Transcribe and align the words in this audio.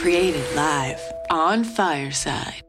created 0.00 0.42
live 0.56 0.98
on 1.28 1.62
Fireside. 1.62 2.62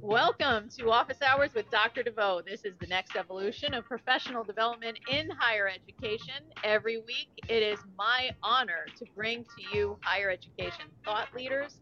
Welcome 0.00 0.68
to 0.78 0.88
Office 0.92 1.20
Hours 1.20 1.52
with 1.52 1.68
Dr. 1.72 2.04
DeVoe. 2.04 2.42
This 2.46 2.64
is 2.64 2.74
the 2.78 2.86
next 2.86 3.16
evolution 3.16 3.74
of 3.74 3.84
professional 3.86 4.44
development 4.44 5.00
in 5.10 5.28
higher 5.30 5.68
education. 5.68 6.44
Every 6.62 6.98
week, 6.98 7.30
it 7.48 7.64
is 7.64 7.80
my 7.98 8.30
honor 8.40 8.86
to 8.98 9.04
bring 9.16 9.42
to 9.42 9.76
you 9.76 9.98
higher 10.04 10.30
education 10.30 10.84
thought 11.04 11.26
leaders, 11.34 11.80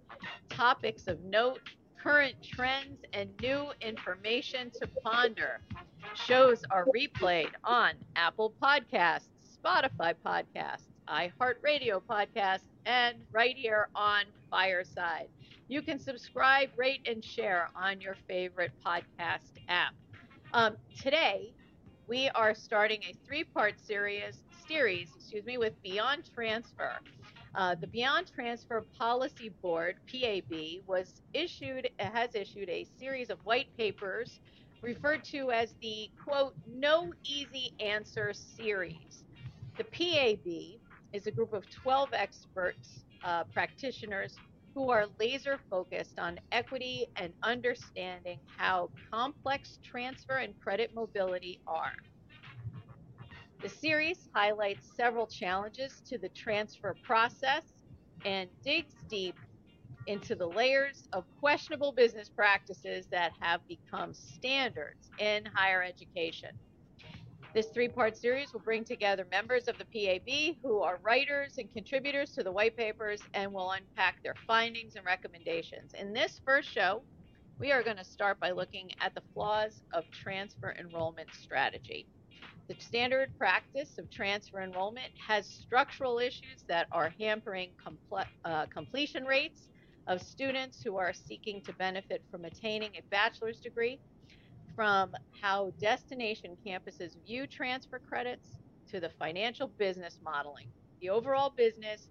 topics 0.48 1.06
of 1.06 1.20
note, 1.22 1.61
current 2.03 2.34
trends, 2.43 3.05
and 3.12 3.30
new 3.41 3.71
information 3.80 4.71
to 4.71 4.87
ponder. 5.05 5.61
Shows 6.14 6.64
are 6.71 6.86
replayed 6.86 7.50
on 7.62 7.93
Apple 8.17 8.53
Podcasts, 8.61 9.29
Spotify 9.64 10.14
Podcasts, 10.26 10.89
iHeartRadio 11.09 12.03
Podcasts, 12.03 12.67
and 12.86 13.18
right 13.31 13.57
here 13.57 13.89
on 13.95 14.25
Fireside. 14.50 15.29
You 15.68 15.81
can 15.81 15.99
subscribe, 15.99 16.71
rate, 16.76 17.03
and 17.07 17.25
share 17.25 17.68
on 17.76 18.00
your 18.00 18.17
favorite 18.26 18.73
podcast 18.84 19.53
app. 19.68 19.95
Um, 20.53 20.76
today, 21.00 21.54
we 22.09 22.29
are 22.31 22.54
starting 22.54 23.00
a 23.09 23.14
three-part 23.25 23.75
series, 23.81 24.43
series, 24.68 25.09
excuse 25.17 25.45
me, 25.46 25.57
with 25.57 25.81
Beyond 25.82 26.29
Transfer. 26.34 26.95
Uh, 27.54 27.74
the 27.74 27.86
Beyond 27.86 28.29
Transfer 28.34 28.86
Policy 28.98 29.50
Board 29.62 29.96
(PAB) 30.11 30.86
was 30.86 31.20
issued 31.34 31.90
has 31.98 32.34
issued 32.34 32.70
a 32.70 32.86
series 32.98 33.28
of 33.28 33.38
white 33.44 33.69
papers 33.77 34.41
referred 34.83 35.22
to 35.25 35.50
as 35.50 35.75
the 35.83 36.11
quote 36.25 36.55
"No 36.66 37.12
Easy 37.27 37.72
Answer" 37.78 38.33
series. 38.33 39.25
The 39.77 39.84
PAB 39.84 40.81
is 41.12 41.27
a 41.27 41.31
group 41.31 41.53
of 41.53 41.69
12 41.70 42.11
experts, 42.14 43.05
uh, 43.22 43.44
practitioners 43.44 44.41
who 44.75 44.91
are 44.91 45.09
laser 45.20 45.61
focused 45.70 46.19
on 46.19 46.41
equity 46.53 47.06
and 47.16 47.34
understanding 47.42 48.41
how 48.56 48.91
complex 49.12 49.78
transfer 49.84 50.39
and 50.39 50.59
credit 50.59 50.94
mobility 50.94 51.61
are. 51.66 51.92
The 53.63 53.69
series 53.69 54.29
highlights 54.35 54.91
several 54.97 55.29
challenges 55.29 56.03
to 56.09 56.19
the 56.19 56.31
transfer 56.31 56.97
process 57.05 57.63
and 58.25 58.51
digs 58.65 58.95
deep 59.09 59.37
into 60.09 60.35
the 60.35 60.49
layers 60.49 61.09
of 61.13 61.25
questionable 61.39 61.93
business 61.93 62.29
practices 62.29 63.07
that 63.13 63.31
have 63.41 63.61
become 63.69 64.15
standards 64.15 65.11
in 65.21 65.45
higher 65.55 65.81
education. 65.81 66.51
This 67.55 67.69
three 67.69 67.87
part 67.87 68.17
series 68.17 68.53
will 68.53 68.61
bring 68.61 68.85
together 68.85 69.29
members 69.31 69.69
of 69.69 69.77
the 69.79 69.85
PAB 69.85 70.57
who 70.61 70.81
are 70.81 70.99
writers 71.01 71.55
and 71.59 71.73
contributors 71.73 72.33
to 72.33 72.43
the 72.43 72.51
white 72.51 72.77
papers 72.77 73.23
and 73.33 73.53
will 73.53 73.71
unpack 73.71 74.25
their 74.25 74.35
findings 74.45 74.97
and 74.97 75.07
recommendations. 75.07 75.93
In 75.95 76.13
this 76.13 76.41
first 76.45 76.69
show, 76.69 77.05
we 77.61 77.71
are 77.71 77.85
going 77.85 77.99
to 77.99 78.05
start 78.05 78.41
by 78.41 78.51
looking 78.51 78.91
at 79.01 79.15
the 79.15 79.23
flaws 79.33 79.83
of 79.93 80.03
transfer 80.11 80.75
enrollment 80.81 81.29
strategy. 81.33 82.09
The 82.69 82.77
standard 82.79 83.37
practice 83.39 83.99
of 83.99 84.11
transfer 84.11 84.61
enrollment 84.61 85.11
has 85.27 85.47
structural 85.47 86.19
issues 86.19 86.65
that 86.69 86.87
are 86.93 87.13
hampering 87.19 87.71
uh, 88.45 88.67
completion 88.67 89.25
rates 89.25 89.69
of 90.07 90.23
students 90.23 90.83
who 90.83 90.97
are 90.97 91.13
seeking 91.13 91.61
to 91.63 91.73
benefit 91.75 92.23
from 92.31 92.45
attaining 92.45 92.91
a 92.97 93.03
bachelor's 93.11 93.59
degree 93.61 93.99
from 94.75 95.13
how 95.41 95.73
destination 95.81 96.57
campuses 96.67 97.17
view 97.27 97.47
transfer 97.47 97.99
credits 97.99 98.49
to 98.91 99.01
the 99.01 99.11
financial 99.19 99.69
business 99.79 100.19
modeling, 100.25 100.69
the 101.01 101.11
overall 101.11 101.53
business 101.57 102.09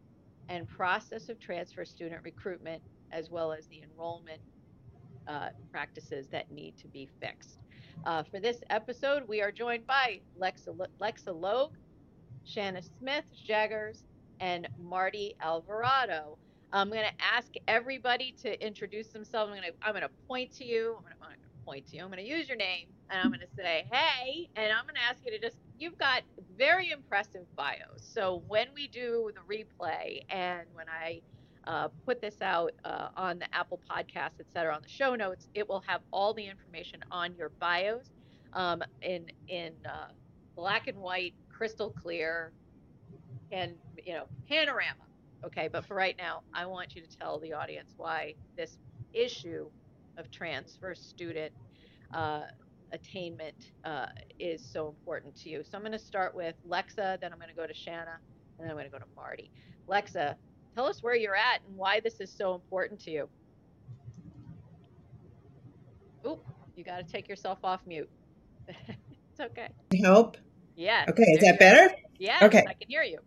and 0.50 0.68
process 0.68 1.30
of 1.30 1.40
transfer 1.40 1.86
student 1.86 2.22
recruitment, 2.24 2.82
as 3.12 3.30
well 3.30 3.52
as 3.52 3.68
the 3.68 3.82
enrollment 3.82 4.42
uh, 5.28 5.50
practices 5.72 6.28
that 6.28 6.52
need 6.52 6.78
to 6.78 6.88
be 6.88 7.10
fixed. 7.20 7.61
Uh, 8.06 8.24
for 8.24 8.40
this 8.40 8.58
episode, 8.70 9.28
we 9.28 9.42
are 9.42 9.52
joined 9.52 9.86
by 9.86 10.20
Lexa, 10.40 10.76
Lexa 11.00 11.40
Logue, 11.40 11.74
Shanna 12.44 12.82
Smith, 13.00 13.26
Jaggars, 13.46 14.04
and 14.40 14.68
Marty 14.80 15.36
Alvarado. 15.42 16.38
I'm 16.74 16.90
going 16.90 17.04
to 17.04 17.24
ask 17.24 17.52
everybody 17.68 18.34
to 18.42 18.66
introduce 18.66 19.08
themselves. 19.08 19.52
I'm 19.52 19.58
going 19.58 19.72
to 19.72 19.78
I'm 19.86 19.94
going 19.94 20.04
to 20.04 20.28
point 20.28 20.52
to 20.54 20.66
you. 20.66 20.96
I'm 20.98 21.04
going 21.04 21.36
to 21.36 21.42
point 21.66 21.88
to 21.88 21.96
you. 21.96 22.04
I'm 22.04 22.10
going 22.10 22.24
to 22.24 22.30
use 22.30 22.48
your 22.48 22.58
name 22.58 22.88
and 23.10 23.20
I'm 23.22 23.28
going 23.28 23.42
to 23.42 23.56
say, 23.56 23.86
hey, 23.92 24.50
and 24.56 24.72
I'm 24.72 24.86
going 24.86 24.96
to 24.96 25.02
ask 25.10 25.24
you 25.26 25.32
to 25.32 25.40
just, 25.40 25.58
you've 25.78 25.98
got 25.98 26.24
very 26.58 26.92
impressive 26.92 27.46
bios. 27.56 28.02
So 28.02 28.42
when 28.48 28.68
we 28.74 28.88
do 28.88 29.32
the 29.36 29.42
replay 29.54 30.24
and 30.30 30.62
when 30.74 30.88
I 30.90 31.22
uh, 31.72 31.88
put 32.06 32.18
this 32.22 32.42
out 32.42 32.74
uh, 32.84 33.08
on 33.16 33.40
the 33.40 33.48
Apple 33.56 33.80
Podcast, 33.90 34.36
et 34.40 34.50
cetera, 34.54 34.76
on 34.76 34.82
the 34.82 34.90
show 34.90 35.16
notes, 35.16 35.48
it 35.60 35.68
will 35.70 35.84
have 35.88 36.02
all 36.12 36.34
the 36.34 36.46
information 36.46 37.00
on 37.10 37.34
your 37.40 37.50
bios 37.64 38.08
um, 38.54 38.84
in, 39.02 39.22
in 39.48 39.72
uh, 39.86 40.10
black 40.56 40.88
and 40.88 40.98
white, 40.98 41.34
crystal 41.50 41.90
clear, 42.02 42.52
and, 43.52 43.72
you 44.06 44.14
know, 44.14 44.26
panorama. 44.50 45.06
Okay, 45.46 45.70
but 45.72 45.86
for 45.86 45.96
right 45.96 46.18
now, 46.18 46.42
I 46.54 46.66
want 46.66 46.94
you 46.96 47.02
to 47.02 47.18
tell 47.18 47.40
the 47.40 47.54
audience 47.54 47.94
why 47.98 48.36
this 48.58 48.78
issue 49.14 49.66
of 50.18 50.30
transfer 50.30 50.94
student 50.94 51.54
uh, 52.14 52.44
attainment 52.92 53.72
uh, 53.86 54.08
is 54.40 54.62
so 54.62 54.90
important 54.90 55.34
to 55.42 55.50
you. 55.50 55.64
So 55.64 55.78
I'm 55.78 55.84
going 55.84 55.94
to 55.94 56.00
start 56.00 56.36
with 56.36 56.56
Lexa, 56.68 57.20
then 57.22 57.32
I'm 57.32 57.40
going 57.40 57.50
to 57.50 57.56
go 57.56 57.66
to 57.66 57.74
Shanna, 57.74 58.18
and 58.58 58.60
then 58.60 58.70
I'm 58.70 58.76
going 58.76 58.92
to 58.92 58.92
go 58.92 59.00
to 59.00 59.12
Marty. 59.16 59.50
Lexa, 59.88 60.36
tell 60.76 60.86
us 60.86 61.02
where 61.04 61.16
you're 61.16 61.36
at 61.36 61.62
and 61.68 61.78
why 61.78 62.00
this 62.00 62.20
is 62.20 62.32
so 62.32 62.56
important 62.56 63.00
to 63.02 63.12
you. 63.12 63.30
Oop, 66.28 66.44
you 66.76 66.84
got 66.84 66.98
to 66.98 67.04
take 67.04 67.28
yourself 67.28 67.60
off 67.64 67.82
mute. 67.86 68.10
it's 68.68 69.40
okay. 69.40 69.70
Help? 70.02 70.38
Yeah. 70.76 71.06
Okay, 71.10 71.24
is 71.24 71.42
that 71.42 71.60
better? 71.60 71.94
Yeah. 72.18 72.40
Okay. 72.44 72.66
I 72.68 72.74
can 72.74 72.88
hear 72.88 73.04
you. 73.04 73.20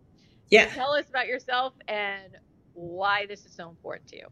Yeah. 0.49 0.65
Tell 0.67 0.93
us 0.93 1.09
about 1.09 1.27
yourself 1.27 1.73
and 1.87 2.37
why 2.73 3.25
this 3.25 3.45
is 3.45 3.53
so 3.53 3.69
important 3.69 4.07
to 4.09 4.17
you. 4.17 4.27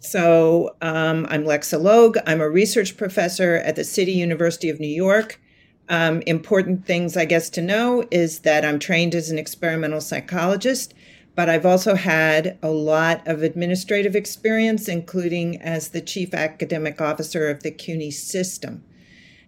So 0.00 0.76
um, 0.82 1.26
I'm 1.30 1.44
Lexa 1.44 1.80
Logue. 1.80 2.18
I'm 2.26 2.40
a 2.40 2.48
research 2.48 2.96
professor 2.96 3.56
at 3.56 3.76
the 3.76 3.84
City 3.84 4.12
University 4.12 4.68
of 4.68 4.78
New 4.78 4.86
York. 4.86 5.40
Um, 5.88 6.22
important 6.26 6.86
things, 6.86 7.16
I 7.16 7.24
guess, 7.24 7.50
to 7.50 7.62
know 7.62 8.04
is 8.10 8.40
that 8.40 8.64
I'm 8.64 8.78
trained 8.78 9.14
as 9.14 9.30
an 9.30 9.38
experimental 9.38 10.00
psychologist, 10.00 10.94
but 11.34 11.48
I've 11.48 11.66
also 11.66 11.94
had 11.94 12.58
a 12.62 12.70
lot 12.70 13.26
of 13.26 13.42
administrative 13.42 14.14
experience, 14.14 14.88
including 14.88 15.60
as 15.60 15.88
the 15.88 16.00
chief 16.00 16.32
academic 16.32 17.00
officer 17.00 17.50
of 17.50 17.62
the 17.62 17.70
CUNY 17.70 18.10
system. 18.12 18.84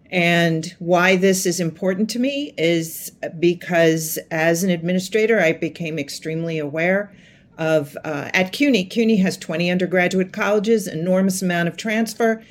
And 0.09 0.73
why 0.79 1.15
this 1.15 1.45
is 1.45 1.59
important 1.59 2.09
to 2.11 2.19
me 2.19 2.53
is 2.57 3.11
because 3.39 4.17
as 4.31 4.63
an 4.63 4.69
administrator, 4.69 5.39
I 5.39 5.53
became 5.53 5.99
extremely 5.99 6.59
aware 6.59 7.13
of 7.57 7.97
uh, 8.05 8.29
at 8.33 8.53
CUNY. 8.53 8.85
CUNY 8.85 9.17
has 9.17 9.37
20 9.37 9.69
undergraduate 9.71 10.31
colleges, 10.31 10.87
enormous 10.87 11.41
amount 11.41 11.67
of 11.67 11.77
transfer. 11.77 12.43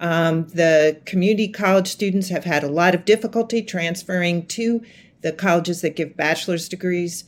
Um, 0.00 0.48
the 0.48 1.00
community 1.04 1.48
college 1.48 1.88
students 1.88 2.28
have 2.28 2.44
had 2.44 2.64
a 2.64 2.68
lot 2.68 2.94
of 2.94 3.04
difficulty 3.04 3.62
transferring 3.62 4.46
to 4.46 4.82
the 5.20 5.32
colleges 5.32 5.80
that 5.82 5.96
give 5.96 6.16
bachelor's 6.16 6.68
degrees, 6.68 7.24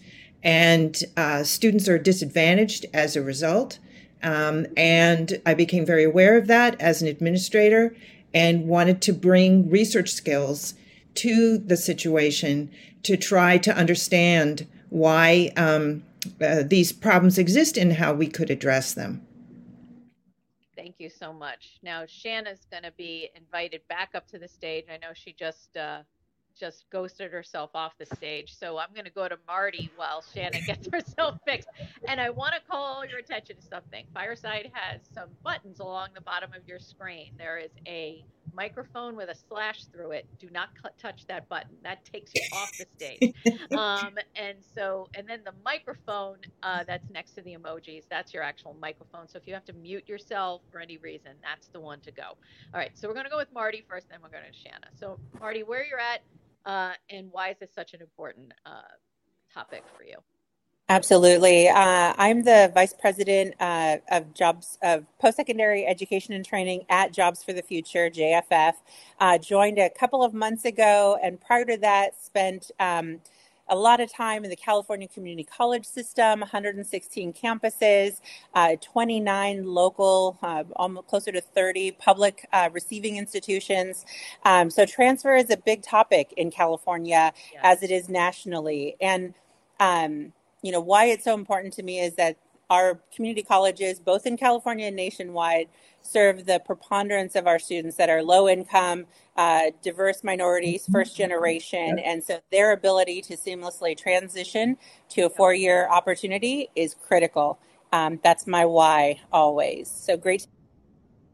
and 0.46 1.02
uh, 1.16 1.42
students 1.42 1.88
are 1.88 1.98
disadvantaged 1.98 2.86
as 2.94 3.16
a 3.16 3.22
result. 3.22 3.80
Um, 4.22 4.66
and 4.76 5.42
I 5.44 5.54
became 5.54 5.84
very 5.84 6.04
aware 6.04 6.38
of 6.38 6.46
that 6.46 6.80
as 6.80 7.02
an 7.02 7.08
administrator 7.08 7.96
and 8.32 8.68
wanted 8.68 9.02
to 9.02 9.12
bring 9.12 9.68
research 9.68 10.10
skills 10.12 10.74
to 11.16 11.58
the 11.58 11.76
situation 11.76 12.70
to 13.02 13.16
try 13.16 13.58
to 13.58 13.76
understand 13.76 14.68
why 14.88 15.50
um, 15.56 16.04
uh, 16.40 16.62
these 16.62 16.92
problems 16.92 17.38
exist 17.38 17.76
and 17.76 17.94
how 17.94 18.14
we 18.14 18.28
could 18.28 18.50
address 18.50 18.94
them. 18.94 19.26
Thank 20.76 21.00
you 21.00 21.10
so 21.10 21.32
much. 21.32 21.78
Now 21.82 22.04
Shanna's 22.06 22.66
going 22.70 22.84
to 22.84 22.92
be 22.92 23.30
invited 23.34 23.80
back 23.88 24.10
up 24.14 24.28
to 24.28 24.38
the 24.38 24.46
stage. 24.46 24.84
I 24.92 24.98
know 24.98 25.12
she 25.12 25.32
just 25.32 25.76
uh, 25.76 26.02
just 26.58 26.84
ghosted 26.90 27.30
herself 27.32 27.70
off 27.74 27.92
the 27.98 28.06
stage, 28.06 28.54
so 28.56 28.78
I'm 28.78 28.92
going 28.94 29.04
to 29.04 29.10
go 29.10 29.28
to 29.28 29.38
Marty 29.46 29.90
while 29.96 30.22
Shannon 30.34 30.62
gets 30.66 30.88
herself 30.92 31.38
fixed. 31.46 31.68
And 32.08 32.20
I 32.20 32.30
want 32.30 32.54
to 32.54 32.60
call 32.70 33.04
your 33.04 33.18
attention 33.18 33.56
to 33.56 33.62
something. 33.62 34.06
Fireside 34.14 34.70
has 34.72 35.00
some 35.14 35.28
buttons 35.44 35.80
along 35.80 36.08
the 36.14 36.20
bottom 36.20 36.50
of 36.54 36.66
your 36.66 36.78
screen. 36.78 37.32
There 37.38 37.58
is 37.58 37.70
a 37.86 38.24
microphone 38.56 39.14
with 39.16 39.28
a 39.28 39.34
slash 39.48 39.84
through 39.84 40.12
it, 40.12 40.26
do 40.38 40.48
not 40.50 40.70
cl- 40.80 40.94
touch 41.00 41.26
that 41.26 41.48
button. 41.48 41.76
That 41.82 42.04
takes 42.04 42.34
you 42.34 42.42
off 42.52 42.72
the 42.78 42.86
stage. 42.96 43.34
Um, 43.76 44.14
and 44.36 44.58
so, 44.74 45.08
and 45.14 45.28
then 45.28 45.40
the 45.44 45.52
microphone 45.64 46.36
uh, 46.62 46.84
that's 46.86 47.10
next 47.10 47.32
to 47.32 47.42
the 47.42 47.54
emojis, 47.54 48.04
that's 48.08 48.32
your 48.32 48.42
actual 48.42 48.76
microphone. 48.80 49.28
So 49.28 49.38
if 49.38 49.46
you 49.46 49.54
have 49.54 49.64
to 49.66 49.72
mute 49.72 50.08
yourself 50.08 50.62
for 50.70 50.80
any 50.80 50.96
reason, 50.98 51.32
that's 51.42 51.68
the 51.68 51.80
one 51.80 52.00
to 52.00 52.10
go. 52.10 52.22
All 52.22 52.36
right, 52.74 52.90
so 52.94 53.08
we're 53.08 53.14
going 53.14 53.26
to 53.26 53.30
go 53.30 53.36
with 53.36 53.52
Marty 53.52 53.84
first, 53.88 54.08
then 54.08 54.20
we're 54.22 54.30
going 54.30 54.44
to 54.50 54.56
Shanna. 54.56 54.86
So, 54.98 55.18
Marty, 55.40 55.62
where 55.62 55.84
you're 55.84 55.98
at, 55.98 56.22
uh, 56.66 56.92
and 57.08 57.28
why 57.30 57.50
is 57.50 57.56
this 57.58 57.70
such 57.74 57.94
an 57.94 58.02
important 58.02 58.52
uh, 58.66 58.82
topic 59.54 59.84
for 59.96 60.04
you? 60.04 60.16
Absolutely. 60.88 61.68
Uh, 61.68 62.14
I'm 62.16 62.44
the 62.44 62.70
vice 62.72 62.92
president 62.92 63.54
uh, 63.58 63.96
of 64.08 64.34
jobs 64.34 64.78
of 64.82 65.04
post-secondary 65.18 65.84
education 65.84 66.32
and 66.32 66.44
training 66.44 66.84
at 66.88 67.12
Jobs 67.12 67.42
for 67.42 67.52
the 67.52 67.62
Future 67.62 68.08
(JFF). 68.08 68.74
Uh, 69.18 69.36
joined 69.38 69.78
a 69.78 69.90
couple 69.90 70.22
of 70.22 70.32
months 70.32 70.64
ago, 70.64 71.18
and 71.20 71.40
prior 71.40 71.64
to 71.64 71.76
that, 71.78 72.20
spent 72.22 72.70
um, 72.78 73.20
a 73.68 73.76
lot 73.76 74.00
of 74.00 74.12
time 74.12 74.44
in 74.44 74.50
the 74.50 74.56
California 74.56 75.08
Community 75.08 75.44
College 75.44 75.84
system. 75.84 76.40
116 76.40 77.32
campuses, 77.32 78.20
uh, 78.54 78.76
29 78.80 79.64
local, 79.64 80.38
uh, 80.42 80.64
almost 80.76 81.08
closer 81.08 81.32
to 81.32 81.40
30 81.40 81.92
public 81.92 82.46
uh, 82.52 82.68
receiving 82.72 83.16
institutions. 83.16 84.04
Um, 84.44 84.70
so 84.70 84.86
transfer 84.86 85.34
is 85.34 85.50
a 85.50 85.56
big 85.56 85.82
topic 85.82 86.32
in 86.36 86.50
California, 86.50 87.32
yes. 87.52 87.60
as 87.62 87.82
it 87.82 87.90
is 87.90 88.08
nationally, 88.08 88.96
and 89.00 89.34
um, 89.80 90.32
you 90.62 90.72
know, 90.72 90.80
why 90.80 91.04
it's 91.06 91.24
so 91.24 91.34
important 91.34 91.72
to 91.74 91.82
me 91.82 92.00
is 92.00 92.14
that 92.14 92.36
our 92.70 93.00
community 93.14 93.42
colleges, 93.42 94.00
both 94.00 94.26
in 94.26 94.36
California 94.36 94.86
and 94.86 94.96
nationwide, 94.96 95.68
serve 96.02 96.46
the 96.46 96.60
preponderance 96.64 97.34
of 97.34 97.46
our 97.46 97.58
students 97.58 97.96
that 97.96 98.08
are 98.08 98.22
low 98.22 98.48
income, 98.48 99.06
uh, 99.36 99.70
diverse 99.82 100.24
minorities, 100.24 100.82
mm-hmm. 100.82 100.92
first 100.92 101.16
generation. 101.16 101.98
And 101.98 102.22
so 102.22 102.40
their 102.50 102.72
ability 102.72 103.22
to 103.22 103.36
seamlessly 103.36 103.96
transition 103.96 104.76
to 105.10 105.22
a 105.22 105.30
four 105.30 105.54
year 105.54 105.88
opportunity 105.88 106.68
is 106.74 106.94
critical. 106.94 107.58
Um, 107.92 108.20
that's 108.22 108.46
my 108.46 108.64
why 108.64 109.20
always. 109.32 109.90
So 109.90 110.16
great. 110.16 110.46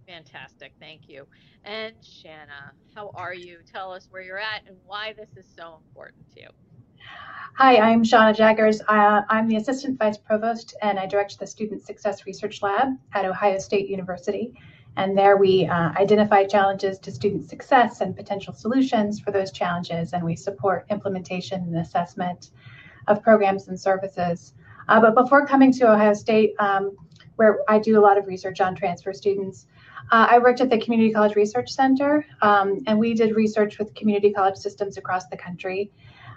Fantastic. 0.06 0.74
Thank 0.78 1.08
you. 1.08 1.26
And 1.64 1.94
Shanna, 2.02 2.72
how 2.94 3.12
are 3.14 3.34
you? 3.34 3.58
Tell 3.72 3.92
us 3.92 4.08
where 4.10 4.22
you're 4.22 4.38
at 4.38 4.62
and 4.66 4.76
why 4.84 5.14
this 5.16 5.30
is 5.36 5.46
so 5.56 5.80
important 5.86 6.30
to 6.34 6.40
you. 6.42 6.48
Hi, 7.54 7.76
I'm 7.76 8.02
Shanna 8.02 8.32
Jaggars. 8.32 8.80
Uh, 8.88 9.22
I'm 9.28 9.46
the 9.46 9.56
Assistant 9.56 9.98
Vice 9.98 10.16
Provost 10.16 10.74
and 10.80 10.98
I 10.98 11.06
direct 11.06 11.38
the 11.38 11.46
Student 11.46 11.84
Success 11.84 12.24
Research 12.26 12.62
Lab 12.62 12.88
at 13.12 13.24
Ohio 13.24 13.58
State 13.58 13.88
University. 13.88 14.54
And 14.96 15.16
there 15.16 15.36
we 15.36 15.66
uh, 15.66 15.92
identify 15.98 16.44
challenges 16.44 16.98
to 17.00 17.10
student 17.10 17.48
success 17.48 18.00
and 18.00 18.14
potential 18.14 18.52
solutions 18.52 19.20
for 19.20 19.30
those 19.30 19.50
challenges, 19.50 20.12
and 20.12 20.22
we 20.22 20.36
support 20.36 20.86
implementation 20.90 21.62
and 21.62 21.76
assessment 21.78 22.50
of 23.08 23.22
programs 23.22 23.68
and 23.68 23.80
services. 23.80 24.54
Uh, 24.88 25.00
but 25.00 25.14
before 25.14 25.46
coming 25.46 25.72
to 25.72 25.90
Ohio 25.90 26.12
State, 26.12 26.54
um, 26.58 26.96
where 27.36 27.60
I 27.68 27.78
do 27.78 27.98
a 27.98 28.02
lot 28.02 28.18
of 28.18 28.26
research 28.26 28.60
on 28.60 28.74
transfer 28.74 29.12
students, 29.12 29.66
uh, 30.10 30.26
I 30.30 30.38
worked 30.38 30.60
at 30.60 30.68
the 30.68 30.78
Community 30.78 31.12
College 31.12 31.36
Research 31.36 31.70
Center, 31.70 32.26
um, 32.42 32.82
and 32.86 32.98
we 32.98 33.14
did 33.14 33.34
research 33.34 33.78
with 33.78 33.94
community 33.94 34.32
college 34.32 34.56
systems 34.56 34.98
across 34.98 35.26
the 35.28 35.36
country. 35.36 35.90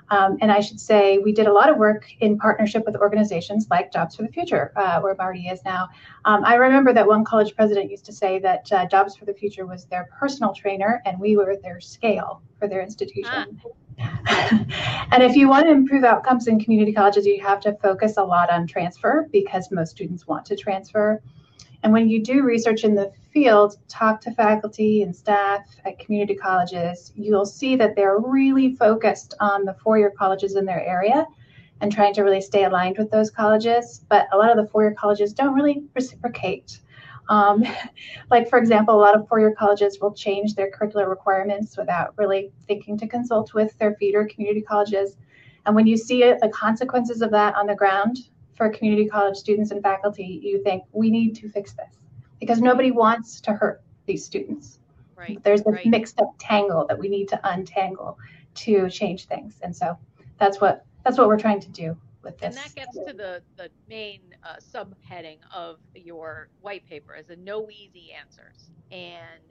Um, 0.09 0.37
and 0.41 0.51
I 0.51 0.59
should 0.59 0.79
say 0.79 1.17
we 1.17 1.31
did 1.31 1.47
a 1.47 1.53
lot 1.53 1.69
of 1.69 1.77
work 1.77 2.05
in 2.19 2.37
partnership 2.37 2.85
with 2.85 2.95
organizations 2.95 3.67
like 3.69 3.91
Jobs 3.91 4.15
for 4.15 4.23
the 4.23 4.29
Future, 4.29 4.71
uh, 4.75 4.99
where 5.01 5.15
Marty 5.15 5.47
is 5.47 5.63
now. 5.65 5.89
Um, 6.25 6.43
I 6.45 6.55
remember 6.55 6.93
that 6.93 7.07
one 7.07 7.25
college 7.25 7.55
president 7.55 7.89
used 7.89 8.05
to 8.05 8.13
say 8.13 8.39
that 8.39 8.71
uh, 8.71 8.85
Jobs 8.85 9.15
for 9.15 9.25
the 9.25 9.33
Future 9.33 9.65
was 9.65 9.85
their 9.85 10.07
personal 10.17 10.53
trainer 10.53 11.01
and 11.05 11.19
we 11.19 11.37
were 11.37 11.55
their 11.61 11.79
scale 11.79 12.41
for 12.59 12.67
their 12.67 12.81
institution. 12.81 13.59
Ah. 13.61 13.65
and 15.11 15.23
if 15.23 15.35
you 15.35 15.47
want 15.47 15.65
to 15.65 15.71
improve 15.71 16.03
outcomes 16.03 16.47
in 16.47 16.59
community 16.59 16.91
colleges, 16.91 17.25
you 17.25 17.41
have 17.41 17.59
to 17.61 17.73
focus 17.81 18.17
a 18.17 18.23
lot 18.23 18.49
on 18.51 18.67
transfer 18.67 19.27
because 19.31 19.71
most 19.71 19.91
students 19.91 20.27
want 20.27 20.45
to 20.45 20.55
transfer. 20.55 21.21
And 21.83 21.93
when 21.93 22.09
you 22.09 22.21
do 22.21 22.43
research 22.43 22.83
in 22.83 22.95
the 22.95 23.11
field, 23.35 23.75
talk 23.89 24.21
to 24.21 24.31
faculty 24.31 25.01
and 25.01 25.13
staff 25.13 25.67
at 25.83 25.99
community 25.99 26.33
colleges, 26.33 27.11
you'll 27.17 27.45
see 27.45 27.75
that 27.75 27.93
they're 27.93 28.17
really 28.17 28.73
focused 28.77 29.33
on 29.41 29.65
the 29.65 29.73
four 29.83 29.99
year 29.99 30.13
colleges 30.17 30.55
in 30.55 30.63
their 30.63 30.81
area 30.85 31.27
and 31.81 31.91
trying 31.91 32.13
to 32.13 32.21
really 32.21 32.39
stay 32.39 32.63
aligned 32.63 32.97
with 32.97 33.11
those 33.11 33.29
colleges. 33.29 34.05
But 34.07 34.29
a 34.31 34.37
lot 34.37 34.51
of 34.51 34.55
the 34.55 34.71
four 34.71 34.83
year 34.83 34.93
colleges 34.93 35.33
don't 35.33 35.53
really 35.53 35.83
reciprocate. 35.93 36.79
Um, 37.27 37.65
like, 38.31 38.49
for 38.49 38.57
example, 38.57 38.95
a 38.95 39.03
lot 39.03 39.19
of 39.19 39.27
four 39.27 39.41
year 39.41 39.53
colleges 39.53 39.99
will 39.99 40.13
change 40.13 40.55
their 40.55 40.71
curricular 40.71 41.09
requirements 41.09 41.75
without 41.75 42.17
really 42.17 42.53
thinking 42.67 42.97
to 42.99 43.07
consult 43.07 43.53
with 43.53 43.77
their 43.79 43.95
feeder 43.95 44.25
community 44.33 44.61
colleges. 44.61 45.17
And 45.65 45.75
when 45.75 45.87
you 45.87 45.97
see 45.97 46.21
the 46.21 46.51
consequences 46.53 47.21
of 47.21 47.31
that 47.31 47.53
on 47.55 47.67
the 47.67 47.75
ground, 47.75 48.17
for 48.55 48.69
community 48.69 49.05
college 49.05 49.35
students 49.35 49.71
and 49.71 49.83
faculty, 49.83 50.39
you 50.41 50.63
think 50.63 50.85
we 50.93 51.09
need 51.09 51.35
to 51.35 51.49
fix 51.49 51.73
this 51.73 52.04
because 52.39 52.61
nobody 52.61 52.91
wants 52.91 53.41
to 53.41 53.53
hurt 53.53 53.81
these 54.05 54.25
students. 54.25 54.79
Right. 55.15 55.41
There's 55.43 55.63
this 55.63 55.75
right. 55.75 55.85
mixed 55.85 56.19
up 56.19 56.35
tangle 56.39 56.85
that 56.87 56.99
we 56.99 57.07
need 57.07 57.29
to 57.29 57.39
untangle 57.43 58.17
to 58.55 58.89
change 58.89 59.25
things, 59.25 59.59
and 59.61 59.75
so 59.75 59.97
that's 60.39 60.59
what 60.59 60.85
that's 61.03 61.17
what 61.17 61.27
we're 61.27 61.39
trying 61.39 61.61
to 61.61 61.69
do 61.69 61.95
with 62.23 62.37
this. 62.37 62.55
And 62.55 62.65
that 62.65 62.75
gets 62.75 62.97
to 63.07 63.13
the 63.13 63.41
the 63.55 63.69
main 63.87 64.21
uh, 64.43 64.55
subheading 64.59 65.37
of 65.53 65.77
your 65.93 66.49
white 66.61 66.85
paper 66.87 67.15
as 67.15 67.29
a 67.29 67.35
no 67.37 67.69
easy 67.69 68.11
answers 68.11 68.71
and 68.91 69.41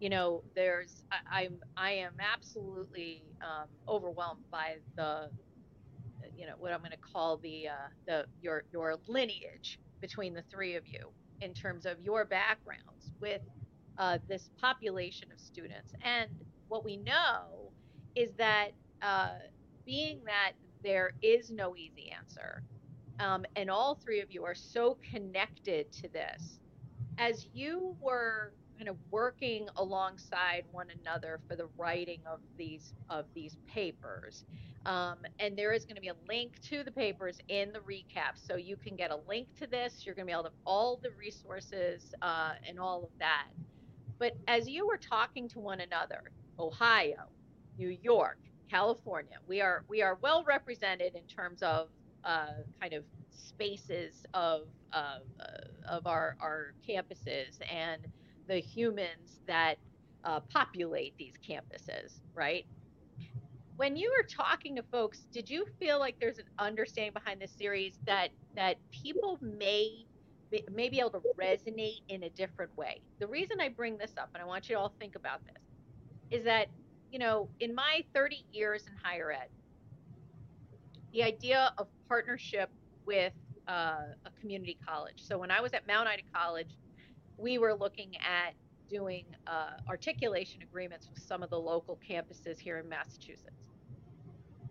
you 0.00 0.10
know 0.10 0.42
there's 0.54 1.04
I, 1.10 1.44
i'm 1.44 1.58
i 1.76 1.92
am 1.92 2.14
absolutely 2.20 3.22
um, 3.40 3.68
overwhelmed 3.88 4.42
by 4.50 4.76
the 4.96 5.30
you 6.36 6.46
know 6.46 6.54
what 6.58 6.72
I'm 6.72 6.80
going 6.80 6.90
to 6.90 6.96
call 6.96 7.36
the 7.38 7.68
uh, 7.68 7.88
the 8.06 8.26
your 8.40 8.64
your 8.72 8.96
lineage 9.06 9.78
between 10.00 10.34
the 10.34 10.42
three 10.50 10.74
of 10.74 10.86
you 10.86 11.10
in 11.40 11.52
terms 11.52 11.86
of 11.86 12.00
your 12.00 12.24
backgrounds 12.24 13.12
with 13.20 13.42
uh, 13.98 14.18
this 14.28 14.50
population 14.60 15.28
of 15.32 15.40
students. 15.40 15.92
And 16.02 16.30
what 16.68 16.84
we 16.84 16.96
know 16.96 17.72
is 18.14 18.30
that 18.38 18.70
uh, 19.02 19.34
being 19.84 20.20
that 20.24 20.52
there 20.82 21.12
is 21.22 21.50
no 21.50 21.76
easy 21.76 22.10
answer, 22.10 22.62
um, 23.20 23.44
and 23.56 23.70
all 23.70 23.94
three 23.94 24.20
of 24.20 24.32
you 24.32 24.44
are 24.44 24.54
so 24.54 24.98
connected 25.10 25.90
to 25.92 26.08
this, 26.08 26.58
as 27.18 27.46
you 27.52 27.96
were 28.00 28.52
kind 28.76 28.88
of 28.88 28.96
working 29.10 29.68
alongside 29.76 30.64
one 30.72 30.88
another 31.00 31.40
for 31.48 31.54
the 31.56 31.68
writing 31.76 32.20
of 32.26 32.40
these 32.58 32.92
of 33.08 33.26
these 33.34 33.56
papers 33.72 34.44
um, 34.86 35.16
and 35.38 35.56
there 35.56 35.72
is 35.72 35.84
going 35.84 35.96
to 35.96 36.00
be 36.00 36.08
a 36.08 36.16
link 36.28 36.60
to 36.68 36.84
the 36.84 36.90
papers 36.90 37.38
in 37.48 37.72
the 37.72 37.80
recap. 37.80 38.34
So 38.34 38.56
you 38.56 38.76
can 38.76 38.96
get 38.96 39.10
a 39.10 39.18
link 39.28 39.48
to 39.58 39.66
this. 39.66 40.02
You're 40.04 40.14
going 40.14 40.26
to 40.26 40.30
be 40.30 40.32
able 40.32 40.44
to 40.44 40.52
all 40.66 41.00
the 41.02 41.10
resources 41.18 42.14
uh, 42.22 42.52
and 42.68 42.78
all 42.78 43.04
of 43.04 43.10
that. 43.18 43.48
But 44.18 44.36
as 44.46 44.68
you 44.68 44.86
were 44.86 44.98
talking 44.98 45.48
to 45.50 45.60
one 45.60 45.80
another, 45.80 46.30
Ohio, 46.58 47.24
New 47.78 47.96
York, 48.02 48.38
California, 48.70 49.38
we 49.46 49.60
are 49.60 49.84
we 49.88 50.02
are 50.02 50.18
well 50.22 50.44
represented 50.44 51.14
in 51.14 51.24
terms 51.24 51.62
of 51.62 51.88
uh, 52.24 52.46
kind 52.80 52.94
of 52.94 53.04
spaces 53.30 54.24
of 54.34 54.62
uh, 54.92 55.18
of 55.88 56.06
our 56.06 56.36
our 56.40 56.74
campuses 56.88 57.58
and 57.70 58.06
the 58.46 58.58
humans 58.58 59.40
that 59.46 59.76
uh, 60.24 60.40
populate 60.40 61.14
these 61.18 61.34
campuses, 61.46 62.20
right? 62.34 62.66
When 63.76 63.96
you 63.96 64.12
were 64.16 64.26
talking 64.26 64.76
to 64.76 64.82
folks, 64.82 65.26
did 65.32 65.50
you 65.50 65.66
feel 65.78 65.98
like 65.98 66.18
there's 66.20 66.38
an 66.38 66.44
understanding 66.58 67.12
behind 67.12 67.40
this 67.40 67.52
series 67.52 67.98
that 68.06 68.28
that 68.54 68.76
people 68.90 69.38
may 69.40 70.06
may 70.72 70.88
be 70.88 71.00
able 71.00 71.10
to 71.10 71.22
resonate 71.36 72.02
in 72.08 72.24
a 72.24 72.30
different 72.30 72.76
way? 72.76 73.00
The 73.18 73.26
reason 73.26 73.60
I 73.60 73.68
bring 73.68 73.96
this 73.96 74.12
up, 74.16 74.30
and 74.34 74.42
I 74.42 74.46
want 74.46 74.68
you 74.68 74.76
to 74.76 74.80
all 74.80 74.94
think 75.00 75.16
about 75.16 75.40
this, 75.46 76.38
is 76.38 76.44
that 76.44 76.68
you 77.10 77.18
know, 77.18 77.48
in 77.60 77.74
my 77.74 78.04
30 78.12 78.44
years 78.52 78.86
in 78.88 78.92
higher 79.02 79.30
ed, 79.30 79.48
the 81.12 81.22
idea 81.22 81.72
of 81.78 81.86
partnership 82.08 82.70
with 83.06 83.32
uh, 83.68 84.02
a 84.26 84.30
community 84.40 84.76
college. 84.84 85.22
So 85.22 85.38
when 85.38 85.50
I 85.50 85.60
was 85.60 85.72
at 85.74 85.86
Mount 85.86 86.08
Ida 86.08 86.22
College, 86.34 86.70
we 87.38 87.58
were 87.58 87.72
looking 87.72 88.16
at 88.16 88.54
doing 88.88 89.24
uh, 89.46 89.70
articulation 89.88 90.62
agreements 90.62 91.08
with 91.12 91.22
some 91.22 91.42
of 91.42 91.50
the 91.50 91.58
local 91.58 91.98
campuses 92.08 92.58
here 92.58 92.78
in 92.78 92.88
Massachusetts. 92.88 93.70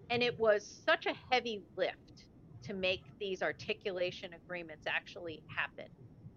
And 0.10 0.22
it 0.22 0.38
was 0.40 0.82
such 0.86 1.06
a 1.06 1.14
heavy 1.32 1.62
lift 1.76 2.26
to 2.64 2.74
make 2.74 3.04
these 3.20 3.42
articulation 3.42 4.32
agreements 4.34 4.86
actually 4.88 5.42
happen. 5.48 5.86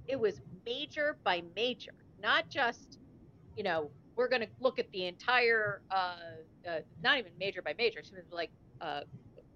It 0.07 0.19
was 0.19 0.41
major 0.65 1.17
by 1.25 1.43
major, 1.55 1.93
not 2.23 2.49
just, 2.49 2.99
you 3.57 3.63
know, 3.63 3.91
we're 4.17 4.29
going 4.29 4.43
to 4.43 4.49
look 4.61 4.79
at 4.79 4.91
the 4.93 5.07
entire, 5.07 5.83
uh, 5.91 6.17
uh, 6.69 6.81
not 7.03 7.19
even 7.19 7.33
major 7.39 7.63
by 7.63 7.75
major, 7.77 8.01
was 8.01 8.33
like 8.33 8.51
uh, 8.81 9.01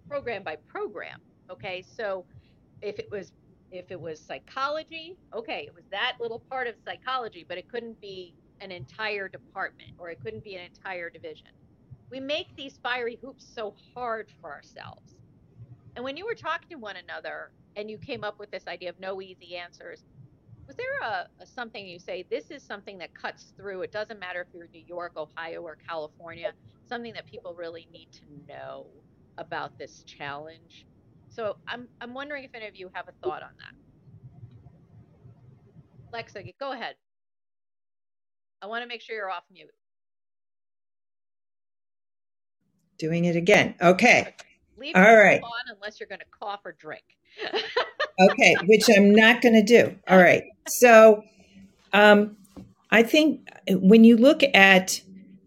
program 0.08 0.42
by 0.42 0.56
program. 0.68 1.20
Okay, 1.50 1.82
so 1.96 2.24
if 2.82 2.98
it 2.98 3.10
was 3.10 3.32
if 3.70 3.90
it 3.90 4.00
was 4.00 4.20
psychology, 4.20 5.16
okay, 5.34 5.64
it 5.66 5.74
was 5.74 5.84
that 5.90 6.16
little 6.20 6.40
part 6.50 6.66
of 6.66 6.74
psychology, 6.84 7.44
but 7.48 7.58
it 7.58 7.68
couldn't 7.68 8.00
be 8.00 8.34
an 8.60 8.70
entire 8.70 9.28
department 9.28 9.92
or 9.98 10.10
it 10.10 10.20
couldn't 10.22 10.44
be 10.44 10.54
an 10.56 10.62
entire 10.64 11.10
division. 11.10 11.48
We 12.10 12.20
make 12.20 12.56
these 12.56 12.78
fiery 12.82 13.18
hoops 13.22 13.44
so 13.54 13.74
hard 13.94 14.30
for 14.40 14.52
ourselves. 14.52 15.14
And 15.96 16.04
when 16.04 16.16
you 16.16 16.26
were 16.26 16.34
talking 16.34 16.68
to 16.70 16.76
one 16.76 16.96
another 16.96 17.52
and 17.76 17.90
you 17.90 17.98
came 17.98 18.24
up 18.24 18.38
with 18.38 18.50
this 18.50 18.66
idea 18.66 18.90
of 18.90 18.98
no 18.98 19.20
easy 19.22 19.56
answers, 19.56 20.04
was 20.70 20.76
there 20.76 21.00
a, 21.02 21.28
a, 21.42 21.46
something 21.46 21.84
you 21.84 21.98
say 21.98 22.24
this 22.30 22.52
is 22.52 22.62
something 22.62 22.96
that 22.98 23.12
cuts 23.12 23.52
through 23.56 23.82
it 23.82 23.90
doesn't 23.90 24.20
matter 24.20 24.40
if 24.40 24.46
you're 24.54 24.68
new 24.72 24.84
york 24.86 25.12
ohio 25.16 25.62
or 25.62 25.76
california 25.88 26.52
something 26.88 27.12
that 27.12 27.26
people 27.26 27.54
really 27.54 27.88
need 27.92 28.06
to 28.12 28.22
know 28.48 28.86
about 29.38 29.76
this 29.78 30.04
challenge 30.04 30.86
so 31.30 31.56
i'm 31.66 31.88
i'm 32.00 32.12
wondering 32.12 32.44
if 32.44 32.50
any 32.54 32.66
of 32.66 32.76
you 32.76 32.90
have 32.92 33.08
a 33.08 33.12
thought 33.22 33.42
on 33.42 33.50
that. 33.58 33.74
Lexa 36.12 36.52
go 36.58 36.72
ahead. 36.72 36.96
I 38.62 38.66
want 38.66 38.82
to 38.82 38.88
make 38.88 39.00
sure 39.00 39.16
you're 39.16 39.30
off 39.30 39.44
mute. 39.50 39.70
Doing 42.98 43.24
it 43.24 43.36
again. 43.36 43.74
Okay. 43.80 44.34
Leave 44.76 44.96
all 44.96 45.16
right. 45.16 45.40
on 45.42 45.74
unless 45.74 46.00
you're 46.00 46.08
going 46.08 46.20
to 46.20 46.26
cough 46.38 46.60
or 46.64 46.72
drink. 46.72 47.04
Okay, 48.20 48.54
which 48.66 48.84
I'm 48.94 49.14
not 49.14 49.40
going 49.40 49.54
to 49.54 49.62
do. 49.62 49.96
All 50.06 50.18
right. 50.18 50.42
So 50.68 51.22
um, 51.92 52.36
I 52.90 53.02
think 53.02 53.48
when 53.68 54.04
you 54.04 54.16
look 54.16 54.42
at, 54.54 55.00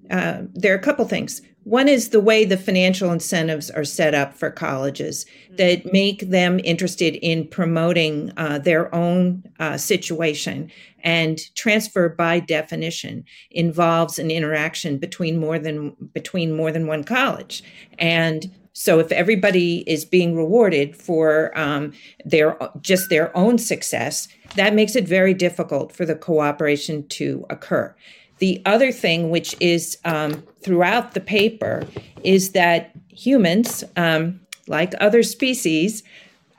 uh, 0.10 0.42
there 0.54 0.74
are 0.74 0.78
a 0.78 0.82
couple 0.82 1.06
things. 1.06 1.42
One 1.64 1.88
is 1.88 2.10
the 2.10 2.20
way 2.20 2.44
the 2.44 2.58
financial 2.58 3.12
incentives 3.12 3.70
are 3.70 3.86
set 3.86 4.14
up 4.14 4.34
for 4.34 4.52
colleges 4.52 5.26
mm-hmm. 5.26 5.56
that 5.56 5.94
make 5.94 6.30
them 6.30 6.60
interested 6.64 7.16
in 7.16 7.48
promoting 7.48 8.32
uh, 8.38 8.60
their 8.60 8.94
own 8.94 9.44
uh, 9.60 9.78
situation. 9.78 10.72
And 11.04 11.40
transfer, 11.56 12.10
by 12.10 12.40
definition, 12.40 13.26
involves 13.52 14.20
an 14.20 14.32
interaction 14.32 14.98
between 14.98 15.38
more 15.38 15.60
than 15.60 15.96
between 16.14 16.56
more 16.56 16.72
than 16.72 16.88
one 16.88 17.04
college. 17.04 17.64
And 18.00 18.52
so 18.74 19.00
if 19.00 19.12
everybody 19.12 19.84
is 19.90 20.04
being 20.04 20.36
rewarded 20.36 20.96
for 20.96 21.58
um, 21.58 21.94
their 22.26 22.58
just 22.82 23.10
their 23.10 23.36
own 23.38 23.58
success, 23.58 24.28
that 24.56 24.74
makes 24.74 24.96
it 24.96 25.08
very 25.08 25.34
difficult 25.34 25.92
for 25.92 26.06
the 26.06 26.16
cooperation 26.16 27.08
to 27.10 27.46
occur. 27.50 27.96
The 28.40 28.62
other 28.66 28.92
thing, 28.92 29.30
which 29.30 29.56
is 29.60 29.98
um, 30.06 30.44
throughout 30.62 31.14
the 31.14 31.22
paper, 31.22 31.88
is 32.24 32.52
that 32.52 32.92
humans, 33.10 33.84
um, 33.96 34.42
like 34.68 34.94
other 35.00 35.24
species, 35.24 36.04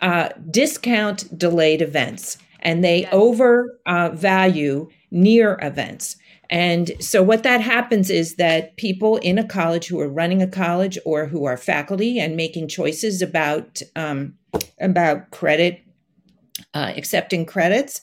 uh, 0.00 0.28
discount 0.50 1.37
delayed 1.38 1.83
events 1.83 2.38
and 2.64 2.83
they 2.83 3.02
yes. 3.02 3.12
overvalue 3.12 4.88
uh, 4.88 4.95
near 5.11 5.59
events. 5.62 6.16
And 6.50 6.93
so, 7.00 7.23
what 7.23 7.43
that 7.43 7.61
happens 7.61 8.11
is 8.11 8.37
that 8.37 8.76
people 8.76 9.16
in 9.19 9.38
a 9.38 9.47
college 9.47 9.87
who 9.87 10.00
are 10.00 10.09
running 10.09 10.43
a 10.43 10.47
college 10.47 10.99
or 11.04 11.26
who 11.26 11.45
are 11.45 11.57
faculty 11.57 12.19
and 12.19 12.37
making 12.37 12.69
choices 12.69 13.23
about 13.23 13.81
um, 13.97 14.35
about 14.81 15.31
credit, 15.31 15.83
uh, 16.75 16.93
accepting 16.97 17.47
credits, 17.47 18.00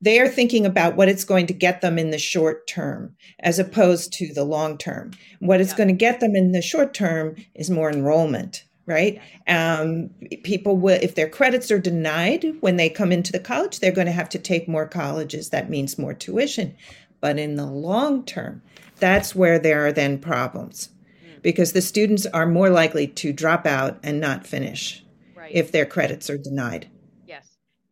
they 0.00 0.18
are 0.20 0.28
thinking 0.28 0.64
about 0.64 0.96
what 0.96 1.08
it's 1.08 1.24
going 1.24 1.46
to 1.46 1.52
get 1.52 1.80
them 1.80 1.98
in 1.98 2.10
the 2.10 2.18
short 2.18 2.66
term 2.66 3.14
as 3.40 3.58
opposed 3.58 4.12
to 4.14 4.32
the 4.32 4.44
long 4.44 4.78
term. 4.78 5.12
What 5.40 5.60
it's 5.60 5.72
yeah. 5.72 5.76
going 5.76 5.88
to 5.88 5.94
get 5.94 6.20
them 6.20 6.34
in 6.34 6.52
the 6.52 6.62
short 6.62 6.94
term 6.94 7.36
is 7.54 7.70
more 7.70 7.90
enrollment 7.90 8.64
right? 8.86 9.20
Um, 9.46 10.10
people 10.42 10.76
will, 10.76 10.98
if 11.00 11.14
their 11.14 11.28
credits 11.28 11.70
are 11.70 11.78
denied 11.78 12.44
when 12.58 12.76
they 12.76 12.90
come 12.90 13.12
into 13.12 13.30
the 13.30 13.38
college, 13.38 13.78
they're 13.78 13.92
going 13.92 14.08
to 14.08 14.12
have 14.12 14.28
to 14.30 14.38
take 14.38 14.66
more 14.66 14.86
colleges. 14.86 15.50
That 15.50 15.70
means 15.70 15.96
more 15.96 16.12
tuition. 16.12 16.74
But 17.20 17.38
in 17.38 17.54
the 17.54 17.66
long 17.66 18.24
term, 18.24 18.62
that's 18.98 19.34
where 19.34 19.60
there 19.60 19.86
are 19.86 19.92
then 19.92 20.18
problems 20.18 20.88
mm. 21.24 21.40
because 21.40 21.72
the 21.72 21.82
students 21.82 22.26
are 22.26 22.46
more 22.46 22.68
likely 22.68 23.06
to 23.06 23.32
drop 23.32 23.64
out 23.64 24.00
and 24.02 24.18
not 24.18 24.46
finish 24.46 25.04
right. 25.36 25.52
if 25.54 25.70
their 25.70 25.86
credits 25.86 26.28
are 26.28 26.38
denied. 26.38 26.88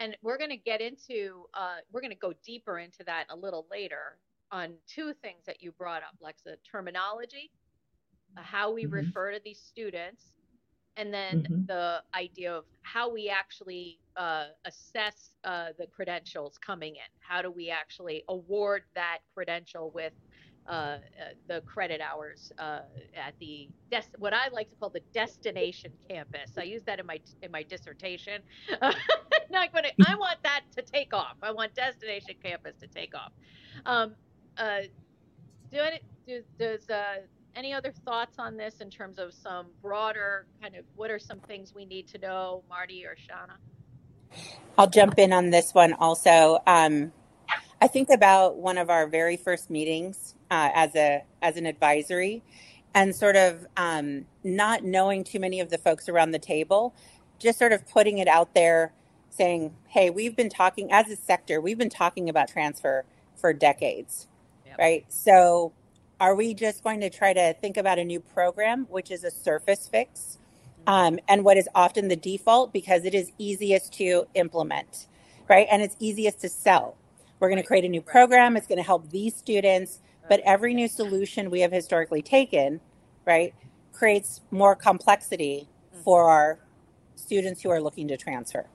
And 0.01 0.17
we're 0.23 0.39
going 0.39 0.51
to 0.51 0.57
get 0.57 0.81
into, 0.81 1.45
uh, 1.55 1.77
we're 1.93 2.01
going 2.01 2.13
to 2.13 2.17
go 2.17 2.33
deeper 2.45 2.79
into 2.79 3.03
that 3.05 3.25
a 3.31 3.37
little 3.37 3.67
later 3.71 4.19
on 4.51 4.75
two 4.87 5.13
things 5.23 5.45
that 5.47 5.63
you 5.63 5.73
brought 5.73 6.03
up, 6.03 6.15
Lexa 6.23 6.57
terminology, 6.71 7.51
uh, 8.37 8.43
how 8.43 8.71
we 8.71 8.85
mm-hmm. 8.85 8.95
refer 8.95 9.33
to 9.33 9.41
these 9.45 9.61
students, 9.61 10.25
and 10.97 11.13
then 11.13 11.43
mm-hmm. 11.43 11.67
the 11.67 12.03
idea 12.15 12.53
of 12.53 12.65
how 12.83 13.11
we 13.11 13.29
actually 13.29 13.99
uh, 14.17 14.47
assess 14.65 15.31
uh, 15.45 15.69
the 15.79 15.87
credentials 15.87 16.59
coming 16.59 16.97
in. 16.97 17.11
How 17.21 17.43
do 17.43 17.51
we 17.51 17.71
actually 17.71 18.25
award 18.29 18.83
that 18.95 19.19
credential 19.35 19.91
with 19.95 20.13
uh, 20.67 20.71
uh 20.71 20.99
the 21.47 21.63
credit 21.63 21.99
hours 21.99 22.53
uh, 22.59 22.81
at 23.17 23.33
the 23.41 23.71
des- 23.91 24.03
what 24.19 24.35
I 24.35 24.49
like 24.49 24.69
to 24.69 24.77
call 24.77 24.91
the 24.91 25.01
destination 25.15 25.93
campus? 26.11 26.59
I 26.59 26.65
use 26.65 26.83
that 26.83 26.99
in 27.01 27.07
my 27.07 27.21
in 27.43 27.51
my 27.51 27.63
dissertation. 27.63 28.43
Not 29.51 29.73
going 29.73 29.85
to. 29.85 29.91
I 30.07 30.15
want 30.19 30.39
that 30.43 30.63
to 30.77 30.83
take 30.83 31.15
off. 31.15 31.37
I 31.43 31.51
want 31.51 31.75
destination 31.75 32.35
campus 32.43 32.75
to 32.81 32.87
take 32.87 33.15
off. 33.15 33.33
Um, 33.87 34.15
uh, 34.57 34.81
do 35.73 35.79
it. 35.81 36.03
Do, 36.27 36.43
does 36.59 36.87
any 37.57 37.73
other 37.73 37.93
thoughts 38.05 38.39
on 38.39 38.57
this 38.57 38.77
in 38.81 38.91
terms 38.91 39.19
of 39.19 39.33
some 39.35 39.67
broader 39.83 40.47
kind 40.63 40.77
of 40.77 40.85
what 40.95 41.11
are 41.11 41.19
some 41.19 41.41
things 41.41 41.75
we 41.75 41.85
need 41.85 42.07
to 42.09 42.19
know, 42.19 42.63
Marty 42.69 43.05
or 43.05 43.17
Shanna? 43.17 43.57
I'll 44.77 44.89
jump 44.89 45.19
in 45.19 45.33
on 45.33 45.51
this 45.51 45.75
one 45.75 45.93
also. 45.95 46.59
Um, 46.67 47.13
I 47.81 47.89
think 47.89 48.11
about 48.11 48.57
one 48.57 48.79
of 48.79 48.91
our 48.91 49.07
very 49.07 49.37
first 49.37 49.71
meetings 49.71 50.35
uh, 50.51 50.71
as 50.75 50.95
a 50.95 51.25
as 51.43 51.57
an 51.57 51.67
advisory, 51.67 52.43
and 52.95 53.15
sort 53.15 53.37
of 53.37 53.67
um, 53.77 54.27
not 54.45 54.85
knowing 54.85 55.25
too 55.25 55.41
many 55.41 55.61
of 55.61 55.71
the 55.71 55.79
folks 55.79 56.09
around 56.09 56.33
the 56.33 56.39
table, 56.39 56.95
just 57.39 57.59
sort 57.59 57.73
of 57.73 57.87
putting 57.89 58.19
it 58.19 58.29
out 58.29 58.55
there, 58.55 58.93
saying, 59.39 59.75
"Hey, 59.89 60.11
we've 60.11 60.37
been 60.37 60.51
talking 60.51 60.93
as 60.93 61.09
a 61.09 61.17
sector, 61.17 61.61
we've 61.61 61.79
been 61.79 61.89
talking 61.91 62.29
about 62.29 62.49
transfer 62.49 63.05
for 63.37 63.53
decades, 63.53 64.27
yep. 64.67 64.79
right? 64.79 65.05
So 65.09 65.73
are 66.21 66.35
we 66.35 66.53
just 66.53 66.83
going 66.83 67.01
to 67.01 67.11
try 67.11 67.33
to 67.33 67.55
think 67.55 67.77
about 67.77 67.99
a 67.99 68.05
new 68.05 68.21
program, 68.21 68.87
which 68.91 69.11
is 69.11 69.25
a 69.25 69.31
surface 69.31 69.89
fix, 69.89 70.39
um, 70.87 71.19
and 71.29 71.45
what 71.45 71.57
is 71.57 71.69
often 71.75 72.09
the 72.09 72.17
default 72.17 72.73
because 72.73 73.05
it 73.05 73.15
is 73.15 73.31
easiest 73.39 73.93
to 73.95 74.27
implement, 74.35 75.07
right? 75.49 75.67
And 75.71 75.83
it's 75.83 75.97
easiest 76.01 76.41
to 76.41 76.49
sell. 76.49 76.97
We're 77.39 77.49
going 77.49 77.63
to 77.63 77.67
create 77.67 77.85
a 77.85 77.89
new 77.89 78.03
program. 78.03 78.57
It's 78.57 78.67
going 78.67 78.79
to 78.79 78.85
help 78.85 79.11
these 79.11 79.37
students, 79.37 80.01
but 80.29 80.41
every 80.45 80.75
new 80.75 80.89
solution 80.89 81.51
we 81.51 81.61
have 81.61 81.73
historically 81.73 82.23
taken, 82.23 82.81
right, 83.25 83.55
creates 83.93 84.41
more 84.51 84.75
complexity 84.75 85.69
mm-hmm. 85.93 86.03
for 86.03 86.29
our 86.29 86.59
students 87.19 87.63
who 87.63 87.71
are 87.71 87.81
looking 87.81 88.09
to 88.09 88.17
transfer. 88.17 88.67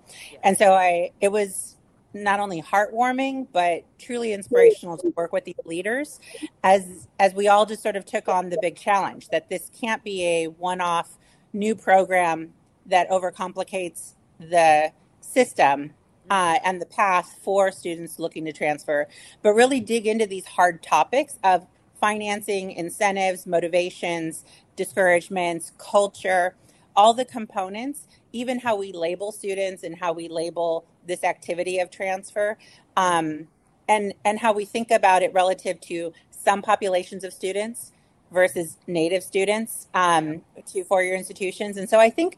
And 0.44 0.58
so 0.58 0.74
I, 0.74 1.12
it 1.22 1.32
was 1.32 1.78
not 2.16 2.40
only 2.40 2.62
heartwarming 2.62 3.48
but 3.52 3.84
truly 3.98 4.34
inspirational 4.34 4.96
to 4.96 5.12
work 5.16 5.34
with 5.34 5.44
these 5.46 5.56
leaders 5.66 6.20
as 6.64 7.08
as 7.20 7.34
we 7.34 7.48
all 7.48 7.66
just 7.66 7.82
sort 7.82 7.96
of 7.96 8.06
took 8.06 8.28
on 8.28 8.52
the 8.52 8.58
big 8.62 8.76
challenge 8.76 9.30
that 9.30 9.50
this 9.50 9.72
can't 9.82 10.04
be 10.04 10.24
a 10.24 10.46
one-off 10.46 11.18
new 11.54 11.74
program 11.74 12.54
that 12.86 13.10
overcomplicates 13.10 14.14
the 14.40 14.92
system 15.22 15.92
uh, 16.30 16.58
and 16.64 16.82
the 16.82 16.86
path 16.86 17.40
for 17.44 17.72
students 17.72 18.20
looking 18.20 18.46
to 18.46 18.54
transfer, 18.54 19.08
but 19.42 19.54
really 19.54 19.80
dig 19.80 20.08
into 20.08 20.26
these 20.26 20.46
hard 20.46 20.82
topics 20.82 21.38
of 21.44 21.68
financing, 22.00 22.72
incentives, 22.72 23.46
motivations, 23.46 24.44
discouragements, 24.76 25.72
culture, 25.78 26.56
all 26.96 27.14
the 27.14 27.26
components, 27.26 28.08
even 28.34 28.60
how 28.60 28.76
we 28.76 28.92
label 28.92 29.32
students 29.32 29.84
and 29.84 29.96
how 29.96 30.12
we 30.12 30.28
label 30.28 30.86
this 31.08 31.24
activity 31.24 31.80
of 31.80 31.90
transfer, 31.90 32.58
um, 32.98 33.48
and 33.88 34.14
and 34.26 34.40
how 34.40 34.52
we 34.52 34.66
think 34.66 34.92
about 34.92 35.22
it 35.22 35.34
relative 35.34 35.80
to 35.82 36.12
some 36.32 36.62
populations 36.62 37.24
of 37.24 37.32
students 37.32 37.94
versus 38.32 38.78
native 38.88 39.24
students 39.24 39.88
um, 39.94 40.42
to 40.66 40.84
four-year 40.84 41.16
institutions. 41.16 41.78
And 41.78 41.88
so 41.90 42.00
I 42.00 42.10
think 42.10 42.38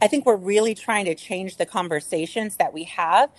I 0.00 0.08
think 0.08 0.26
we're 0.26 0.36
really 0.36 0.74
trying 0.74 1.06
to 1.06 1.14
change 1.14 1.56
the 1.56 1.66
conversations 1.66 2.56
that 2.56 2.72
we 2.72 2.84
have, 2.84 3.30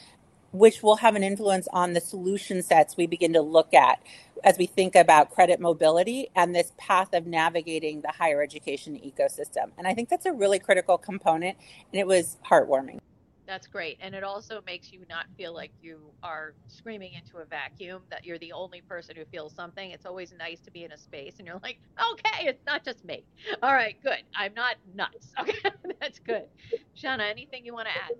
which 0.51 0.81
will 0.81 0.97
have 0.97 1.15
an 1.15 1.23
influence 1.23 1.67
on 1.73 1.93
the 1.93 2.01
solution 2.01 2.63
sets 2.63 2.97
we 2.97 3.05
begin 3.05 3.33
to 3.33 3.41
look 3.41 3.73
at 3.73 3.99
as 4.43 4.57
we 4.57 4.65
think 4.65 4.95
about 4.95 5.31
credit 5.31 5.59
mobility 5.59 6.29
and 6.35 6.53
this 6.53 6.73
path 6.77 7.13
of 7.13 7.25
navigating 7.25 8.01
the 8.01 8.11
higher 8.11 8.41
education 8.41 8.95
ecosystem. 8.95 9.71
And 9.77 9.87
I 9.87 9.93
think 9.93 10.09
that's 10.09 10.25
a 10.25 10.33
really 10.33 10.59
critical 10.59 10.97
component, 10.97 11.57
and 11.91 11.99
it 11.99 12.07
was 12.07 12.37
heartwarming. 12.45 12.99
That's 13.45 13.67
great. 13.67 13.97
And 13.99 14.15
it 14.15 14.23
also 14.23 14.61
makes 14.65 14.91
you 14.91 15.01
not 15.09 15.25
feel 15.37 15.53
like 15.53 15.71
you 15.81 15.99
are 16.23 16.53
screaming 16.67 17.13
into 17.13 17.37
a 17.37 17.45
vacuum, 17.45 18.01
that 18.09 18.25
you're 18.25 18.37
the 18.39 18.53
only 18.53 18.81
person 18.81 19.15
who 19.17 19.25
feels 19.25 19.53
something. 19.53 19.91
It's 19.91 20.05
always 20.05 20.33
nice 20.37 20.59
to 20.61 20.71
be 20.71 20.85
in 20.85 20.93
a 20.93 20.97
space 20.97 21.35
and 21.39 21.47
you're 21.47 21.59
like, 21.61 21.79
okay, 22.13 22.47
it's 22.47 22.65
not 22.65 22.85
just 22.85 23.03
me. 23.03 23.25
All 23.61 23.73
right, 23.73 23.97
good. 24.01 24.23
I'm 24.35 24.53
not 24.53 24.75
nuts. 24.95 25.33
Okay, 25.39 25.57
that's 25.99 26.19
good. 26.19 26.45
Shanna, 26.93 27.23
anything 27.25 27.65
you 27.65 27.73
want 27.73 27.87
to 27.87 27.93
add? 27.93 28.11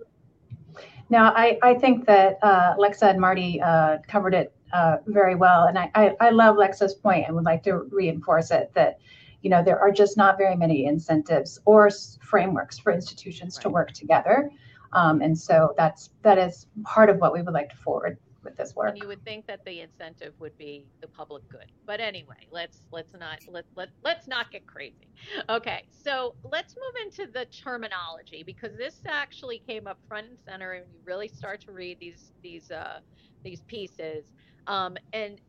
Now, 1.10 1.32
I, 1.34 1.58
I 1.62 1.74
think 1.74 2.06
that 2.06 2.38
uh, 2.42 2.74
Lexa 2.76 3.10
and 3.10 3.20
Marty 3.20 3.60
uh, 3.60 3.98
covered 4.08 4.34
it 4.34 4.54
uh, 4.72 4.96
very 5.06 5.34
well. 5.34 5.64
And 5.64 5.78
I, 5.78 5.90
I, 5.94 6.16
I 6.20 6.30
love 6.30 6.56
Lexa's 6.56 6.94
point 6.94 7.26
and 7.26 7.36
would 7.36 7.44
like 7.44 7.62
to 7.64 7.86
reinforce 7.90 8.50
it 8.50 8.72
that, 8.74 8.98
you 9.42 9.50
know, 9.50 9.62
there 9.62 9.78
are 9.78 9.92
just 9.92 10.16
not 10.16 10.38
very 10.38 10.56
many 10.56 10.86
incentives 10.86 11.60
or 11.64 11.90
frameworks 12.20 12.78
for 12.78 12.92
institutions 12.92 13.56
right. 13.56 13.62
to 13.62 13.68
work 13.68 13.92
together. 13.92 14.50
Um, 14.92 15.20
and 15.20 15.38
so 15.38 15.74
that's 15.76 16.10
that 16.22 16.38
is 16.38 16.66
part 16.84 17.10
of 17.10 17.18
what 17.18 17.32
we 17.32 17.42
would 17.42 17.54
like 17.54 17.70
to 17.70 17.76
forward 17.76 18.18
with 18.44 18.56
this 18.56 18.74
work. 18.74 18.90
And 18.90 18.98
you 18.98 19.08
would 19.08 19.24
think 19.24 19.46
that 19.46 19.64
the 19.64 19.80
incentive 19.80 20.34
would 20.38 20.56
be 20.58 20.86
the 21.00 21.08
public 21.08 21.48
good. 21.48 21.70
But 21.86 22.00
anyway, 22.00 22.46
let's 22.50 22.80
let's 22.92 23.12
not 23.18 23.38
let, 23.48 23.64
let 23.76 23.88
let's 24.02 24.28
not 24.28 24.50
get 24.50 24.66
crazy. 24.66 25.08
Okay, 25.48 25.84
so 25.90 26.34
let's 26.44 26.74
move 26.76 27.06
into 27.06 27.30
the 27.32 27.46
terminology 27.46 28.42
because 28.44 28.76
this 28.76 29.00
actually 29.06 29.62
came 29.66 29.86
up 29.86 29.98
front 30.08 30.28
and 30.28 30.38
center 30.46 30.72
and 30.72 30.86
you 30.92 31.00
really 31.04 31.28
start 31.28 31.60
to 31.62 31.72
read 31.72 31.98
these 31.98 32.32
these 32.42 32.70
uh, 32.70 33.00
these 33.42 33.62
pieces. 33.62 34.24
Um, 34.66 34.96
and 35.12 35.40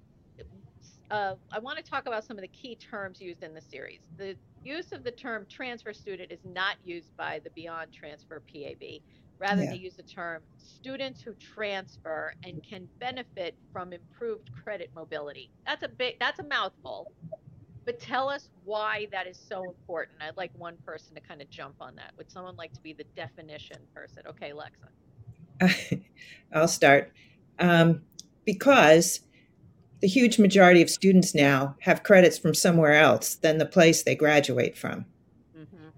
uh, 1.12 1.36
I 1.52 1.60
want 1.60 1.78
to 1.78 1.84
talk 1.84 2.08
about 2.08 2.24
some 2.24 2.38
of 2.38 2.42
the 2.42 2.48
key 2.50 2.76
terms 2.76 3.22
used 3.22 3.44
in 3.44 3.54
the 3.54 3.62
series. 3.62 4.02
The 4.18 4.36
use 4.64 4.92
of 4.92 5.04
the 5.04 5.12
term 5.12 5.46
transfer 5.50 5.94
student 5.94 6.32
is 6.32 6.40
not 6.44 6.78
used 6.84 7.16
by 7.16 7.40
the 7.44 7.52
Beyond 7.52 7.94
Transfer 7.94 8.42
PAB. 8.52 9.02
Rather, 9.40 9.64
yeah. 9.64 9.72
they 9.72 9.78
use 9.78 9.96
the 9.96 10.04
term 10.04 10.42
students 10.58 11.22
who 11.22 11.34
transfer 11.34 12.34
and 12.44 12.64
can 12.64 12.88
benefit 13.00 13.56
from 13.74 13.92
improved 13.92 14.50
credit 14.64 14.92
mobility. 14.96 15.52
That's 15.66 15.84
a 15.84 15.88
big, 15.88 16.20
that's 16.20 16.40
a 16.40 16.44
mouthful. 16.44 17.12
But 17.86 18.00
tell 18.00 18.30
us 18.30 18.50
why 18.64 19.08
that 19.12 19.28
is 19.28 19.38
so 19.38 19.64
important. 19.64 20.18
I'd 20.22 20.38
like 20.38 20.52
one 20.58 20.76
person 20.86 21.14
to 21.16 21.22
kind 21.22 21.42
of 21.42 21.50
jump 21.50 21.76
on 21.80 21.96
that. 21.96 22.14
Would 22.18 22.32
someone 22.32 22.56
like 22.56 22.74
to 22.74 22.82
be 22.82 22.94
the 22.94 23.04
definition 23.16 23.78
person? 23.94 24.24
Okay, 24.28 24.54
Lexa. 24.54 26.04
I'll 26.54 26.68
start. 26.68 27.12
Um, 27.60 28.02
because 28.44 29.22
the 30.02 30.08
huge 30.08 30.40
majority 30.40 30.82
of 30.82 30.90
students 30.90 31.34
now 31.34 31.76
have 31.82 32.04
credits 32.04 32.38
from 32.38 32.54
somewhere 32.54 32.94
else 32.94 33.36
than 33.36 33.58
the 33.58 33.66
place 33.66 34.04
they 34.04 34.16
graduate 34.16 34.78
from. 34.78 35.06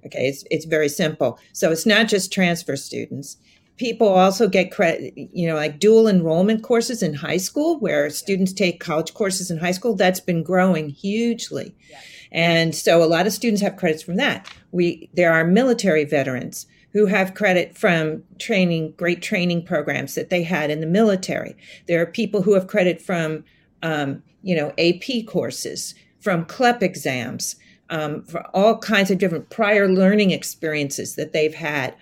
Okay, 0.07 0.27
it's, 0.27 0.43
it's 0.49 0.65
very 0.65 0.89
simple. 0.89 1.39
So 1.53 1.71
it's 1.71 1.85
not 1.85 2.07
just 2.07 2.33
transfer 2.33 2.75
students. 2.75 3.37
People 3.77 4.07
also 4.07 4.47
get 4.47 4.71
credit, 4.71 5.13
you 5.15 5.47
know, 5.47 5.55
like 5.55 5.79
dual 5.79 6.07
enrollment 6.07 6.63
courses 6.63 7.03
in 7.03 7.13
high 7.13 7.37
school, 7.37 7.79
where 7.79 8.09
students 8.09 8.51
take 8.51 8.79
college 8.79 9.13
courses 9.13 9.51
in 9.51 9.59
high 9.59 9.71
school. 9.71 9.95
That's 9.95 10.19
been 10.19 10.41
growing 10.41 10.89
hugely. 10.89 11.75
Yeah. 11.89 11.99
And 12.31 12.75
so 12.75 13.03
a 13.03 13.05
lot 13.05 13.27
of 13.27 13.33
students 13.33 13.61
have 13.61 13.77
credits 13.77 14.03
from 14.03 14.15
that. 14.15 14.51
We 14.71 15.09
there 15.13 15.31
are 15.31 15.45
military 15.45 16.05
veterans 16.05 16.65
who 16.93 17.05
have 17.05 17.35
credit 17.35 17.77
from 17.77 18.23
training, 18.39 18.93
great 18.97 19.21
training 19.21 19.63
programs 19.63 20.15
that 20.15 20.29
they 20.29 20.43
had 20.43 20.71
in 20.71 20.79
the 20.79 20.87
military. 20.87 21.55
There 21.87 22.01
are 22.01 22.07
people 22.07 22.41
who 22.41 22.53
have 22.53 22.67
credit 22.67 23.01
from, 23.01 23.43
um, 23.83 24.23
you 24.41 24.55
know, 24.55 24.73
AP 24.79 25.27
courses, 25.27 25.93
from 26.19 26.45
CLEP 26.45 26.81
exams 26.81 27.55
um, 27.89 28.23
for 28.23 28.45
all 28.55 28.77
kinds 28.77 29.11
of 29.11 29.17
different 29.17 29.49
prior 29.49 29.87
learning 29.87 30.31
experiences 30.31 31.15
that 31.15 31.33
they've 31.33 31.55
had. 31.55 31.95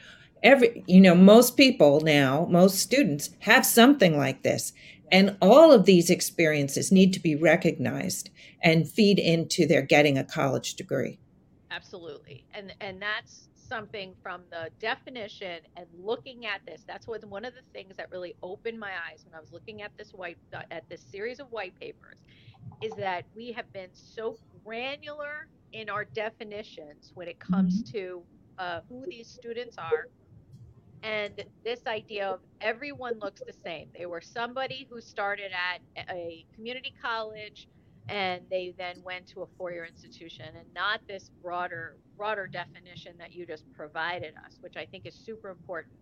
Every, 0.43 0.83
you 0.87 1.01
know, 1.01 1.15
most 1.15 1.57
people 1.57 2.01
now, 2.01 2.47
most 2.49 2.77
students 2.77 3.31
have 3.39 3.65
something 3.65 4.17
like 4.17 4.43
this. 4.43 4.73
And 5.11 5.37
all 5.41 5.71
of 5.71 5.85
these 5.85 6.09
experiences 6.09 6.91
need 6.91 7.13
to 7.13 7.19
be 7.19 7.35
recognized 7.35 8.29
and 8.63 8.89
feed 8.89 9.19
into 9.19 9.67
their 9.67 9.81
getting 9.81 10.17
a 10.17 10.23
college 10.23 10.75
degree. 10.75 11.19
Absolutely. 11.71 12.45
And 12.53 12.73
and 12.79 13.01
that's 13.01 13.49
something 13.55 14.13
from 14.21 14.41
the 14.51 14.69
definition 14.79 15.59
and 15.75 15.85
looking 15.97 16.45
at 16.45 16.61
this. 16.65 16.83
That's 16.87 17.07
what 17.07 17.23
one 17.25 17.45
of 17.45 17.53
the 17.53 17.61
things 17.73 17.97
that 17.97 18.11
really 18.11 18.35
opened 18.43 18.79
my 18.79 18.91
eyes 18.91 19.25
when 19.25 19.35
I 19.35 19.39
was 19.39 19.51
looking 19.51 19.81
at 19.81 19.91
this 19.97 20.11
white 20.11 20.37
at 20.71 20.87
this 20.89 21.01
series 21.01 21.39
of 21.39 21.51
white 21.51 21.77
papers 21.79 22.19
is 22.81 22.93
that 22.95 23.25
we 23.35 23.51
have 23.51 23.71
been 23.73 23.89
so 23.93 24.37
granular 24.63 25.47
in 25.75 25.89
our 25.89 26.05
definitions 26.05 27.11
when 27.15 27.27
it 27.27 27.37
comes 27.39 27.83
mm-hmm. 27.83 27.97
to 27.97 28.21
uh, 28.57 28.79
who 28.87 29.03
these 29.07 29.27
students 29.27 29.77
are 29.77 30.07
and 31.03 31.43
this 31.63 31.81
idea 31.85 32.27
of 32.27 32.39
everyone 32.61 33.19
looks 33.19 33.41
the 33.45 33.53
same. 33.63 33.89
They 33.95 34.05
were 34.05 34.21
somebody 34.21 34.87
who 34.89 35.01
started 35.01 35.51
at 35.51 36.09
a 36.09 36.45
community 36.55 36.93
college 36.99 37.67
and 38.07 38.41
they 38.49 38.73
then 38.77 38.95
went 39.03 39.27
to 39.27 39.41
a 39.41 39.45
four-year 39.57 39.85
institution 39.85 40.45
and 40.57 40.65
not 40.73 41.01
this 41.07 41.29
broader 41.43 41.97
broader 42.17 42.47
definition 42.47 43.13
that 43.19 43.33
you 43.33 43.45
just 43.45 43.71
provided 43.73 44.33
us, 44.45 44.57
which 44.61 44.77
I 44.77 44.85
think 44.85 45.05
is 45.05 45.13
super 45.13 45.49
important. 45.49 45.93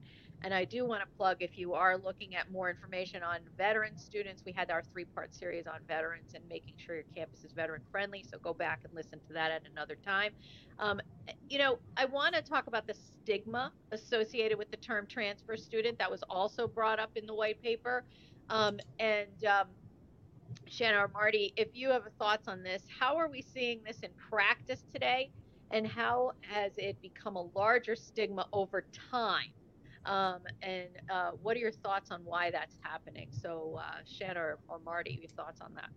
And 0.43 0.53
I 0.53 0.65
do 0.65 0.86
want 0.86 1.01
to 1.01 1.08
plug 1.17 1.38
if 1.39 1.58
you 1.58 1.73
are 1.73 1.97
looking 1.97 2.36
at 2.36 2.51
more 2.51 2.69
information 2.69 3.23
on 3.23 3.39
veteran 3.58 3.97
students, 3.97 4.43
we 4.45 4.51
had 4.51 4.69
our 4.71 4.84
three 4.91 5.06
part 5.06 5.34
series 5.34 5.67
on 5.67 5.79
veterans 5.88 6.34
and 6.36 6.43
making 6.49 6.73
sure 6.77 6.95
your 6.95 7.06
campus 7.15 7.45
is 7.45 7.53
veteran 7.53 7.82
friendly. 7.91 8.25
So 8.29 8.38
go 8.39 8.53
back 8.53 8.82
and 8.84 8.93
listen 8.93 9.19
to 9.27 9.34
that 9.34 9.51
at 9.51 9.62
another 9.71 9.95
time. 9.95 10.34
Um, 10.79 10.99
you 11.49 11.60
know, 11.60 11.79
I 11.95 12.06
want 12.06 12.36
to 12.36 12.41
talk 12.41 12.67
about 12.67 12.88
the 12.88 12.93
stigma 12.93 13.71
associated 13.93 14.58
with 14.58 14.69
the 14.69 14.77
term 14.77 15.08
transfer 15.08 15.56
student 15.56 15.97
that 15.99 16.12
was 16.12 16.23
also 16.29 16.67
brought 16.67 16.99
up 16.99 17.12
in 17.15 17.25
the 17.25 17.34
white 17.34 17.62
paper. 17.62 18.03
Um, 18.49 18.79
and 18.99 19.45
um, 19.45 19.67
Shanna 20.65 20.97
or 20.97 21.08
Marty, 21.08 21.53
if 21.56 21.69
you 21.73 21.89
have 21.89 22.03
thoughts 22.19 22.49
on 22.49 22.63
this, 22.63 22.84
how 22.99 23.15
are 23.15 23.29
we 23.29 23.41
seeing 23.41 23.79
this 23.86 23.99
in 24.01 24.10
practice 24.29 24.84
today? 24.91 25.32
And 25.71 25.88
how 25.88 26.34
has 26.41 26.73
it 26.77 27.01
become 27.01 27.38
a 27.38 27.45
larger 27.56 27.95
stigma 27.95 28.47
over 28.51 28.86
time? 29.10 29.53
Um, 30.05 30.39
and 30.61 30.89
uh, 31.09 31.31
what 31.41 31.55
are 31.55 31.59
your 31.59 31.71
thoughts 31.71 32.11
on 32.11 32.21
why 32.25 32.51
that's 32.51 32.75
happening? 32.81 33.29
So, 33.31 33.79
uh, 33.81 33.99
Shanna 34.05 34.39
or, 34.39 34.59
or 34.67 34.79
Marty, 34.79 35.17
your 35.21 35.29
thoughts 35.29 35.61
on 35.61 35.73
that? 35.75 35.89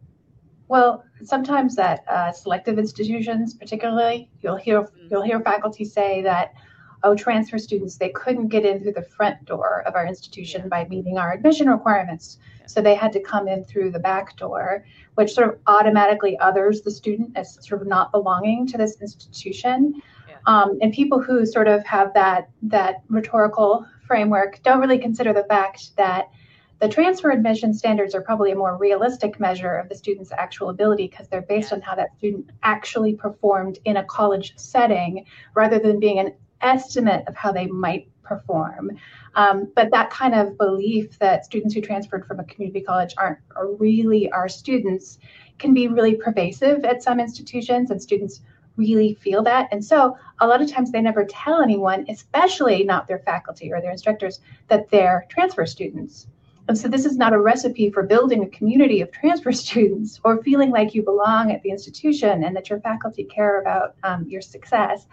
Well, 0.68 1.04
sometimes 1.22 1.78
at 1.78 2.04
uh, 2.08 2.32
selective 2.32 2.78
institutions, 2.78 3.54
particularly, 3.54 4.30
you'll 4.42 4.56
hear 4.56 4.82
mm-hmm. 4.82 5.08
you'll 5.10 5.22
hear 5.22 5.40
faculty 5.40 5.84
say 5.84 6.22
that, 6.22 6.54
oh, 7.02 7.14
transfer 7.14 7.58
students 7.58 7.96
they 7.96 8.08
couldn't 8.10 8.48
get 8.48 8.64
in 8.64 8.82
through 8.82 8.94
the 8.94 9.02
front 9.02 9.44
door 9.44 9.84
of 9.86 9.94
our 9.94 10.06
institution 10.06 10.62
yeah. 10.62 10.68
by 10.68 10.84
meeting 10.88 11.18
our 11.18 11.32
admission 11.32 11.68
requirements, 11.68 12.38
yeah. 12.60 12.66
so 12.66 12.80
they 12.80 12.96
had 12.96 13.12
to 13.12 13.20
come 13.20 13.46
in 13.46 13.64
through 13.64 13.92
the 13.92 13.98
back 14.00 14.36
door, 14.36 14.84
which 15.14 15.32
sort 15.32 15.48
of 15.48 15.58
automatically 15.68 16.36
others 16.38 16.82
the 16.82 16.90
student 16.90 17.30
as 17.36 17.64
sort 17.64 17.80
of 17.80 17.86
not 17.86 18.10
belonging 18.10 18.66
to 18.66 18.76
this 18.76 19.00
institution. 19.00 20.02
Yeah. 20.28 20.36
Um, 20.46 20.78
and 20.80 20.92
people 20.92 21.22
who 21.22 21.46
sort 21.46 21.68
of 21.68 21.84
have 21.86 22.12
that 22.14 22.50
that 22.62 23.02
rhetorical 23.08 23.86
framework 24.06 24.62
don't 24.62 24.80
really 24.80 24.98
consider 24.98 25.32
the 25.32 25.44
fact 25.44 25.96
that 25.96 26.30
the 26.78 26.88
transfer 26.88 27.30
admission 27.30 27.72
standards 27.72 28.14
are 28.14 28.20
probably 28.20 28.52
a 28.52 28.56
more 28.56 28.76
realistic 28.76 29.40
measure 29.40 29.76
of 29.76 29.88
the 29.88 29.94
student's 29.94 30.30
actual 30.32 30.68
ability 30.68 31.08
because 31.08 31.26
they're 31.28 31.42
based 31.42 31.72
on 31.72 31.80
how 31.80 31.94
that 31.94 32.14
student 32.18 32.50
actually 32.62 33.14
performed 33.14 33.78
in 33.86 33.96
a 33.96 34.04
college 34.04 34.52
setting 34.56 35.24
rather 35.54 35.78
than 35.78 35.98
being 35.98 36.18
an 36.18 36.34
estimate 36.60 37.24
of 37.28 37.34
how 37.34 37.50
they 37.50 37.66
might 37.66 38.08
perform. 38.22 38.90
Um, 39.36 39.72
but 39.74 39.90
that 39.92 40.10
kind 40.10 40.34
of 40.34 40.58
belief 40.58 41.18
that 41.18 41.44
students 41.44 41.74
who 41.74 41.80
transferred 41.80 42.26
from 42.26 42.40
a 42.40 42.44
community 42.44 42.80
college 42.82 43.14
aren't 43.16 43.38
really 43.78 44.30
our 44.30 44.48
students 44.48 45.18
can 45.58 45.72
be 45.72 45.88
really 45.88 46.14
pervasive 46.16 46.84
at 46.84 47.02
some 47.02 47.18
institutions, 47.20 47.90
and 47.90 48.02
students 48.02 48.42
really 48.76 49.14
feel 49.14 49.42
that. 49.42 49.68
And 49.72 49.84
so 49.84 50.16
a 50.40 50.46
lot 50.46 50.62
of 50.62 50.70
times 50.70 50.92
they 50.92 51.00
never 51.00 51.24
tell 51.24 51.62
anyone, 51.62 52.06
especially 52.08 52.84
not 52.84 53.06
their 53.06 53.20
faculty 53.20 53.72
or 53.72 53.80
their 53.80 53.90
instructors, 53.90 54.40
that 54.68 54.90
they're 54.90 55.26
transfer 55.28 55.66
students. 55.66 56.26
And 56.68 56.76
so 56.76 56.88
this 56.88 57.06
is 57.06 57.16
not 57.16 57.32
a 57.32 57.38
recipe 57.38 57.90
for 57.90 58.02
building 58.02 58.42
a 58.42 58.48
community 58.48 59.00
of 59.00 59.12
transfer 59.12 59.52
students 59.64 60.20
or 60.24 60.42
feeling 60.42 60.70
like 60.70 60.94
you 60.94 61.02
belong 61.02 61.52
at 61.52 61.62
the 61.62 61.70
institution 61.70 62.44
and 62.44 62.56
that 62.56 62.68
your 62.68 62.80
faculty 62.80 63.24
care 63.24 63.60
about 63.60 63.94
um, 64.02 64.26
your 64.28 64.40
success. 64.40 65.06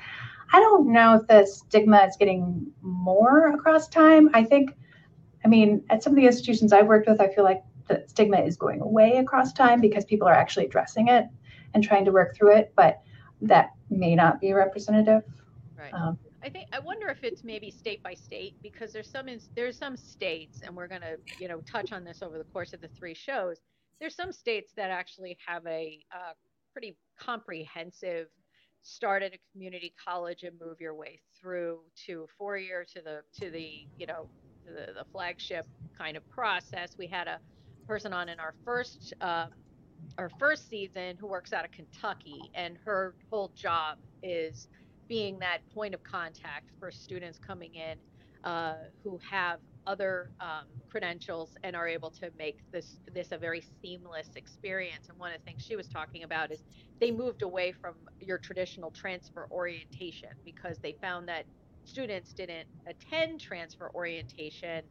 I 0.52 0.60
don't 0.60 0.92
know 0.92 1.16
if 1.16 1.28
the 1.28 1.46
stigma 1.46 2.06
is 2.06 2.16
getting 2.18 2.68
more 2.82 3.54
across 3.54 3.88
time. 3.88 4.30
I 4.34 4.44
think, 4.44 4.76
I 5.44 5.48
mean, 5.48 5.84
at 5.90 6.04
some 6.04 6.14
of 6.14 6.18
the 6.18 6.26
institutions 6.26 6.74
I've 6.74 6.88
worked 6.88 7.08
with, 7.08 7.22
I 7.22 7.34
feel 7.34 7.44
like 7.44 7.64
the 7.88 8.04
stigma 8.08 8.42
is 8.42 8.58
going 8.58 8.82
away 8.82 9.18
across 9.18 9.54
time 9.54 9.82
because 9.82 10.06
people 10.06 10.28
are 10.28 10.34
actually 10.34 10.66
addressing 10.66 11.08
it 11.08 11.26
and 11.74 11.84
trying 11.84 12.06
to 12.06 12.12
work 12.12 12.36
through 12.36 12.56
it. 12.56 12.74
But 12.76 13.02
that 13.44 13.72
may 13.90 14.16
not 14.16 14.40
be 14.42 14.54
representative. 14.54 15.24
Right. 15.78 15.94
Um, 15.94 16.18
I 16.44 16.50
think 16.50 16.68
I 16.74 16.80
wonder 16.80 17.08
if 17.08 17.24
it's 17.24 17.44
maybe 17.44 17.72
state 17.72 18.04
by 18.04 18.14
state 18.14 18.56
because 18.62 18.92
there's 18.92 19.10
some 19.10 19.28
there's 19.56 19.78
some 19.78 19.96
states, 19.96 20.62
and 20.64 20.76
we're 20.76 20.88
going 20.88 21.02
to 21.02 21.18
you 21.38 21.48
know 21.48 21.62
touch 21.62 21.92
on 21.92 22.04
this 22.04 22.22
over 22.22 22.38
the 22.38 22.44
course 22.46 22.74
of 22.74 22.82
the 22.82 22.90
three 22.90 23.14
shows. 23.14 23.62
There's 24.00 24.16
some 24.16 24.32
states 24.32 24.74
that 24.76 24.90
actually 24.90 25.38
have 25.46 25.66
a 25.66 26.04
uh, 26.12 26.34
pretty 26.74 26.98
comprehensive 27.18 28.28
start 28.82 29.24
at 29.24 29.34
a 29.34 29.38
community 29.54 29.94
college 30.04 30.44
and 30.44 30.60
move 30.60 30.82
your 30.82 30.94
way 30.94 31.22
through 31.40 31.80
to 32.06 32.24
a 32.24 32.28
four 32.38 32.58
year 32.58 32.86
to 32.94 33.02
the 33.02 33.22
to 33.40 33.50
the 33.50 33.88
you 33.98 34.06
know 34.06 34.28
the, 34.66 34.94
the 34.94 35.06
flagship 35.12 35.66
kind 35.98 36.18
of 36.18 36.30
process. 36.30 36.96
We 36.98 37.08
had 37.08 37.28
a 37.28 37.40
person 37.88 38.14
on 38.14 38.30
in 38.30 38.40
our 38.40 38.54
first 38.66 39.14
uh, 39.22 39.48
our 40.18 40.30
first 40.40 40.70
season 40.70 41.18
who 41.20 41.28
works 41.28 41.54
out 41.54 41.66
of 41.66 41.72
Kentucky, 41.72 42.42
and 42.54 42.78
her 42.86 43.16
whole 43.30 43.52
job 43.56 43.98
is 44.22 44.68
being 45.08 45.40
that 45.40 45.60
point 45.74 45.94
of 45.94 46.04
contact 46.04 46.70
for 46.80 46.92
students 46.92 47.40
coming 47.40 47.76
in 47.76 47.98
uh, 48.44 48.76
who 49.04 49.20
have 49.30 49.60
other 49.86 50.32
um, 50.40 50.66
credentials 50.90 51.58
and 51.64 51.76
are 51.76 51.88
able 51.88 52.10
to 52.10 52.32
make 52.38 52.58
this 52.72 53.00
this 53.14 53.32
a 53.32 53.38
very 53.38 53.64
seamless 53.82 54.30
experience. 54.36 55.10
And 55.10 55.18
one 55.18 55.34
of 55.34 55.40
the 55.40 55.46
things 55.46 55.64
she 55.66 55.76
was 55.76 55.88
talking 55.88 56.24
about 56.24 56.52
is 56.52 56.64
they 57.00 57.12
moved 57.12 57.42
away 57.42 57.72
from 57.72 57.96
your 58.20 58.38
traditional 58.38 58.92
transfer 58.92 59.48
orientation 59.52 60.30
because 60.46 60.78
they 60.80 60.96
found 61.02 61.28
that 61.28 61.46
students 61.86 62.34
didn't 62.34 62.68
attend 62.88 63.42
transfer 63.42 63.92
orientation 63.94 64.84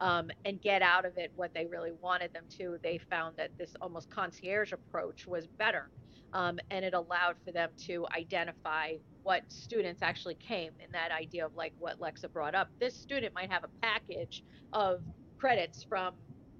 um, 0.00 0.30
and 0.44 0.60
get 0.60 0.82
out 0.82 1.04
of 1.04 1.16
it 1.16 1.32
what 1.36 1.52
they 1.54 1.66
really 1.66 1.92
wanted 2.00 2.32
them 2.32 2.44
to. 2.58 2.78
They 2.82 2.98
found 2.98 3.36
that 3.36 3.50
this 3.58 3.74
almost 3.80 4.10
concierge 4.10 4.72
approach 4.72 5.26
was 5.26 5.46
better. 5.46 5.90
Um, 6.32 6.58
and 6.70 6.84
it 6.84 6.92
allowed 6.94 7.36
for 7.44 7.52
them 7.52 7.70
to 7.86 8.06
identify 8.16 8.94
what 9.22 9.42
students 9.48 10.02
actually 10.02 10.34
came 10.34 10.72
in 10.84 10.92
that 10.92 11.10
idea 11.12 11.46
of 11.46 11.54
like 11.54 11.72
what 11.78 11.98
Lexa 12.00 12.30
brought 12.32 12.54
up. 12.54 12.68
This 12.80 12.94
student 12.94 13.34
might 13.34 13.50
have 13.50 13.64
a 13.64 13.70
package 13.80 14.44
of 14.72 15.00
credits 15.38 15.84
from 15.84 16.14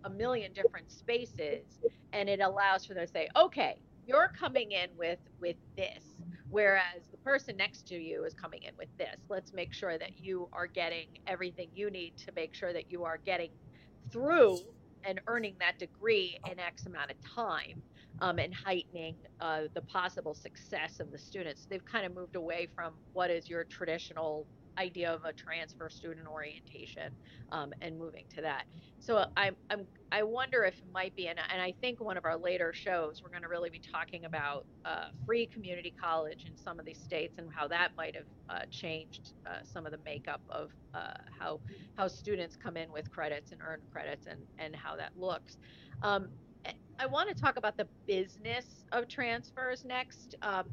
a 0.05 0.11
million 0.11 0.53
different 0.53 0.90
spaces, 0.90 1.81
and 2.12 2.29
it 2.29 2.40
allows 2.40 2.87
for 2.87 2.94
them 2.94 3.07
to 3.07 3.12
say, 3.12 3.29
okay, 3.37 3.77
you're 4.07 4.33
coming 4.38 4.70
in 4.72 4.88
with 4.96 5.18
with 5.40 5.57
this 5.77 6.16
whereas 6.51 7.15
person 7.27 7.57
next 7.57 7.89
to 7.89 7.97
you 7.97 8.25
is 8.25 8.35
coming 8.35 8.62
in 8.62 8.71
with 8.79 8.89
this. 8.99 9.17
Let's 9.29 9.53
make 9.53 9.73
sure 9.73 9.99
that 9.99 10.21
you 10.21 10.49
are 10.53 10.69
getting 10.69 11.09
everything 11.27 11.69
you 11.75 11.91
need 11.91 12.17
to 12.19 12.33
make 12.37 12.55
sure 12.55 12.73
that 12.73 12.89
you 12.89 13.03
are 13.03 13.19
getting 13.27 13.51
through 14.12 14.61
and 15.05 15.21
earning 15.27 15.57
that 15.59 15.77
degree 15.79 16.39
in 16.49 16.61
x 16.61 16.87
amount 16.87 17.11
of 17.11 17.17
time 17.23 17.83
um, 18.21 18.39
and 18.39 18.55
heightening 18.55 19.17
uh, 19.41 19.62
the 19.75 19.83
possible 19.83 20.35
success 20.35 21.01
of 21.01 21.11
the 21.11 21.19
students. 21.19 21.67
They've 21.69 21.85
kind 21.85 22.07
of 22.07 22.15
moved 22.15 22.37
away 22.37 22.69
from 22.77 22.95
what 23.12 23.29
is 23.31 23.49
your 23.49 23.65
traditional 23.65 24.47
idea 24.79 25.12
of 25.12 25.25
a 25.25 25.33
transfer 25.33 25.89
student 25.89 26.27
orientation 26.27 27.12
um, 27.53 27.73
and 27.81 27.99
moving 27.99 28.25
to 28.35 28.43
that. 28.43 28.65
So 28.99 29.27
I, 29.37 29.51
I'm, 29.71 29.87
I 30.12 30.23
wonder 30.23 30.65
if 30.65 30.75
it 30.75 30.93
might 30.93 31.15
be, 31.15 31.29
and, 31.29 31.39
and 31.53 31.62
I 31.62 31.73
think 31.81 32.01
one 32.01 32.17
of 32.17 32.25
our 32.25 32.37
later 32.37 32.73
shows, 32.73 33.23
we're 33.23 33.31
going 33.31 33.43
to 33.43 33.49
really 33.49 33.71
be 33.71 33.81
talking 33.81 34.25
about 34.25 34.65
uh, 34.85 35.07
free 35.25 35.47
community 35.47 35.93
college 36.01 36.45
in 36.47 36.57
some 36.57 36.79
of 36.79 36.85
these 36.85 36.99
states 36.99 37.39
and 37.39 37.49
how 37.53 37.69
that 37.69 37.91
might 37.97 38.15
have 38.15 38.25
uh, 38.49 38.65
changed 38.71 39.35
uh, 39.47 39.59
some 39.62 39.87
of 39.87 39.93
the 39.93 39.99
makeup 40.05 40.41
of 40.49 40.71
uh, 40.95 41.12
how 41.39 41.61
how 41.97 42.09
students 42.09 42.57
come 42.57 42.77
in 42.77 42.91
with 42.91 43.11
credits 43.11 43.53
and 43.53 43.61
earn 43.67 43.81
credits 43.93 44.27
and, 44.27 44.41
and 44.59 44.75
how 44.75 44.97
that 44.97 45.12
looks. 45.17 45.59
Um, 46.03 46.29
I 46.99 47.07
want 47.07 47.29
to 47.29 47.35
talk 47.35 47.57
about 47.57 47.77
the 47.77 47.87
business 48.07 48.85
of 48.93 49.07
transfers 49.09 49.85
next. 49.85 50.35
Um, 50.43 50.67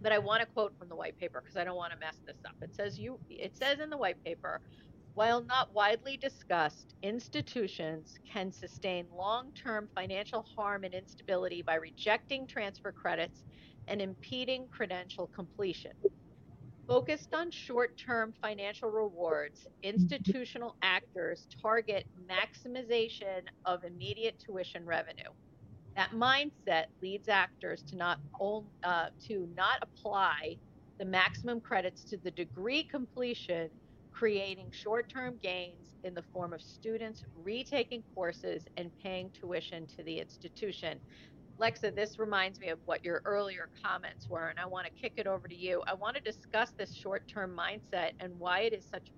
but 0.00 0.12
I 0.12 0.18
want 0.18 0.40
to 0.40 0.46
quote 0.46 0.76
from 0.78 0.88
the 0.88 0.96
white 0.96 1.18
paper 1.18 1.42
because 1.42 1.56
I 1.56 1.64
don't 1.64 1.76
want 1.76 1.92
to 1.92 1.98
mess 1.98 2.18
this 2.26 2.38
up. 2.44 2.54
It 2.62 2.74
says 2.74 2.98
you 2.98 3.18
it 3.28 3.56
says 3.56 3.80
in 3.80 3.90
the 3.90 3.96
white 3.96 4.22
paper, 4.24 4.60
while 5.14 5.42
not 5.42 5.72
widely 5.72 6.16
discussed, 6.18 6.94
institutions 7.02 8.14
can 8.30 8.52
sustain 8.52 9.06
long-term 9.16 9.88
financial 9.94 10.46
harm 10.54 10.84
and 10.84 10.94
instability 10.94 11.62
by 11.62 11.76
rejecting 11.76 12.46
transfer 12.46 12.92
credits 12.92 13.44
and 13.88 14.02
impeding 14.02 14.68
credential 14.68 15.30
completion. 15.34 15.92
Focused 16.86 17.34
on 17.34 17.50
short 17.50 17.98
term 17.98 18.34
financial 18.42 18.90
rewards, 18.90 19.66
institutional 19.82 20.76
actors 20.82 21.46
target 21.60 22.04
maximization 22.30 23.40
of 23.64 23.84
immediate 23.84 24.40
tuition 24.44 24.84
revenue. 24.84 25.30
That 25.96 26.12
mindset 26.12 26.86
leads 27.02 27.28
actors 27.28 27.82
to 27.84 27.96
not 27.96 28.18
uh, 28.84 29.06
to 29.28 29.48
not 29.56 29.78
apply 29.82 30.56
the 30.98 31.04
maximum 31.06 31.60
credits 31.60 32.04
to 32.04 32.18
the 32.18 32.30
degree 32.30 32.84
completion, 32.84 33.70
creating 34.12 34.70
short-term 34.72 35.38
gains 35.42 35.94
in 36.04 36.14
the 36.14 36.22
form 36.32 36.52
of 36.52 36.62
students 36.62 37.24
retaking 37.34 38.02
courses 38.14 38.66
and 38.76 38.90
paying 39.02 39.30
tuition 39.30 39.86
to 39.86 40.02
the 40.04 40.18
institution. 40.18 40.98
Lexa, 41.60 41.94
this 41.94 42.18
reminds 42.18 42.60
me 42.60 42.68
of 42.68 42.78
what 42.84 43.04
your 43.04 43.22
earlier 43.24 43.70
comments 43.82 44.28
were, 44.28 44.48
and 44.48 44.58
I 44.58 44.66
want 44.66 44.86
to 44.86 44.92
kick 44.92 45.14
it 45.16 45.26
over 45.26 45.48
to 45.48 45.56
you. 45.56 45.82
I 45.86 45.94
want 45.94 46.16
to 46.16 46.22
discuss 46.22 46.72
this 46.78 46.94
short 46.94 47.26
term 47.26 47.58
mindset 47.58 48.12
and 48.20 48.38
why 48.38 48.60
it 48.60 48.74
is 48.74 48.84
such 48.90 49.10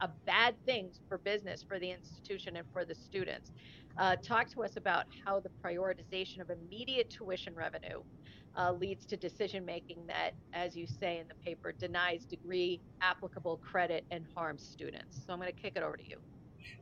a 0.00 0.08
bad 0.26 0.54
thing 0.66 0.90
for 1.08 1.18
business, 1.18 1.64
for 1.66 1.78
the 1.78 1.90
institution, 1.90 2.56
and 2.56 2.66
for 2.72 2.84
the 2.84 2.94
students. 2.94 3.50
Uh, 3.98 4.16
talk 4.16 4.48
to 4.48 4.62
us 4.62 4.76
about 4.76 5.04
how 5.24 5.40
the 5.40 5.50
prioritization 5.64 6.40
of 6.40 6.50
immediate 6.50 7.10
tuition 7.10 7.54
revenue 7.54 8.02
uh, 8.56 8.72
leads 8.72 9.06
to 9.06 9.16
decision 9.16 9.64
making 9.64 9.98
that, 10.06 10.32
as 10.52 10.76
you 10.76 10.86
say 10.86 11.18
in 11.18 11.28
the 11.28 11.34
paper, 11.34 11.72
denies 11.72 12.24
degree 12.24 12.80
applicable 13.00 13.58
credit 13.58 14.04
and 14.10 14.24
harms 14.34 14.62
students. 14.62 15.20
So 15.26 15.32
I'm 15.32 15.38
going 15.38 15.52
to 15.52 15.58
kick 15.60 15.72
it 15.76 15.82
over 15.82 15.96
to 15.96 16.08
you. 16.08 16.16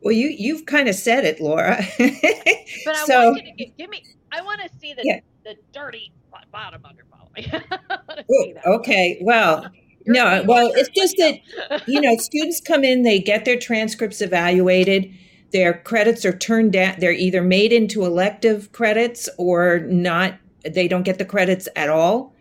Well, 0.03 0.13
you 0.13 0.29
you've 0.29 0.67
kind 0.67 0.89
of 0.89 0.95
said 0.95 1.25
it, 1.25 1.41
Laura. 1.41 1.77
but 1.99 2.97
I 2.97 3.05
so, 3.07 3.31
want 3.31 3.45
you 3.45 3.51
to 3.51 3.57
give, 3.57 3.77
give, 3.77 3.91
me. 3.91 4.03
I 4.33 4.43
want 4.43 4.61
to 4.61 4.69
see 4.79 4.93
the 4.95 5.03
yeah. 5.05 5.21
the 5.45 5.57
dirty 5.73 6.13
bottom 6.53 6.85
under 6.85 7.05
okay. 8.67 9.19
Well. 9.23 9.71
You're 10.07 10.15
no, 10.15 10.43
well, 10.47 10.73
it's 10.75 10.89
just 10.89 11.15
that 11.19 11.87
you 11.87 12.01
know 12.01 12.17
students 12.17 12.59
come 12.59 12.85
in, 12.85 13.03
they 13.03 13.19
get 13.19 13.45
their 13.45 13.59
transcripts 13.59 14.23
evaluated, 14.23 15.15
their 15.53 15.75
credits 15.75 16.25
are 16.25 16.37
turned 16.37 16.73
down 16.73 16.95
they're 16.99 17.13
either 17.13 17.43
made 17.43 17.73
into 17.73 18.05
elective 18.05 18.73
credits 18.73 19.29
or 19.39 19.81
not 19.81 20.35
they 20.65 20.89
don't 20.89 21.05
get 21.05 21.19
the 21.19 21.25
credits 21.25 21.69
at 21.77 21.89
all 21.89 22.35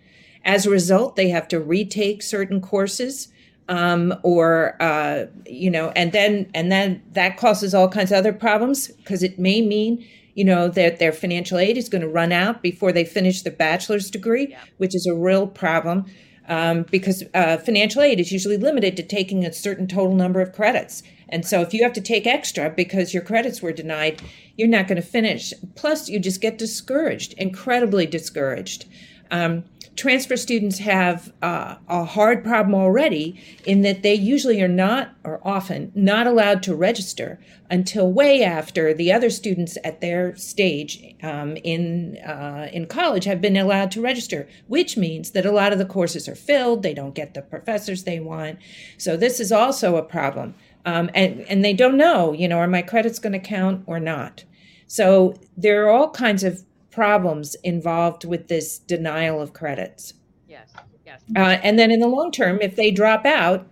as 0.45 0.65
a 0.65 0.69
result 0.69 1.15
they 1.15 1.29
have 1.29 1.47
to 1.47 1.59
retake 1.59 2.21
certain 2.21 2.61
courses 2.61 3.29
um, 3.69 4.15
or 4.23 4.75
uh, 4.81 5.25
you 5.45 5.69
know 5.69 5.91
and 5.95 6.11
then 6.11 6.49
and 6.53 6.71
then 6.71 7.01
that 7.11 7.37
causes 7.37 7.73
all 7.73 7.87
kinds 7.87 8.11
of 8.11 8.17
other 8.17 8.33
problems 8.33 8.87
because 8.87 9.23
it 9.23 9.39
may 9.39 9.61
mean 9.61 10.05
you 10.33 10.43
know 10.43 10.67
that 10.67 10.99
their 10.99 11.11
financial 11.11 11.57
aid 11.57 11.77
is 11.77 11.87
going 11.87 12.01
to 12.01 12.07
run 12.07 12.31
out 12.31 12.61
before 12.61 12.91
they 12.91 13.05
finish 13.05 13.43
their 13.43 13.53
bachelor's 13.53 14.09
degree 14.09 14.47
yeah. 14.49 14.63
which 14.77 14.95
is 14.95 15.05
a 15.05 15.13
real 15.13 15.47
problem 15.47 16.05
um, 16.47 16.83
because 16.89 17.23
uh, 17.35 17.57
financial 17.57 18.01
aid 18.01 18.19
is 18.19 18.31
usually 18.31 18.57
limited 18.57 18.97
to 18.97 19.03
taking 19.03 19.45
a 19.45 19.53
certain 19.53 19.87
total 19.87 20.15
number 20.15 20.41
of 20.41 20.51
credits 20.51 21.03
and 21.31 21.45
so 21.45 21.61
if 21.61 21.73
you 21.73 21.83
have 21.83 21.93
to 21.93 22.01
take 22.01 22.27
extra 22.27 22.69
because 22.69 23.13
your 23.13 23.23
credits 23.23 23.61
were 23.61 23.71
denied, 23.71 24.21
you're 24.57 24.67
not 24.67 24.87
going 24.87 25.01
to 25.01 25.07
finish. 25.07 25.53
Plus, 25.75 26.09
you 26.09 26.19
just 26.19 26.41
get 26.41 26.57
discouraged, 26.57 27.33
incredibly 27.33 28.05
discouraged. 28.05 28.85
Um, 29.31 29.63
transfer 29.95 30.37
students 30.37 30.79
have 30.79 31.33
uh, 31.41 31.75
a 31.89 32.05
hard 32.05 32.41
problem 32.43 32.73
already 32.73 33.39
in 33.65 33.81
that 33.81 34.01
they 34.01 34.13
usually 34.13 34.61
are 34.61 34.67
not, 34.67 35.13
or 35.25 35.41
often, 35.45 35.91
not 35.93 36.25
allowed 36.25 36.63
to 36.63 36.73
register 36.73 37.37
until 37.69 38.11
way 38.11 38.41
after 38.41 38.93
the 38.93 39.11
other 39.11 39.29
students 39.29 39.77
at 39.83 39.99
their 39.99 40.35
stage 40.37 41.15
um, 41.21 41.57
in 41.57 42.17
uh, 42.25 42.69
in 42.71 42.87
college 42.87 43.25
have 43.25 43.41
been 43.41 43.57
allowed 43.57 43.91
to 43.91 44.01
register, 44.01 44.47
which 44.67 44.95
means 44.95 45.31
that 45.31 45.45
a 45.45 45.51
lot 45.51 45.73
of 45.73 45.77
the 45.77 45.85
courses 45.85 46.27
are 46.27 46.35
filled. 46.35 46.81
They 46.81 46.93
don't 46.93 47.13
get 47.13 47.33
the 47.33 47.41
professors 47.41 48.05
they 48.05 48.19
want. 48.19 48.57
So 48.97 49.17
this 49.17 49.39
is 49.39 49.51
also 49.51 49.97
a 49.97 50.03
problem 50.03 50.55
um, 50.85 51.09
and 51.13 51.41
and 51.41 51.63
they 51.63 51.73
don't 51.73 51.97
know, 51.97 52.33
you 52.33 52.47
know, 52.47 52.57
are 52.57 52.67
my 52.67 52.81
credits 52.81 53.19
going 53.19 53.33
to 53.33 53.39
count 53.39 53.83
or 53.85 53.99
not? 53.99 54.43
So 54.87 55.35
there 55.57 55.85
are 55.85 55.89
all 55.89 56.09
kinds 56.09 56.43
of 56.43 56.63
problems 56.91 57.55
involved 57.63 58.25
with 58.25 58.47
this 58.47 58.79
denial 58.79 59.41
of 59.41 59.53
credits. 59.53 60.13
Yes, 60.47 60.69
yes. 61.05 61.21
Uh, 61.35 61.59
and 61.63 61.77
then 61.77 61.91
in 61.91 61.99
the 61.99 62.07
long 62.07 62.31
term, 62.31 62.59
if 62.61 62.75
they 62.75 62.91
drop 62.91 63.25
out, 63.25 63.67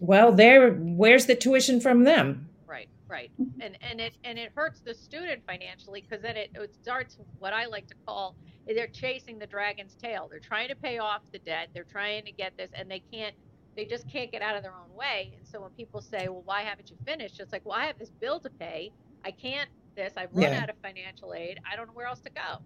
well, 0.00 0.32
there, 0.32 0.72
where's 0.72 1.26
the 1.26 1.34
tuition 1.34 1.80
from 1.80 2.04
them? 2.04 2.48
Right, 2.66 2.88
right, 3.08 3.30
and 3.60 3.76
and 3.82 4.00
it 4.00 4.14
and 4.24 4.38
it 4.38 4.52
hurts 4.54 4.80
the 4.80 4.94
student 4.94 5.42
financially 5.46 6.04
because 6.08 6.22
then 6.22 6.36
it, 6.36 6.50
it 6.54 6.74
starts 6.74 7.18
what 7.38 7.52
I 7.52 7.66
like 7.66 7.86
to 7.88 7.94
call 8.06 8.34
they're 8.74 8.86
chasing 8.86 9.38
the 9.38 9.46
dragon's 9.46 9.94
tail. 9.94 10.28
They're 10.30 10.38
trying 10.38 10.68
to 10.68 10.76
pay 10.76 10.98
off 10.98 11.22
the 11.32 11.38
debt. 11.38 11.68
They're 11.74 11.84
trying 11.84 12.24
to 12.24 12.32
get 12.32 12.56
this, 12.56 12.70
and 12.74 12.90
they 12.90 13.02
can't 13.12 13.34
they 13.80 13.86
just 13.86 14.06
can't 14.10 14.30
get 14.30 14.42
out 14.42 14.56
of 14.56 14.62
their 14.62 14.74
own 14.74 14.94
way. 14.94 15.32
And 15.38 15.48
so 15.48 15.62
when 15.62 15.70
people 15.70 16.02
say, 16.02 16.28
"Well, 16.28 16.42
why 16.44 16.60
haven't 16.60 16.90
you 16.90 16.96
finished?" 17.06 17.40
It's 17.40 17.50
like, 17.50 17.64
"Well, 17.64 17.78
I 17.78 17.86
have 17.86 17.98
this 17.98 18.10
bill 18.10 18.38
to 18.40 18.50
pay. 18.50 18.92
I 19.24 19.30
can't 19.30 19.70
this. 19.94 20.12
I've 20.18 20.28
run 20.34 20.52
yeah. 20.52 20.60
out 20.62 20.68
of 20.68 20.76
financial 20.82 21.32
aid. 21.32 21.58
I 21.70 21.76
don't 21.76 21.86
know 21.86 21.94
where 21.94 22.06
else 22.06 22.20
to 22.20 22.30
go." 22.30 22.58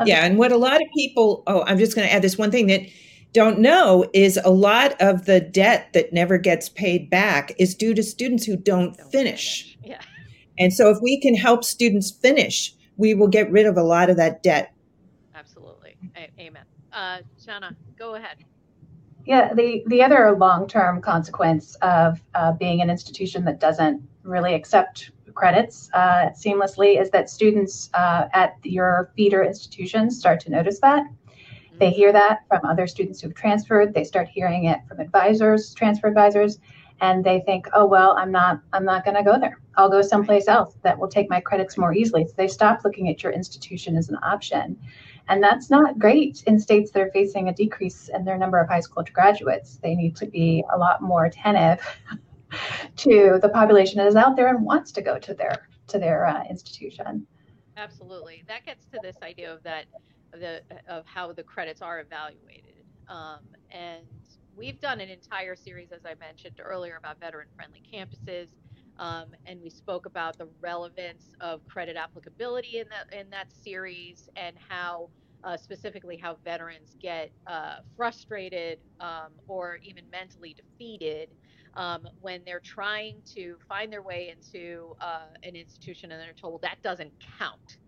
Okay. 0.00 0.10
Yeah, 0.10 0.24
and 0.24 0.38
what 0.38 0.52
a 0.52 0.56
lot 0.56 0.76
of 0.76 0.86
people, 0.94 1.42
oh, 1.48 1.64
I'm 1.64 1.78
just 1.78 1.96
going 1.96 2.06
to 2.06 2.14
add 2.14 2.22
this 2.22 2.38
one 2.38 2.52
thing 2.52 2.68
that 2.68 2.82
don't 3.32 3.58
know 3.58 4.08
is 4.12 4.38
a 4.44 4.50
lot 4.50 4.94
of 5.00 5.24
the 5.24 5.40
debt 5.40 5.92
that 5.94 6.12
never 6.12 6.38
gets 6.38 6.68
paid 6.68 7.10
back 7.10 7.52
is 7.58 7.74
due 7.74 7.92
to 7.94 8.04
students 8.04 8.44
who 8.44 8.56
don't, 8.56 8.96
don't 8.96 9.10
finish. 9.10 9.74
finish. 9.74 9.78
Yeah. 9.82 10.00
And 10.58 10.72
so 10.72 10.90
if 10.90 10.98
we 11.02 11.20
can 11.20 11.34
help 11.34 11.64
students 11.64 12.10
finish, 12.10 12.72
we 12.96 13.14
will 13.14 13.28
get 13.28 13.50
rid 13.50 13.66
of 13.66 13.76
a 13.76 13.82
lot 13.82 14.10
of 14.10 14.16
that 14.18 14.42
debt. 14.42 14.72
Absolutely. 15.34 15.96
A- 16.14 16.30
amen. 16.40 16.64
Uh, 16.92 17.18
Shanna, 17.42 17.74
go 17.98 18.14
ahead. 18.14 18.36
Yeah, 19.26 19.52
the, 19.52 19.82
the 19.86 20.02
other 20.02 20.36
long 20.38 20.68
term 20.68 21.02
consequence 21.02 21.74
of 21.82 22.20
uh, 22.34 22.52
being 22.52 22.80
an 22.80 22.88
institution 22.88 23.44
that 23.44 23.58
doesn't 23.58 24.00
really 24.22 24.54
accept 24.54 25.10
credits 25.34 25.90
uh, 25.92 26.30
seamlessly 26.30 27.00
is 27.00 27.10
that 27.10 27.28
students 27.28 27.90
uh, 27.94 28.28
at 28.32 28.54
your 28.62 29.10
feeder 29.16 29.42
institutions 29.42 30.18
start 30.18 30.40
to 30.40 30.50
notice 30.50 30.78
that. 30.80 31.04
They 31.78 31.90
hear 31.90 32.12
that 32.12 32.40
from 32.48 32.60
other 32.64 32.86
students 32.86 33.20
who've 33.20 33.34
transferred, 33.34 33.92
they 33.92 34.04
start 34.04 34.28
hearing 34.28 34.64
it 34.64 34.78
from 34.88 34.98
advisors, 34.98 35.74
transfer 35.74 36.06
advisors, 36.06 36.58
and 37.00 37.22
they 37.22 37.40
think, 37.40 37.66
oh 37.74 37.84
well, 37.84 38.16
I'm 38.16 38.32
not 38.32 38.60
I'm 38.72 38.84
not 38.84 39.04
going 39.04 39.16
to 39.16 39.22
go 39.22 39.38
there. 39.38 39.60
I'll 39.76 39.90
go 39.90 40.00
someplace 40.00 40.48
else 40.48 40.76
that 40.82 40.98
will 40.98 41.08
take 41.08 41.28
my 41.28 41.40
credits 41.40 41.76
more 41.76 41.92
easily. 41.92 42.24
So 42.26 42.32
they 42.36 42.48
stop 42.48 42.80
looking 42.84 43.10
at 43.10 43.22
your 43.22 43.32
institution 43.32 43.96
as 43.96 44.08
an 44.08 44.16
option. 44.22 44.78
And 45.28 45.42
that's 45.42 45.70
not 45.70 45.98
great 45.98 46.44
in 46.46 46.58
states 46.58 46.90
that 46.92 47.02
are 47.02 47.10
facing 47.10 47.48
a 47.48 47.54
decrease 47.54 48.08
in 48.14 48.24
their 48.24 48.38
number 48.38 48.58
of 48.58 48.68
high 48.68 48.80
school 48.80 49.04
graduates. 49.12 49.76
They 49.76 49.94
need 49.94 50.16
to 50.16 50.26
be 50.26 50.64
a 50.72 50.78
lot 50.78 51.02
more 51.02 51.24
attentive 51.24 51.80
to 52.96 53.38
the 53.42 53.48
population 53.48 53.98
that 53.98 54.06
is 54.06 54.16
out 54.16 54.36
there 54.36 54.48
and 54.48 54.64
wants 54.64 54.92
to 54.92 55.02
go 55.02 55.18
to 55.18 55.34
their 55.34 55.68
to 55.88 55.98
their 55.98 56.26
uh, 56.26 56.44
institution. 56.48 57.26
Absolutely, 57.76 58.44
that 58.48 58.64
gets 58.64 58.86
to 58.86 58.98
this 59.02 59.16
idea 59.22 59.52
of 59.52 59.62
that 59.62 59.86
of 60.32 60.40
the 60.40 60.62
of 60.88 61.04
how 61.06 61.32
the 61.32 61.42
credits 61.42 61.82
are 61.82 62.00
evaluated, 62.00 62.84
um, 63.08 63.40
and 63.70 64.04
we've 64.56 64.80
done 64.80 65.00
an 65.00 65.08
entire 65.08 65.54
series, 65.54 65.92
as 65.92 66.06
I 66.06 66.14
mentioned 66.14 66.60
earlier, 66.64 66.96
about 66.96 67.20
veteran-friendly 67.20 67.82
campuses. 67.92 68.48
Um, 68.98 69.26
and 69.44 69.60
we 69.62 69.70
spoke 69.70 70.06
about 70.06 70.38
the 70.38 70.48
relevance 70.60 71.32
of 71.40 71.66
credit 71.66 71.96
applicability 71.96 72.78
in 72.78 72.86
that 72.88 73.18
in 73.18 73.28
that 73.30 73.52
series 73.52 74.28
and 74.36 74.56
how 74.68 75.10
uh, 75.44 75.56
specifically 75.56 76.16
how 76.16 76.36
veterans 76.44 76.96
get 77.00 77.30
uh, 77.46 77.76
frustrated 77.96 78.78
um, 79.00 79.28
or 79.46 79.78
even 79.82 80.04
mentally 80.10 80.54
defeated 80.54 81.28
um, 81.74 82.08
when 82.20 82.40
they're 82.46 82.60
trying 82.60 83.16
to 83.34 83.56
find 83.68 83.92
their 83.92 84.02
way 84.02 84.34
into 84.34 84.96
uh, 85.00 85.26
an 85.42 85.54
institution 85.54 86.10
and 86.10 86.20
they're 86.20 86.32
told 86.32 86.62
that 86.62 86.82
doesn't 86.82 87.12
count. 87.38 87.78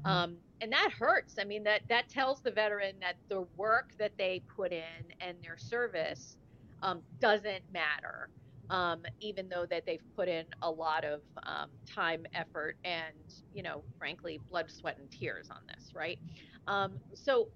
Mm-hmm. 0.00 0.08
Um, 0.08 0.36
and 0.62 0.72
that 0.72 0.90
hurts. 0.98 1.36
I 1.38 1.44
mean, 1.44 1.62
that 1.64 1.82
that 1.88 2.08
tells 2.08 2.40
the 2.40 2.50
veteran 2.50 2.94
that 3.00 3.16
the 3.28 3.46
work 3.56 3.92
that 3.98 4.12
they 4.16 4.42
put 4.56 4.72
in 4.72 5.04
and 5.20 5.36
their 5.42 5.58
service 5.58 6.38
um, 6.82 7.02
doesn't 7.20 7.62
matter 7.72 8.30
um, 8.70 9.02
even 9.20 9.48
though 9.48 9.66
that 9.70 9.84
they've 9.86 10.02
put 10.16 10.28
in 10.28 10.44
a 10.62 10.70
lot 10.70 11.04
of 11.04 11.20
um, 11.46 11.68
time, 11.92 12.26
effort, 12.34 12.76
and 12.84 13.14
you 13.52 13.62
know, 13.62 13.84
frankly, 13.98 14.40
blood, 14.50 14.70
sweat, 14.70 14.98
and 14.98 15.10
tears 15.10 15.48
on 15.50 15.58
this, 15.68 15.92
right? 15.94 16.18
Um, 16.66 16.94
so, 17.14 17.48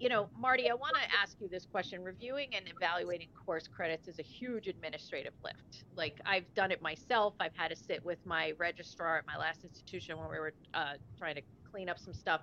you 0.00 0.08
know, 0.08 0.28
Marty, 0.36 0.68
I 0.68 0.74
want 0.74 0.96
to 0.96 1.18
ask 1.22 1.36
you 1.40 1.48
this 1.48 1.66
question: 1.66 2.02
Reviewing 2.02 2.48
and 2.54 2.64
evaluating 2.68 3.28
course 3.46 3.68
credits 3.68 4.08
is 4.08 4.18
a 4.18 4.22
huge 4.22 4.66
administrative 4.66 5.34
lift. 5.44 5.84
Like 5.96 6.20
I've 6.26 6.52
done 6.54 6.70
it 6.72 6.82
myself. 6.82 7.34
I've 7.40 7.54
had 7.54 7.68
to 7.70 7.76
sit 7.76 8.04
with 8.04 8.18
my 8.24 8.52
registrar 8.58 9.18
at 9.18 9.26
my 9.26 9.36
last 9.36 9.64
institution 9.64 10.18
when 10.18 10.28
we 10.30 10.38
were 10.38 10.54
uh, 10.74 10.94
trying 11.18 11.36
to 11.36 11.42
clean 11.70 11.88
up 11.88 11.98
some 11.98 12.14
stuff. 12.14 12.40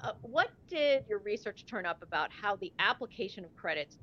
Uh, 0.00 0.12
what 0.22 0.48
did 0.68 1.04
your 1.08 1.20
research 1.20 1.64
turn 1.66 1.86
up 1.86 2.02
about 2.02 2.28
how 2.30 2.56
the 2.56 2.72
application 2.78 3.44
of 3.44 3.54
credits 3.56 3.96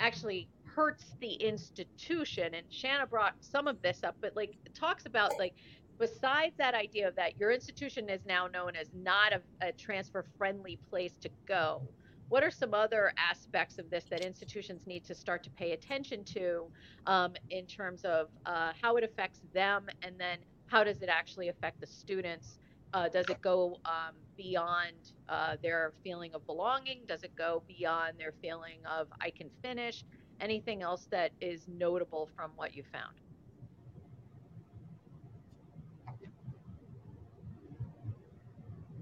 actually 0.00 0.48
hurts 0.76 1.16
the 1.20 1.32
institution. 1.32 2.54
And 2.54 2.66
Shanna 2.70 3.06
brought 3.06 3.34
some 3.40 3.66
of 3.66 3.80
this 3.80 4.04
up, 4.04 4.14
but 4.20 4.36
like 4.36 4.56
talks 4.74 5.06
about 5.06 5.32
like 5.38 5.54
besides 5.98 6.54
that 6.58 6.74
idea 6.74 7.08
of 7.08 7.16
that 7.16 7.40
your 7.40 7.50
institution 7.50 8.10
is 8.10 8.20
now 8.26 8.46
known 8.46 8.76
as 8.76 8.88
not 8.94 9.32
a, 9.32 9.40
a 9.66 9.72
transfer 9.72 10.26
friendly 10.36 10.78
place 10.90 11.14
to 11.22 11.30
go. 11.48 11.80
What 12.28 12.44
are 12.44 12.50
some 12.50 12.74
other 12.74 13.12
aspects 13.16 13.78
of 13.78 13.88
this 13.88 14.04
that 14.10 14.20
institutions 14.20 14.86
need 14.86 15.04
to 15.06 15.14
start 15.14 15.42
to 15.44 15.50
pay 15.50 15.72
attention 15.72 16.24
to 16.24 16.66
um, 17.06 17.32
in 17.48 17.64
terms 17.66 18.04
of 18.04 18.28
uh, 18.44 18.72
how 18.80 18.96
it 18.96 19.04
affects 19.04 19.40
them 19.54 19.86
and 20.02 20.18
then 20.18 20.38
how 20.66 20.84
does 20.84 21.00
it 21.00 21.08
actually 21.08 21.48
affect 21.48 21.80
the 21.80 21.86
students? 21.86 22.58
Uh, 22.92 23.08
does 23.08 23.26
it 23.30 23.40
go 23.40 23.78
um, 23.84 24.14
beyond 24.36 25.12
uh, 25.28 25.56
their 25.62 25.92
feeling 26.02 26.34
of 26.34 26.44
belonging? 26.46 27.00
Does 27.08 27.22
it 27.22 27.34
go 27.36 27.62
beyond 27.66 28.14
their 28.18 28.32
feeling 28.42 28.78
of 28.90 29.06
I 29.20 29.30
can 29.30 29.48
finish? 29.62 30.04
Anything 30.40 30.82
else 30.82 31.06
that 31.10 31.32
is 31.40 31.66
notable 31.68 32.28
from 32.36 32.50
what 32.56 32.74
you 32.74 32.82
found? 32.92 33.14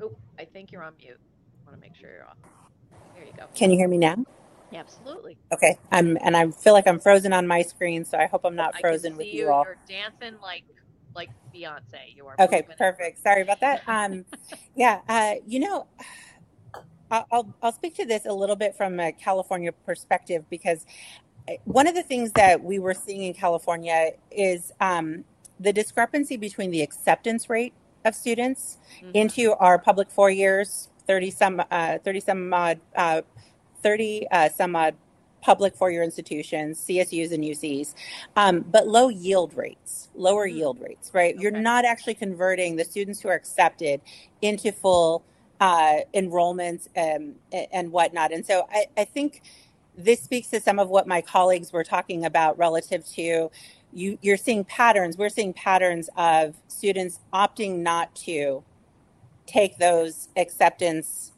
Oh, 0.02 0.16
I 0.38 0.44
think 0.44 0.72
you're 0.72 0.82
on 0.82 0.94
mute. 0.98 1.18
I 1.18 1.70
want 1.70 1.80
to 1.82 1.88
make 1.88 1.96
sure 1.96 2.10
you're 2.10 2.26
off. 2.26 2.36
There 3.14 3.24
you 3.24 3.32
go. 3.36 3.46
Can 3.54 3.70
you 3.70 3.76
hear 3.76 3.88
me 3.88 3.98
now? 3.98 4.16
Yeah, 4.70 4.80
absolutely. 4.80 5.36
Okay. 5.52 5.78
I'm 5.92 6.18
and 6.22 6.36
I 6.36 6.50
feel 6.50 6.72
like 6.72 6.86
I'm 6.86 6.98
frozen 6.98 7.32
on 7.32 7.46
my 7.46 7.62
screen, 7.62 8.04
so 8.04 8.18
I 8.18 8.26
hope 8.26 8.44
I'm 8.44 8.56
not 8.56 8.78
frozen 8.80 9.16
with 9.16 9.26
you, 9.26 9.44
you 9.44 9.52
all. 9.52 9.64
You're 9.64 9.76
dancing 9.88 10.40
like 10.42 10.64
like 11.14 11.30
Beyonce. 11.54 12.14
You 12.14 12.26
are. 12.26 12.36
Okay, 12.40 12.66
perfect. 12.76 13.22
Sorry 13.22 13.42
about 13.42 13.60
that. 13.60 13.82
Um, 13.88 14.24
yeah. 14.74 15.00
Uh, 15.08 15.34
you 15.46 15.60
know, 15.60 15.86
I'll 17.10 17.54
I'll 17.62 17.72
speak 17.72 17.94
to 17.96 18.04
this 18.06 18.26
a 18.26 18.32
little 18.32 18.56
bit 18.56 18.74
from 18.76 18.98
a 18.98 19.12
California 19.12 19.72
perspective 19.72 20.44
because 20.50 20.84
one 21.64 21.86
of 21.86 21.94
the 21.94 22.02
things 22.02 22.32
that 22.32 22.62
we 22.62 22.78
were 22.78 22.94
seeing 22.94 23.22
in 23.22 23.34
California 23.34 24.12
is 24.30 24.72
um, 24.80 25.24
the 25.60 25.72
discrepancy 25.72 26.36
between 26.36 26.70
the 26.70 26.82
acceptance 26.82 27.50
rate 27.50 27.74
of 28.04 28.14
students 28.14 28.78
mm-hmm. 28.98 29.10
into 29.14 29.52
our 29.54 29.78
public 29.78 30.10
four 30.10 30.30
years, 30.30 30.88
30 31.06 31.30
some, 31.30 31.62
uh, 31.70 31.98
30 31.98 32.20
some 32.20 32.52
odd, 32.52 32.80
uh, 32.96 33.22
30 33.82 34.26
uh, 34.30 34.48
some 34.48 34.74
odd 34.74 34.94
public 35.42 35.76
four 35.76 35.90
year 35.90 36.02
institutions, 36.02 36.82
CSUs 36.88 37.30
and 37.30 37.44
UCs, 37.44 37.94
um, 38.36 38.60
but 38.60 38.88
low 38.88 39.08
yield 39.08 39.54
rates, 39.54 40.08
lower 40.14 40.48
mm-hmm. 40.48 40.56
yield 40.56 40.80
rates, 40.80 41.10
right? 41.12 41.34
Okay. 41.34 41.42
You're 41.42 41.52
not 41.52 41.84
actually 41.84 42.14
converting 42.14 42.76
the 42.76 42.84
students 42.84 43.20
who 43.20 43.28
are 43.28 43.34
accepted 43.34 44.00
into 44.40 44.72
full 44.72 45.22
uh, 45.60 45.98
enrollments 46.14 46.88
um, 46.96 47.34
and 47.72 47.92
whatnot. 47.92 48.32
And 48.32 48.44
so 48.44 48.66
I, 48.70 48.86
I 48.96 49.04
think 49.04 49.42
this 49.96 50.22
speaks 50.22 50.48
to 50.48 50.60
some 50.60 50.78
of 50.78 50.88
what 50.88 51.06
my 51.06 51.20
colleagues 51.20 51.72
were 51.72 51.84
talking 51.84 52.24
about 52.24 52.58
relative 52.58 53.06
to 53.12 53.50
you, 53.92 54.18
you're 54.22 54.36
seeing 54.36 54.64
patterns. 54.64 55.16
We're 55.16 55.28
seeing 55.28 55.52
patterns 55.52 56.10
of 56.16 56.56
students 56.66 57.20
opting 57.32 57.78
not 57.78 58.14
to 58.16 58.64
take 59.46 59.78
those 59.78 60.28
acceptance 60.36 61.32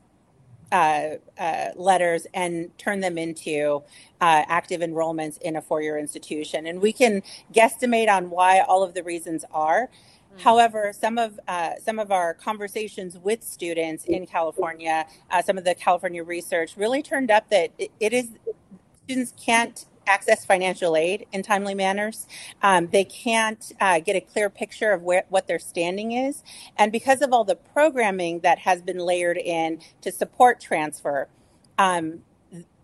uh, 0.73 1.17
uh, 1.39 1.69
letters 1.77 2.27
and 2.35 2.77
turn 2.79 3.01
them 3.01 3.19
into 3.19 3.83
uh, 4.21 4.43
active 4.49 4.81
enrollments 4.81 5.41
in 5.43 5.57
a 5.57 5.63
four 5.63 5.83
year 5.83 5.99
institution. 5.99 6.67
And 6.67 6.81
we 6.81 6.93
can 6.93 7.23
guesstimate 7.53 8.09
on 8.09 8.31
why 8.31 8.61
all 8.61 8.83
of 8.83 8.95
the 8.95 9.03
reasons 9.03 9.45
are. 9.53 9.91
Mm. 10.37 10.41
However, 10.41 10.93
some 10.99 11.19
of 11.19 11.41
uh, 11.49 11.73
some 11.83 11.99
of 11.99 12.11
our 12.11 12.35
conversations 12.35 13.19
with 13.19 13.43
students 13.43 14.05
in 14.05 14.27
California, 14.27 15.07
uh, 15.31 15.43
some 15.43 15.59
of 15.59 15.65
the 15.65 15.75
California 15.75 16.23
research 16.23 16.77
really 16.77 17.03
turned 17.03 17.31
up 17.31 17.51
that 17.51 17.73
it, 17.79 17.91
it 18.01 18.13
is 18.13 18.31
students 19.05 19.33
can't 19.43 19.87
access 20.07 20.45
financial 20.45 20.97
aid 20.97 21.27
in 21.33 21.43
timely 21.43 21.75
manners. 21.75 22.27
Um, 22.63 22.89
they 22.89 23.05
can't 23.05 23.73
uh, 23.81 24.01
get 24.01 24.17
a 24.17 24.21
clear 24.21 24.49
picture 24.49 24.93
of 24.93 25.03
where, 25.03 25.25
what 25.29 25.47
their 25.47 25.59
standing 25.59 26.13
is. 26.13 26.43
And 26.77 26.93
because 26.93 27.23
of 27.23 27.33
all 27.33 27.45
the 27.45 27.57
programming 27.57 28.41
that 28.41 28.61
has 28.61 28.83
been 28.83 28.99
layered 28.99 29.37
in 29.37 29.81
to 30.03 30.13
support 30.13 30.61
transfer, 30.61 31.29
um, 31.79 32.21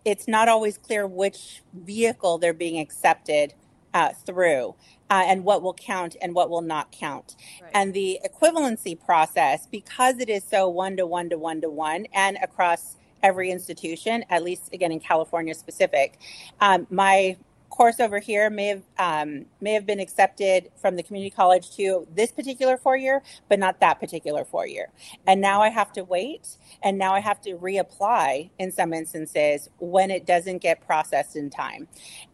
it's 0.05 0.27
not 0.27 0.49
always 0.49 0.79
clear 0.79 1.07
which 1.07 1.63
vehicle 1.73 2.39
they're 2.39 2.53
being 2.53 2.81
accepted 2.81 3.55
uh, 3.95 4.11
through 4.27 4.75
uh, 5.11 5.23
and 5.27 5.45
what 5.45 5.63
will 5.63 5.75
count 5.75 6.17
and 6.23 6.35
what 6.35 6.49
will 6.49 6.63
not 6.63 6.91
count. 6.93 7.37
Right. 7.61 7.71
And 7.75 7.93
the 7.93 8.21
equivalency 8.25 8.99
process, 8.99 9.67
because 9.67 10.19
it 10.19 10.29
is 10.29 10.43
so 10.45 10.69
one 10.69 10.97
to 10.97 11.07
one 11.07 11.29
to 11.31 11.39
one 11.39 11.61
to 11.61 11.71
one 11.71 12.07
and 12.15 12.39
across 12.43 12.97
every 13.23 13.51
institution, 13.51 14.25
at 14.31 14.43
least 14.43 14.73
again 14.73 14.93
in 14.93 15.01
California 15.01 15.55
specific, 15.55 16.19
um, 16.61 16.87
my 16.91 17.37
course 17.73 17.99
over 17.99 18.21
here 18.21 18.51
may 18.51 18.67
have 18.67 18.83
um, 18.99 19.47
may 19.61 19.73
have 19.73 19.87
been 19.87 19.99
accepted 19.99 20.71
from 20.77 20.95
the 20.95 21.03
community 21.03 21.31
college 21.31 21.75
to 21.77 22.07
this 22.15 22.31
particular 22.31 22.77
four 22.77 22.97
year, 22.97 23.23
but 23.49 23.59
not 23.59 23.81
that 23.81 23.99
particular 23.99 24.45
four 24.45 24.67
year. 24.67 24.91
And 25.27 25.41
now 25.41 25.63
I 25.63 25.71
have 25.71 25.91
to 25.95 26.05
wait, 26.05 26.59
and 26.83 26.99
now 26.99 27.15
I 27.15 27.21
have 27.21 27.41
to 27.43 27.57
reapply 27.57 28.51
in 28.59 28.71
some 28.71 28.93
instances 28.93 29.71
when 29.79 30.11
it 30.11 30.27
doesn't 30.27 30.59
get 30.59 30.87
processed 30.87 31.35
in 31.35 31.51
time. 31.51 31.89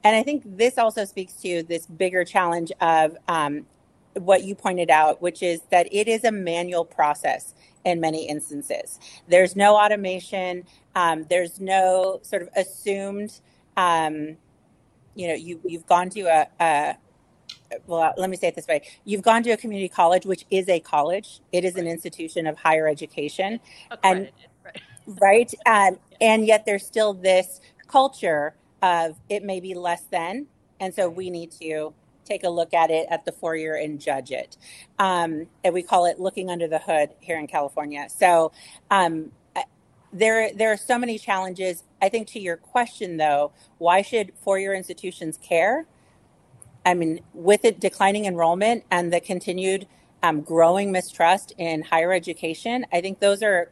And 0.05 0.17
I 0.17 0.23
think 0.23 0.43
this 0.45 0.77
also 0.77 1.05
speaks 1.05 1.35
to 1.43 1.63
this 1.63 1.87
bigger 1.87 2.25
challenge 2.25 2.73
of 2.81 3.17
um, 3.29 3.65
what 4.15 4.43
you 4.43 4.57
pointed 4.57 4.91
out, 4.91 5.23
which 5.23 5.43
is 5.43 5.61
that 5.71 5.87
it 5.93 6.09
is 6.09 6.25
a 6.25 6.33
manual 6.33 6.85
process 6.85 7.55
in 7.85 8.01
many 8.01 8.29
instances. 8.29 8.99
There's 9.29 9.55
no 9.55 9.77
automation. 9.77 10.65
Um, 10.97 11.27
there's 11.31 11.61
no 11.61 12.19
sort 12.23 12.43
of 12.43 12.49
assumed 12.57 13.41
um, 13.77 14.37
you 15.19 15.27
know 15.27 15.35
you 15.35 15.61
you've 15.65 15.87
gone 15.87 16.09
to 16.11 16.21
a, 16.23 16.47
a 16.61 16.97
well, 17.87 18.15
let 18.17 18.31
me 18.31 18.37
say 18.37 18.49
it 18.49 18.55
this 18.55 18.69
way. 18.69 18.83
You've 19.05 19.23
gone 19.23 19.43
to 19.43 19.51
a 19.51 19.57
community 19.57 19.89
college, 19.89 20.25
which 20.25 20.47
is 20.51 20.69
a 20.69 20.81
college. 20.81 21.41
It 21.53 21.65
is 21.65 21.77
an 21.77 21.87
institution 21.87 22.47
of 22.47 22.57
higher 22.57 22.89
education. 22.89 23.61
Accredited, 23.91 24.33
and, 24.65 25.19
right. 25.19 25.21
right? 25.21 25.55
Um, 25.67 25.99
yeah. 26.21 26.31
And 26.33 26.47
yet 26.47 26.65
there's 26.67 26.87
still 26.87 27.15
this 27.15 27.61
culture 27.89 28.55
of 28.81 29.17
it 29.29 29.43
may 29.43 29.61
be 29.61 29.75
less 29.75 30.03
than. 30.05 30.47
And 30.81 30.95
so 30.95 31.09
we 31.09 31.31
need 31.31 31.51
to 31.61 31.93
take 32.25 32.45
a 32.45 32.49
look 32.49 32.73
at 32.75 32.91
it 32.91 33.07
at 33.11 33.25
the 33.25 33.33
four 33.33 33.57
year 33.57 33.75
and 33.75 34.01
judge 34.01 34.31
it. 34.31 34.57
Um, 34.99 35.47
and 35.65 35.75
we 35.75 35.83
call 35.83 36.07
it 36.07 36.21
looking 36.21 36.51
under 36.51 36.69
the 36.69 36.79
hood 36.79 37.11
here 37.21 37.39
in 37.39 37.47
California. 37.47 38.07
So 38.09 38.53
um, 38.91 39.33
there 40.13 40.53
there 40.55 40.73
are 40.73 40.77
so 40.77 40.99
many 40.99 41.19
challenges 41.19 41.83
i 42.01 42.09
think 42.09 42.27
to 42.27 42.41
your 42.41 42.57
question 42.57 43.19
though 43.19 43.53
why 43.77 44.01
should 44.01 44.33
four-year 44.43 44.75
institutions 44.75 45.39
care 45.43 45.87
I 46.89 46.95
mean, 46.95 47.21
with 47.35 47.67
it 47.67 47.81
declining 47.81 48.25
enrollment 48.25 48.85
and 48.91 49.13
the 49.13 49.21
continued 49.21 49.87
um, 50.23 50.41
growing 50.41 50.91
mistrust 50.91 51.53
in 51.59 51.83
higher 51.83 52.15
education, 52.15 52.87
I 52.91 53.03
think 53.03 53.21
those 53.21 53.43
are 53.43 53.71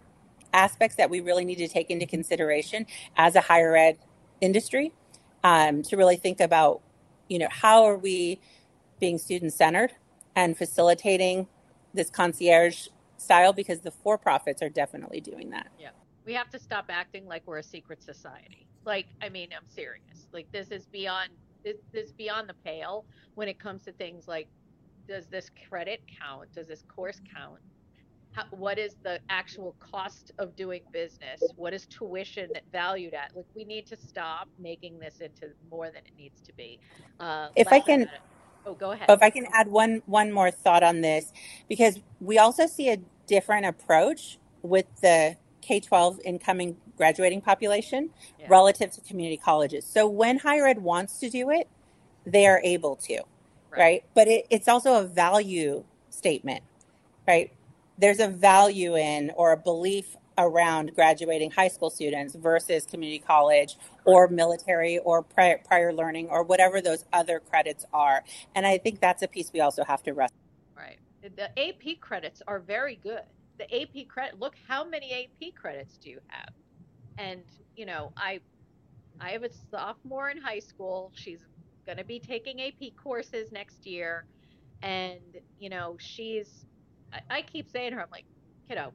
aspects 0.52 0.96
that 0.96 1.08
we 1.08 1.20
really 1.20 1.44
need 1.46 1.56
to 1.56 1.68
take 1.68 1.90
into 1.90 2.04
consideration 2.04 2.86
as 3.16 3.34
a 3.34 3.40
higher 3.40 3.74
ed 3.74 3.96
industry 4.42 4.92
um, 5.42 5.82
to 5.84 5.96
really 5.96 6.16
think 6.16 6.40
about, 6.40 6.82
you 7.28 7.38
know, 7.38 7.48
how 7.50 7.84
are 7.84 7.96
we 7.96 8.38
being 9.00 9.16
student 9.16 9.54
centered 9.54 9.92
and 10.34 10.56
facilitating 10.58 11.48
this 11.94 12.10
concierge 12.10 12.88
style 13.16 13.54
because 13.54 13.80
the 13.80 13.90
for 13.90 14.18
profits 14.18 14.60
are 14.60 14.68
definitely 14.68 15.22
doing 15.22 15.50
that. 15.50 15.68
Yeah. 15.80 15.90
We 16.26 16.34
have 16.34 16.50
to 16.50 16.58
stop 16.58 16.86
acting 16.88 17.26
like 17.26 17.42
we're 17.46 17.58
a 17.58 17.62
secret 17.62 18.02
society. 18.02 18.66
Like, 18.84 19.06
I 19.22 19.28
mean, 19.28 19.48
I'm 19.56 19.68
serious. 19.68 20.26
Like, 20.32 20.50
this 20.52 20.68
is 20.70 20.86
beyond 20.86 21.30
this, 21.64 21.76
this 21.92 22.06
is 22.06 22.12
beyond 22.12 22.48
the 22.48 22.54
pale 22.64 23.04
when 23.34 23.48
it 23.48 23.58
comes 23.58 23.84
to 23.84 23.92
things 23.92 24.28
like 24.28 24.48
does 25.06 25.26
this 25.26 25.50
credit 25.68 26.00
count? 26.20 26.52
Does 26.54 26.66
this 26.66 26.82
course 26.88 27.20
count? 27.34 27.60
How, 28.32 28.44
what 28.50 28.78
is 28.78 28.96
the 29.02 29.20
actual 29.30 29.74
cost 29.78 30.32
of 30.38 30.54
doing 30.56 30.82
business? 30.92 31.40
What 31.56 31.72
is 31.72 31.86
tuition 31.86 32.50
valued 32.72 33.14
at? 33.14 33.34
Like, 33.34 33.46
we 33.54 33.64
need 33.64 33.86
to 33.86 33.96
stop 33.96 34.48
making 34.58 34.98
this 34.98 35.20
into 35.20 35.52
more 35.70 35.86
than 35.86 35.98
it 35.98 36.12
needs 36.18 36.40
to 36.42 36.52
be. 36.52 36.78
Uh, 37.18 37.48
if 37.56 37.68
I 37.68 37.80
can, 37.80 38.10
oh, 38.66 38.74
go 38.74 38.92
ahead. 38.92 39.08
If 39.08 39.22
I 39.22 39.30
can 39.30 39.46
add 39.54 39.68
one 39.68 40.02
one 40.06 40.32
more 40.32 40.50
thought 40.50 40.82
on 40.82 41.00
this, 41.00 41.32
because 41.68 42.00
we 42.20 42.38
also 42.38 42.66
see 42.66 42.90
a 42.90 42.98
different 43.26 43.64
approach 43.64 44.38
with 44.62 44.86
the 45.00 45.36
K 45.66 45.80
twelve 45.80 46.20
incoming 46.24 46.76
graduating 46.96 47.40
population 47.40 48.10
yeah. 48.38 48.46
relative 48.48 48.92
to 48.92 49.00
community 49.00 49.36
colleges. 49.36 49.84
So 49.84 50.06
when 50.06 50.38
higher 50.38 50.66
ed 50.66 50.78
wants 50.78 51.18
to 51.20 51.28
do 51.28 51.50
it, 51.50 51.68
they 52.24 52.46
are 52.46 52.60
able 52.62 52.96
to, 52.96 53.14
right? 53.70 53.78
right? 53.78 54.04
But 54.14 54.28
it, 54.28 54.46
it's 54.50 54.68
also 54.68 55.00
a 55.00 55.04
value 55.04 55.84
statement, 56.10 56.62
right? 57.26 57.52
There's 57.98 58.20
a 58.20 58.28
value 58.28 58.96
in 58.96 59.32
or 59.36 59.52
a 59.52 59.56
belief 59.56 60.16
around 60.38 60.94
graduating 60.94 61.50
high 61.50 61.68
school 61.68 61.90
students 61.90 62.34
versus 62.34 62.84
community 62.84 63.18
college 63.18 63.76
or 64.04 64.28
military 64.28 64.98
or 64.98 65.22
prior, 65.22 65.58
prior 65.66 65.92
learning 65.92 66.28
or 66.28 66.42
whatever 66.42 66.80
those 66.80 67.04
other 67.12 67.40
credits 67.40 67.86
are. 67.92 68.22
And 68.54 68.66
I 68.66 68.78
think 68.78 69.00
that's 69.00 69.22
a 69.22 69.28
piece 69.28 69.50
we 69.52 69.60
also 69.60 69.82
have 69.82 70.02
to 70.02 70.12
rest. 70.12 70.34
Right. 70.76 70.98
The 71.22 71.50
AP 71.58 72.00
credits 72.00 72.42
are 72.46 72.60
very 72.60 72.96
good. 72.96 73.22
The 73.58 73.82
AP 73.82 74.08
credit, 74.08 74.38
look 74.38 74.54
how 74.68 74.84
many 74.84 75.12
AP 75.12 75.54
credits 75.54 75.96
do 75.98 76.10
you 76.10 76.20
have? 76.28 76.50
and 77.18 77.42
you 77.76 77.86
know 77.86 78.12
i 78.16 78.40
i 79.20 79.30
have 79.30 79.42
a 79.42 79.50
sophomore 79.70 80.30
in 80.30 80.38
high 80.38 80.58
school. 80.58 81.10
She's 81.14 81.40
going 81.86 81.98
to 81.98 82.04
be 82.04 82.18
taking 82.20 82.60
ap 82.62 82.96
courses 83.02 83.52
next 83.52 83.86
year. 83.86 84.26
And 84.82 85.20
you 85.58 85.70
know 85.70 85.96
she's 85.98 86.66
I, 87.12 87.20
I, 87.30 87.42
keep 87.42 87.70
saying 87.70 87.90
to 87.90 87.96
her 87.96 88.02
i'm 88.02 88.08
like 88.10 88.26
kiddo 88.68 88.92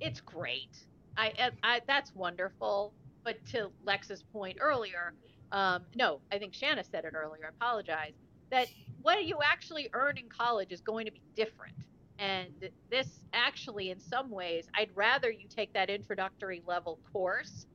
it's 0.00 0.20
great. 0.20 0.76
I, 1.16 1.50
I 1.62 1.80
that's 1.86 2.14
wonderful. 2.14 2.92
But 3.24 3.44
to 3.52 3.70
lex's 3.84 4.22
point 4.22 4.58
earlier 4.60 5.14
um, 5.52 5.84
no 5.94 6.20
i 6.32 6.38
think 6.38 6.54
shanna 6.54 6.84
said 6.84 7.04
it 7.04 7.14
earlier 7.14 7.46
i 7.46 7.48
apologize 7.48 8.14
that 8.50 8.68
what 9.02 9.24
you 9.24 9.38
actually 9.44 9.88
earn 9.94 10.18
in 10.18 10.28
college 10.28 10.72
is 10.72 10.80
going 10.80 11.06
to 11.06 11.12
be 11.12 11.22
different 11.36 11.74
and 12.18 12.70
this 12.90 13.24
actually, 13.32 13.90
in 13.90 13.98
some 13.98 14.30
ways, 14.30 14.66
I'd 14.76 14.90
rather 14.94 15.30
you 15.30 15.48
take 15.48 15.72
that 15.74 15.90
introductory 15.90 16.62
level 16.66 17.00
course 17.12 17.66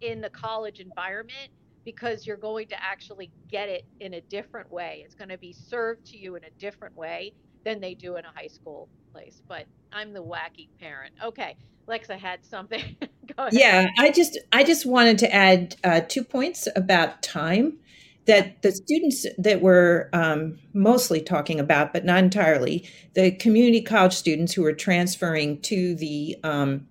in 0.00 0.20
the 0.20 0.30
college 0.30 0.80
environment 0.80 1.50
because 1.84 2.26
you're 2.26 2.36
going 2.36 2.68
to 2.68 2.82
actually 2.82 3.30
get 3.50 3.68
it 3.68 3.84
in 4.00 4.14
a 4.14 4.20
different 4.22 4.70
way. 4.70 5.02
It's 5.04 5.14
going 5.14 5.28
to 5.28 5.38
be 5.38 5.52
served 5.52 6.06
to 6.06 6.18
you 6.18 6.36
in 6.36 6.44
a 6.44 6.50
different 6.58 6.96
way 6.96 7.32
than 7.64 7.80
they 7.80 7.94
do 7.94 8.16
in 8.16 8.24
a 8.24 8.32
high 8.34 8.48
school 8.48 8.88
place. 9.12 9.42
But 9.48 9.66
I'm 9.92 10.12
the 10.12 10.22
wacky 10.22 10.68
parent. 10.80 11.14
Okay, 11.22 11.56
Lexa 11.88 12.18
had 12.18 12.44
something. 12.44 12.96
yeah, 13.52 13.88
I 13.98 14.10
just 14.10 14.38
I 14.52 14.64
just 14.64 14.86
wanted 14.86 15.18
to 15.18 15.34
add 15.34 15.76
uh, 15.84 16.00
two 16.00 16.24
points 16.24 16.66
about 16.74 17.22
time 17.22 17.78
that 18.26 18.62
the 18.62 18.72
students 18.72 19.26
that 19.38 19.60
we're 19.60 20.08
um, 20.12 20.58
mostly 20.72 21.20
talking 21.20 21.58
about, 21.58 21.92
but 21.92 22.04
not 22.04 22.22
entirely, 22.22 22.88
the 23.14 23.32
community 23.32 23.80
college 23.80 24.12
students 24.12 24.52
who 24.52 24.64
are 24.64 24.72
transferring 24.72 25.60
to 25.62 25.94
the 25.94 26.36
um, 26.44 26.86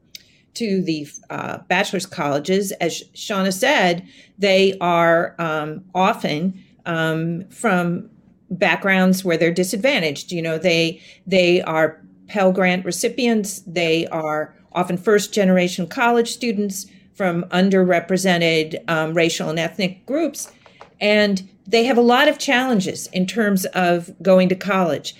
to 0.53 0.81
the 0.81 1.07
uh, 1.29 1.59
bachelor's 1.69 2.05
colleges, 2.05 2.73
as 2.73 3.03
Shanna 3.13 3.53
said, 3.53 4.05
they 4.37 4.77
are 4.81 5.33
um, 5.39 5.85
often 5.95 6.61
um, 6.85 7.45
from 7.49 8.09
backgrounds 8.49 9.23
where 9.23 9.37
they're 9.37 9.53
disadvantaged. 9.53 10.31
You 10.33 10.41
know, 10.41 10.57
they 10.57 11.01
they 11.25 11.61
are 11.61 12.01
Pell 12.27 12.51
Grant 12.51 12.83
recipients. 12.83 13.59
They 13.59 14.07
are 14.07 14.53
often 14.73 14.97
first 14.97 15.33
generation 15.33 15.87
college 15.87 16.31
students 16.31 16.87
from 17.13 17.43
underrepresented 17.45 18.83
um, 18.89 19.13
racial 19.13 19.49
and 19.49 19.59
ethnic 19.59 20.05
groups 20.05 20.51
and 21.01 21.49
they 21.67 21.83
have 21.83 21.97
a 21.97 22.01
lot 22.01 22.29
of 22.29 22.37
challenges 22.37 23.07
in 23.07 23.25
terms 23.25 23.65
of 23.65 24.11
going 24.21 24.47
to 24.49 24.55
college. 24.55 25.15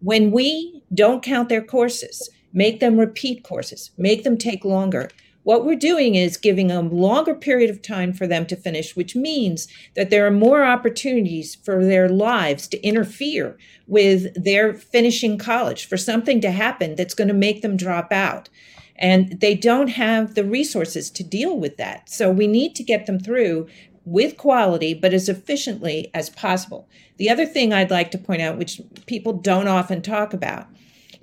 When 0.00 0.32
we 0.32 0.82
don't 0.92 1.22
count 1.22 1.48
their 1.48 1.62
courses, 1.62 2.30
make 2.52 2.80
them 2.80 2.98
repeat 2.98 3.44
courses, 3.44 3.90
make 3.96 4.24
them 4.24 4.36
take 4.36 4.64
longer, 4.64 5.10
what 5.42 5.64
we're 5.64 5.76
doing 5.76 6.16
is 6.16 6.36
giving 6.36 6.66
them 6.66 6.90
longer 6.90 7.34
period 7.34 7.70
of 7.70 7.80
time 7.80 8.12
for 8.12 8.26
them 8.26 8.46
to 8.46 8.56
finish, 8.56 8.94
which 8.94 9.16
means 9.16 9.68
that 9.96 10.10
there 10.10 10.26
are 10.26 10.30
more 10.30 10.62
opportunities 10.64 11.54
for 11.54 11.84
their 11.84 12.08
lives 12.08 12.68
to 12.68 12.82
interfere 12.86 13.56
with 13.86 14.32
their 14.34 14.74
finishing 14.74 15.38
college, 15.38 15.86
for 15.86 15.96
something 15.96 16.40
to 16.42 16.50
happen 16.50 16.94
that's 16.94 17.14
going 17.14 17.28
to 17.28 17.34
make 17.34 17.62
them 17.62 17.76
drop 17.76 18.12
out. 18.12 18.50
And 18.96 19.40
they 19.40 19.54
don't 19.54 19.88
have 19.88 20.34
the 20.34 20.44
resources 20.44 21.10
to 21.12 21.24
deal 21.24 21.56
with 21.56 21.78
that. 21.78 22.10
So 22.10 22.30
we 22.30 22.46
need 22.46 22.74
to 22.74 22.84
get 22.84 23.06
them 23.06 23.18
through 23.18 23.66
with 24.10 24.36
quality, 24.36 24.92
but 24.92 25.14
as 25.14 25.28
efficiently 25.28 26.10
as 26.12 26.30
possible. 26.30 26.88
The 27.16 27.30
other 27.30 27.46
thing 27.46 27.72
I'd 27.72 27.92
like 27.92 28.10
to 28.10 28.18
point 28.18 28.42
out, 28.42 28.58
which 28.58 28.80
people 29.06 29.32
don't 29.32 29.68
often 29.68 30.02
talk 30.02 30.34
about, 30.34 30.66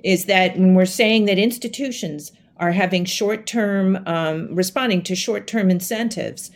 is 0.04 0.26
that 0.26 0.58
when 0.58 0.74
we're 0.74 0.86
saying 0.86 1.26
that 1.26 1.38
institutions 1.38 2.32
are 2.56 2.72
having 2.72 3.04
short 3.04 3.46
term, 3.46 4.00
um, 4.06 4.56
responding 4.56 5.02
to 5.04 5.16
short 5.16 5.48
term 5.48 5.70
incentives, 5.70 6.50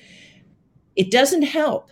it 0.95 1.11
doesn't 1.11 1.43
help 1.43 1.89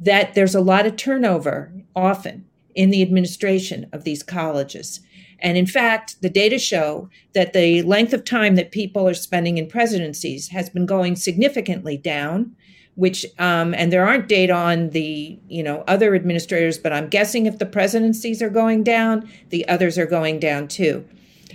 that 0.00 0.34
there's 0.34 0.54
a 0.54 0.60
lot 0.60 0.86
of 0.86 0.96
turnover 0.96 1.72
often 1.94 2.46
in 2.74 2.90
the 2.90 3.02
administration 3.02 3.86
of 3.92 4.04
these 4.04 4.22
colleges. 4.22 5.00
And 5.38 5.58
in 5.58 5.66
fact, 5.66 6.22
the 6.22 6.30
data 6.30 6.58
show 6.58 7.10
that 7.34 7.52
the 7.52 7.82
length 7.82 8.14
of 8.14 8.24
time 8.24 8.54
that 8.54 8.72
people 8.72 9.06
are 9.06 9.14
spending 9.14 9.58
in 9.58 9.66
presidencies 9.66 10.48
has 10.48 10.70
been 10.70 10.86
going 10.86 11.16
significantly 11.16 11.98
down 11.98 12.56
which 12.94 13.24
um, 13.38 13.74
and 13.74 13.92
there 13.92 14.06
aren't 14.06 14.28
data 14.28 14.52
on 14.52 14.90
the 14.90 15.38
you 15.48 15.62
know 15.62 15.82
other 15.86 16.14
administrators 16.14 16.78
but 16.78 16.92
i'm 16.92 17.08
guessing 17.08 17.46
if 17.46 17.58
the 17.58 17.66
presidencies 17.66 18.42
are 18.42 18.50
going 18.50 18.82
down 18.84 19.28
the 19.48 19.66
others 19.68 19.98
are 19.98 20.06
going 20.06 20.38
down 20.38 20.68
too. 20.68 21.04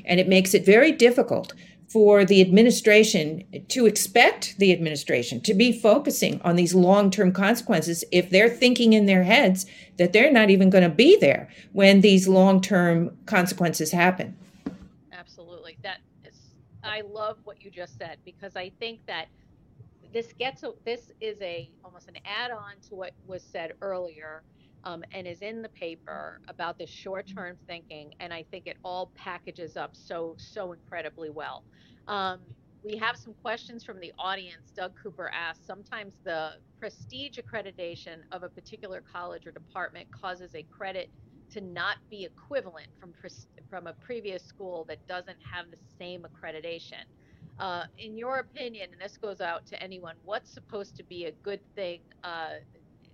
And 0.06 0.20
it 0.20 0.28
makes 0.28 0.54
it 0.54 0.66
very 0.66 0.92
difficult 0.92 1.54
for 1.90 2.26
the 2.26 2.42
administration 2.42 3.44
to 3.70 3.86
expect 3.86 4.58
the 4.58 4.72
administration 4.74 5.40
to 5.42 5.54
be 5.54 5.72
focusing 5.72 6.42
on 6.44 6.56
these 6.56 6.76
long-term 6.76 7.32
consequences 7.32 8.04
if 8.12 8.30
they're 8.30 8.50
thinking 8.50 8.94
in 8.94 9.06
their 9.06 9.24
heads 9.24 9.66
that 9.98 10.12
they're 10.12 10.32
not 10.32 10.50
even 10.50 10.70
going 10.70 10.84
to 10.84 10.90
be 10.90 11.18
there 11.18 11.50
when 11.72 12.02
these 12.02 12.28
long-term 12.28 13.16
consequences 13.26 13.92
happen. 13.92 14.36
Absolutely. 15.12 15.78
That 15.82 16.00
is 16.26 16.36
i 16.84 17.02
love 17.02 17.38
what 17.44 17.64
you 17.64 17.72
just 17.72 17.98
said 17.98 18.18
because 18.24 18.56
i 18.56 18.70
think 18.80 19.06
that 19.08 19.28
this 20.14 20.34
gets 20.40 20.64
a, 20.64 20.72
this 20.86 21.12
is 21.22 21.38
a 21.42 21.72
almost 21.84 22.08
an 22.08 22.16
add-on 22.26 22.80
to 22.90 22.96
what 22.96 23.12
was 23.26 23.44
said 23.44 23.74
earlier 23.82 24.44
um, 24.84 25.04
and 25.14 25.28
is 25.28 25.42
in 25.42 25.62
the 25.62 25.70
paper 25.70 26.40
about 26.48 26.78
this 26.78 26.90
short-term 26.90 27.58
thinking 27.68 28.14
and 28.20 28.34
i 28.34 28.44
think 28.52 28.68
it 28.68 28.78
all 28.84 29.12
packages 29.16 29.78
up 29.78 29.92
so 29.96 30.36
so 30.38 30.74
incredibly 30.74 31.30
well. 31.30 31.64
Um, 32.08 32.40
we 32.84 32.96
have 32.98 33.18
some 33.18 33.34
questions 33.42 33.84
from 33.84 34.00
the 34.00 34.14
audience. 34.18 34.72
Doug 34.76 34.94
cooper 35.02 35.30
asked 35.34 35.66
sometimes 35.66 36.20
the 36.24 36.52
prestige 36.80 37.38
accreditation 37.38 38.20
of 38.32 38.44
a 38.44 38.50
particular 38.50 39.04
college 39.12 39.46
or 39.46 39.52
department 39.52 40.08
causes 40.12 40.56
a 40.56 40.64
credit 40.64 41.10
to 41.52 41.62
not 41.62 41.98
be 42.10 42.26
equivalent 42.26 42.88
from 43.00 43.14
from 43.70 43.88
a 43.88 43.94
previous 43.94 44.44
school 44.44 44.86
that 44.88 45.06
doesn't 45.08 45.38
have 45.42 45.66
the 45.72 45.78
same 45.98 46.24
accreditation 46.24 47.04
uh, 47.60 47.84
in 47.98 48.18
your 48.18 48.38
opinion, 48.38 48.90
and 48.92 49.02
this 49.02 49.18
goes 49.18 49.42
out 49.42 49.66
to 49.68 49.82
anyone, 49.82 50.16
what's 50.24 50.50
supposed 50.50 50.96
to 50.98 51.04
be 51.04 51.26
a 51.26 51.32
good 51.44 51.60
thing? 51.76 52.02
Uh, 52.24 52.56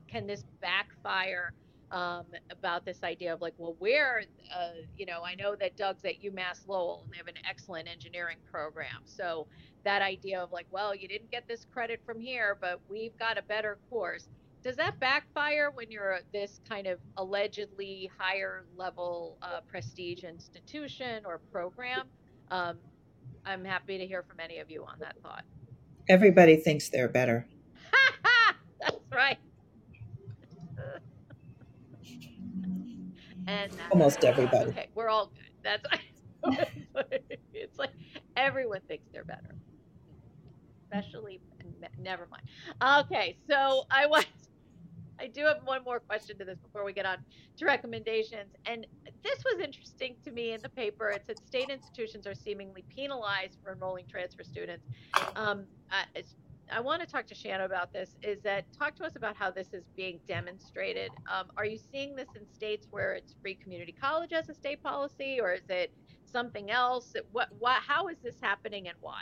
can 0.08 0.28
this 0.28 0.44
backfire 0.62 1.54
um, 1.91 2.26
about 2.50 2.86
this 2.86 3.04
idea 3.04 3.34
of 3.34 3.41
like, 3.41 3.54
well, 3.58 3.76
where, 3.80 4.24
uh, 4.54 4.72
you 4.98 5.06
know, 5.06 5.22
I 5.24 5.36
know 5.36 5.56
that 5.56 5.78
Doug's 5.78 6.04
at 6.06 6.22
UMass 6.24 6.68
Lowell 6.68 7.02
and 7.04 7.14
they 7.14 7.18
have 7.18 7.28
an 7.28 7.38
excellent 7.48 7.88
engineering 7.88 8.38
program. 8.52 9.04
So 9.06 9.48
that 9.86 10.02
idea 10.02 10.41
of 10.41 10.52
like, 10.52 10.66
well, 10.72 10.96
you 10.96 11.08
didn't 11.08 11.30
get 11.30 11.48
this 11.48 11.66
credit 11.72 12.02
from 12.06 12.20
here, 12.20 12.58
but 12.60 12.82
we've 12.89 13.18
got 13.20 13.38
a 13.38 13.44
better 13.44 13.78
course. 13.89 14.28
does 14.64 14.76
that 14.78 15.00
backfire 15.00 15.72
when 15.72 15.91
you're 15.91 16.20
this 16.32 16.62
kind 16.68 16.88
of 16.88 17.00
allegedly 17.18 18.10
higher 18.18 18.66
level 18.76 19.38
uh, 19.41 19.60
prestige 19.68 20.24
institution 20.24 21.24
or 21.26 21.39
program? 21.52 22.08
Um, 22.50 22.78
I'm 23.46 23.66
happy 23.66 23.98
to 23.98 24.06
hear 24.06 24.24
from 24.24 24.39
any 24.39 24.60
of 24.60 24.72
you 24.72 24.86
on 24.86 25.00
that 25.00 25.16
thought. 25.22 25.44
Everybody 26.10 26.56
thinks 26.58 26.89
they're 26.89 27.08
better. 27.10 27.46
That's 28.82 28.96
right. 29.12 29.38
and 33.48 33.72
almost 33.91 34.24
everybody. 34.24 34.70
Okay, 34.72 34.88
we're 34.96 35.10
all 35.10 35.28
good. 35.28 35.50
That's 35.64 35.86
it's 37.54 37.80
like 37.80 37.91
everyone 38.36 38.82
thinks 38.88 39.06
they're 39.14 39.24
better, 39.24 39.56
especially. 40.84 41.39
Never 42.00 42.28
mind. 42.30 42.44
Okay, 43.06 43.38
so 43.50 43.86
I 43.89 44.06
want. 44.08 44.26
I 45.24 45.28
do 45.28 45.45
have 45.45 45.59
one 45.63 45.86
more 45.86 46.01
question 46.01 46.38
to 46.39 46.43
this 46.43 46.59
before 46.59 46.84
we 46.84 46.91
get 46.91 47.05
on 47.05 47.17
to 47.57 47.65
recommendations. 47.65 48.51
And 48.65 48.86
this 49.24 49.41
was 49.45 49.63
interesting 49.63 50.15
to 50.26 50.32
me 50.32 50.51
in 50.51 50.61
the 50.61 50.67
paper. 50.67 51.09
It 51.09 51.24
said 51.26 51.38
state 51.39 51.69
institutions 51.69 52.28
are 52.28 52.36
seemingly 52.36 52.84
penalized 52.93 53.57
for 53.63 53.71
enrolling 53.71 54.05
transfer 54.05 54.43
students. 54.43 54.86
Um, 55.38 55.63
I, 55.89 56.24
I 56.69 56.82
want 56.82 57.01
to 57.01 57.07
talk 57.07 57.26
to 57.28 57.36
Shanna 57.36 57.63
about 57.63 57.93
this. 57.93 58.17
Is 58.21 58.41
that 58.41 58.65
talk 58.78 58.95
to 58.95 59.05
us 59.05 59.15
about 59.15 59.38
how 59.38 59.49
this 59.49 59.74
is 59.74 59.86
being 59.95 60.19
demonstrated? 60.28 61.11
Um, 61.32 61.47
are 61.55 61.65
you 61.65 61.78
seeing 61.78 62.17
this 62.17 62.28
in 62.36 62.45
states 62.53 62.88
where 62.91 63.13
it's 63.13 63.34
free 63.41 63.55
community 63.55 63.93
college 63.93 64.34
as 64.34 64.49
a 64.49 64.53
state 64.53 64.84
policy, 64.84 65.39
or 65.39 65.53
is 65.53 65.69
it 65.69 65.93
something 66.26 66.69
else? 66.69 67.13
What, 67.32 67.47
what, 67.59 67.78
how 67.82 68.09
is 68.09 68.17
this 68.21 68.36
happening 68.41 68.89
and 68.89 68.97
why? 68.99 69.21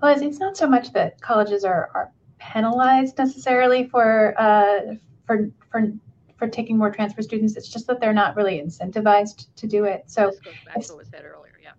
Well, 0.00 0.22
it's 0.22 0.38
not 0.38 0.56
so 0.56 0.68
much 0.68 0.92
that 0.92 1.20
colleges 1.20 1.64
are, 1.64 1.90
are 1.94 2.12
penalized 2.52 3.18
necessarily 3.18 3.88
for 3.88 4.34
uh, 4.38 4.94
for 5.26 5.50
for 5.70 5.92
for 6.36 6.48
taking 6.48 6.76
more 6.76 6.90
transfer 6.90 7.22
students. 7.22 7.56
It's 7.56 7.68
just 7.68 7.86
that 7.86 8.00
they're 8.00 8.12
not 8.12 8.36
really 8.36 8.60
incentivized 8.60 9.46
to 9.56 9.66
do 9.66 9.84
it. 9.84 10.04
So 10.06 10.30
this 10.30 10.40
goes 10.40 10.54
back 10.66 10.80
to 10.82 10.92
what 10.92 10.98
was 10.98 11.08
said 11.08 11.24
earlier. 11.24 11.52
Yeah. 11.62 11.72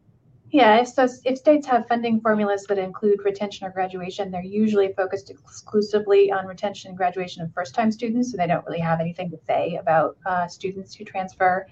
Yeah, 0.51 0.82
if, 0.82 0.88
so 0.88 1.07
if 1.26 1.38
states 1.38 1.66
have 1.68 1.88
funding 1.88 2.22
formulas 2.22 2.66
that 2.70 2.78
include 2.78 3.20
retention 3.26 3.66
or 3.68 3.72
graduation, 3.72 4.32
they're 4.32 4.43
usually 4.43 4.93
focused 4.93 5.32
exclusively 5.32 6.32
on 6.32 6.45
retention 6.45 6.89
and 6.89 6.97
graduation 6.97 7.41
of 7.41 7.51
first-time 7.53 7.91
students, 7.91 8.32
so 8.32 8.38
they 8.38 8.47
don't 8.47 8.66
really 8.66 8.80
have 8.80 8.99
anything 8.99 9.32
to 9.32 9.38
say 9.47 9.76
about 9.76 10.16
uh, 10.26 10.47
students 10.47 10.93
who 10.95 11.03
transfer. 11.03 11.68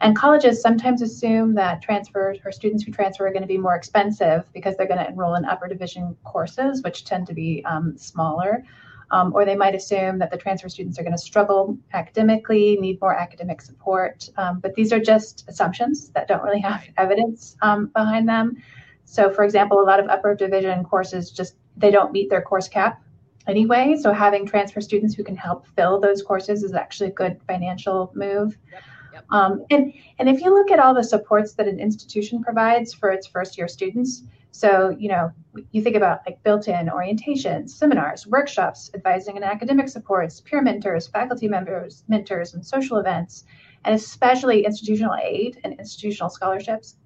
And 0.00 0.16
colleges 0.16 0.60
sometimes 0.60 1.02
assume 1.02 1.54
that 1.54 1.82
transfers 1.82 2.38
or 2.44 2.52
students 2.52 2.84
who 2.84 2.92
transfer 2.92 3.26
are 3.26 3.30
going 3.30 3.42
to 3.42 3.48
be 3.48 3.58
more 3.58 3.76
expensive 3.76 4.44
because 4.52 4.76
they're 4.76 4.88
going 4.88 4.98
to 4.98 5.08
enroll 5.08 5.34
in 5.34 5.44
upper 5.44 5.68
division 5.68 6.16
courses, 6.24 6.82
which 6.82 7.04
tend 7.04 7.26
to 7.28 7.34
be 7.34 7.64
um, 7.64 7.96
smaller. 7.96 8.64
Um, 9.10 9.32
or 9.34 9.44
they 9.44 9.54
might 9.54 9.74
assume 9.74 10.18
that 10.18 10.30
the 10.30 10.36
transfer 10.36 10.68
students 10.68 10.98
are 10.98 11.02
going 11.02 11.12
to 11.12 11.18
struggle 11.18 11.76
academically, 11.92 12.76
need 12.80 13.00
more 13.00 13.14
academic 13.14 13.60
support. 13.60 14.28
Um, 14.36 14.60
but 14.60 14.74
these 14.74 14.92
are 14.92 14.98
just 14.98 15.44
assumptions 15.48 16.08
that 16.10 16.26
don't 16.26 16.42
really 16.42 16.60
have 16.60 16.82
evidence 16.96 17.56
um, 17.62 17.86
behind 17.94 18.28
them. 18.28 18.56
So, 19.04 19.30
for 19.30 19.44
example, 19.44 19.80
a 19.80 19.84
lot 19.84 20.00
of 20.00 20.08
upper 20.08 20.34
division 20.34 20.84
courses 20.84 21.30
just 21.30 21.54
they 21.76 21.90
don't 21.90 22.12
meet 22.12 22.30
their 22.30 22.42
course 22.42 22.66
cap 22.66 23.02
anyway. 23.46 23.96
So, 24.00 24.12
having 24.12 24.46
transfer 24.46 24.80
students 24.80 25.14
who 25.14 25.22
can 25.22 25.36
help 25.36 25.66
fill 25.76 26.00
those 26.00 26.22
courses 26.22 26.62
is 26.62 26.72
actually 26.72 27.10
a 27.10 27.12
good 27.12 27.40
financial 27.46 28.10
move. 28.14 28.56
Yep. 28.72 28.82
Um, 29.30 29.64
and, 29.70 29.92
and 30.18 30.28
if 30.28 30.40
you 30.40 30.54
look 30.54 30.70
at 30.70 30.78
all 30.78 30.94
the 30.94 31.04
supports 31.04 31.54
that 31.54 31.68
an 31.68 31.80
institution 31.80 32.42
provides 32.42 32.92
for 32.92 33.10
its 33.10 33.26
first 33.26 33.56
year 33.58 33.68
students, 33.68 34.22
so, 34.50 34.94
you 34.96 35.08
know, 35.08 35.32
you 35.72 35.82
think 35.82 35.96
about 35.96 36.20
like 36.26 36.40
built-in 36.44 36.86
orientations, 36.86 37.70
seminars, 37.70 38.24
workshops, 38.24 38.88
advising 38.94 39.34
and 39.34 39.44
academic 39.44 39.88
supports, 39.88 40.40
peer 40.40 40.62
mentors, 40.62 41.08
faculty 41.08 41.48
members, 41.48 42.04
mentors, 42.06 42.54
and 42.54 42.64
social 42.64 42.98
events, 42.98 43.44
and 43.84 43.96
especially 43.96 44.64
institutional 44.64 45.16
aid 45.20 45.58
and 45.64 45.74
institutional 45.80 46.30
scholarships. 46.30 46.96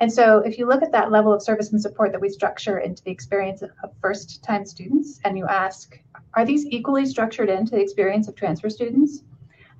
And 0.00 0.12
so 0.12 0.40
if 0.40 0.58
you 0.58 0.66
look 0.66 0.82
at 0.82 0.92
that 0.92 1.10
level 1.10 1.32
of 1.32 1.42
service 1.42 1.72
and 1.72 1.80
support 1.80 2.12
that 2.12 2.20
we 2.20 2.28
structure 2.28 2.78
into 2.78 3.02
the 3.02 3.10
experience 3.10 3.62
of 3.62 3.70
first-time 4.02 4.66
students, 4.66 5.20
and 5.24 5.38
you 5.38 5.46
ask, 5.46 5.98
are 6.34 6.44
these 6.44 6.66
equally 6.66 7.06
structured 7.06 7.48
into 7.48 7.72
the 7.72 7.80
experience 7.80 8.28
of 8.28 8.36
transfer 8.36 8.68
students? 8.68 9.22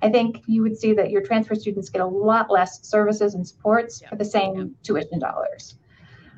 I 0.01 0.09
think 0.09 0.43
you 0.47 0.61
would 0.61 0.77
see 0.77 0.93
that 0.93 1.09
your 1.09 1.21
transfer 1.21 1.55
students 1.55 1.89
get 1.89 2.01
a 2.01 2.05
lot 2.05 2.49
less 2.49 2.87
services 2.87 3.33
and 3.35 3.45
supports 3.45 4.01
yeah. 4.01 4.09
for 4.09 4.15
the 4.15 4.25
same 4.25 4.55
yeah. 4.55 4.65
tuition 4.83 5.19
dollars. 5.19 5.75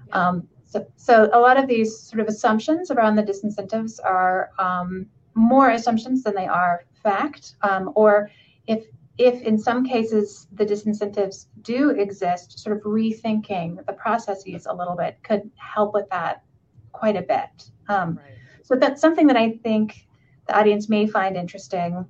Yeah. 0.07 0.29
Um, 0.29 0.47
so, 0.65 0.85
so 0.95 1.29
a 1.33 1.39
lot 1.39 1.57
of 1.57 1.67
these 1.67 1.99
sort 1.99 2.21
of 2.21 2.27
assumptions 2.27 2.91
around 2.91 3.15
the 3.15 3.23
disincentives 3.23 3.99
are 4.03 4.51
um, 4.57 5.05
more 5.35 5.71
assumptions 5.71 6.23
than 6.23 6.33
they 6.33 6.47
are 6.47 6.85
fact, 7.03 7.55
um, 7.61 7.91
or 7.95 8.29
if 8.67 8.85
if 9.17 9.41
in 9.41 9.57
some 9.57 9.85
cases 9.85 10.47
the 10.53 10.65
disincentives 10.65 11.47
do 11.61 11.89
exist, 11.91 12.57
sort 12.57 12.75
of 12.75 12.83
rethinking 12.83 13.85
the 13.85 13.93
processes 13.93 14.65
a 14.65 14.73
little 14.73 14.95
bit 14.95 15.17
could 15.23 15.51
help 15.57 15.93
with 15.93 16.09
that 16.09 16.43
quite 16.91 17.17
a 17.17 17.21
bit. 17.21 17.69
Um, 17.89 18.15
right. 18.15 18.37
So 18.63 18.75
that's 18.75 19.01
something 19.01 19.27
that 19.27 19.37
I 19.37 19.51
think 19.63 20.07
the 20.47 20.57
audience 20.57 20.87
may 20.87 21.05
find 21.05 21.35
interesting 21.35 22.05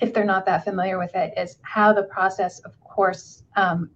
if 0.00 0.12
they're 0.12 0.24
not 0.24 0.46
that 0.46 0.64
familiar 0.64 0.98
with 0.98 1.14
it, 1.14 1.34
is 1.36 1.58
how 1.62 1.92
the 1.92 2.04
process 2.04 2.60
of 2.60 2.78
course 2.80 3.42
um, 3.56 3.90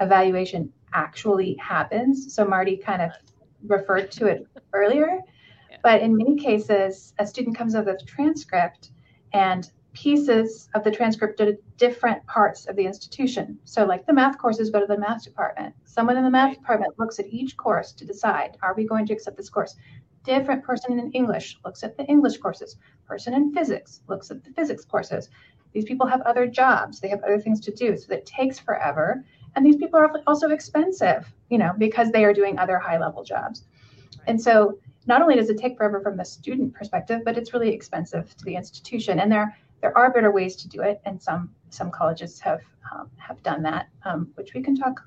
evaluation 0.00 0.72
actually 0.92 1.56
happens. 1.56 2.34
So 2.34 2.44
Marty 2.44 2.76
kind 2.76 3.02
of 3.02 3.12
referred 3.66 4.10
to 4.12 4.26
it 4.26 4.46
earlier, 4.72 5.20
yeah. 5.70 5.76
but 5.82 6.00
in 6.00 6.16
many 6.16 6.36
cases, 6.36 7.14
a 7.18 7.26
student 7.26 7.56
comes 7.56 7.74
up 7.74 7.86
with 7.86 8.02
a 8.02 8.04
transcript 8.04 8.90
and 9.32 9.70
pieces 9.92 10.68
of 10.74 10.84
the 10.84 10.90
transcript 10.90 11.38
go 11.38 11.46
to 11.46 11.58
different 11.76 12.24
parts 12.26 12.66
of 12.66 12.76
the 12.76 12.84
institution. 12.84 13.58
So, 13.64 13.84
like 13.84 14.06
the 14.06 14.12
math 14.12 14.38
courses 14.38 14.70
go 14.70 14.80
to 14.80 14.86
the 14.86 14.98
math 14.98 15.24
department. 15.24 15.74
Someone 15.84 16.16
in 16.16 16.24
the 16.24 16.30
math 16.30 16.54
department 16.54 16.98
looks 16.98 17.18
at 17.18 17.26
each 17.26 17.56
course 17.56 17.92
to 17.92 18.04
decide 18.04 18.56
are 18.62 18.74
we 18.74 18.84
going 18.84 19.06
to 19.06 19.12
accept 19.12 19.36
this 19.36 19.50
course? 19.50 19.74
Different 20.28 20.62
person 20.62 20.98
in 20.98 21.10
English 21.12 21.56
looks 21.64 21.82
at 21.82 21.96
the 21.96 22.04
English 22.04 22.36
courses. 22.36 22.76
Person 23.06 23.32
in 23.32 23.50
physics 23.54 24.02
looks 24.08 24.30
at 24.30 24.44
the 24.44 24.50
physics 24.50 24.84
courses. 24.84 25.30
These 25.72 25.86
people 25.86 26.06
have 26.06 26.20
other 26.20 26.46
jobs, 26.46 27.00
they 27.00 27.08
have 27.08 27.22
other 27.22 27.40
things 27.40 27.60
to 27.60 27.72
do, 27.72 27.96
so 27.96 28.12
it 28.12 28.26
takes 28.26 28.58
forever. 28.58 29.24
And 29.56 29.64
these 29.64 29.76
people 29.76 29.98
are 29.98 30.12
also 30.26 30.50
expensive, 30.50 31.32
you 31.48 31.56
know, 31.56 31.72
because 31.78 32.10
they 32.10 32.26
are 32.26 32.34
doing 32.34 32.58
other 32.58 32.78
high 32.78 32.98
level 32.98 33.24
jobs. 33.24 33.64
And 34.26 34.38
so 34.38 34.78
not 35.06 35.22
only 35.22 35.34
does 35.34 35.48
it 35.48 35.56
take 35.56 35.78
forever 35.78 35.98
from 35.98 36.18
the 36.18 36.26
student 36.26 36.74
perspective, 36.74 37.22
but 37.24 37.38
it's 37.38 37.54
really 37.54 37.72
expensive 37.72 38.36
to 38.36 38.44
the 38.44 38.54
institution. 38.54 39.20
And 39.20 39.32
there 39.32 39.56
there 39.80 39.96
are 39.96 40.12
better 40.12 40.30
ways 40.30 40.56
to 40.56 40.68
do 40.68 40.82
it, 40.82 41.00
and 41.06 41.22
some 41.22 41.54
some 41.70 41.90
colleges 41.90 42.38
have 42.40 42.60
um, 42.92 43.10
have 43.16 43.42
done 43.42 43.62
that, 43.62 43.88
um, 44.04 44.30
which 44.34 44.52
we 44.52 44.60
can 44.60 44.76
talk 44.76 45.02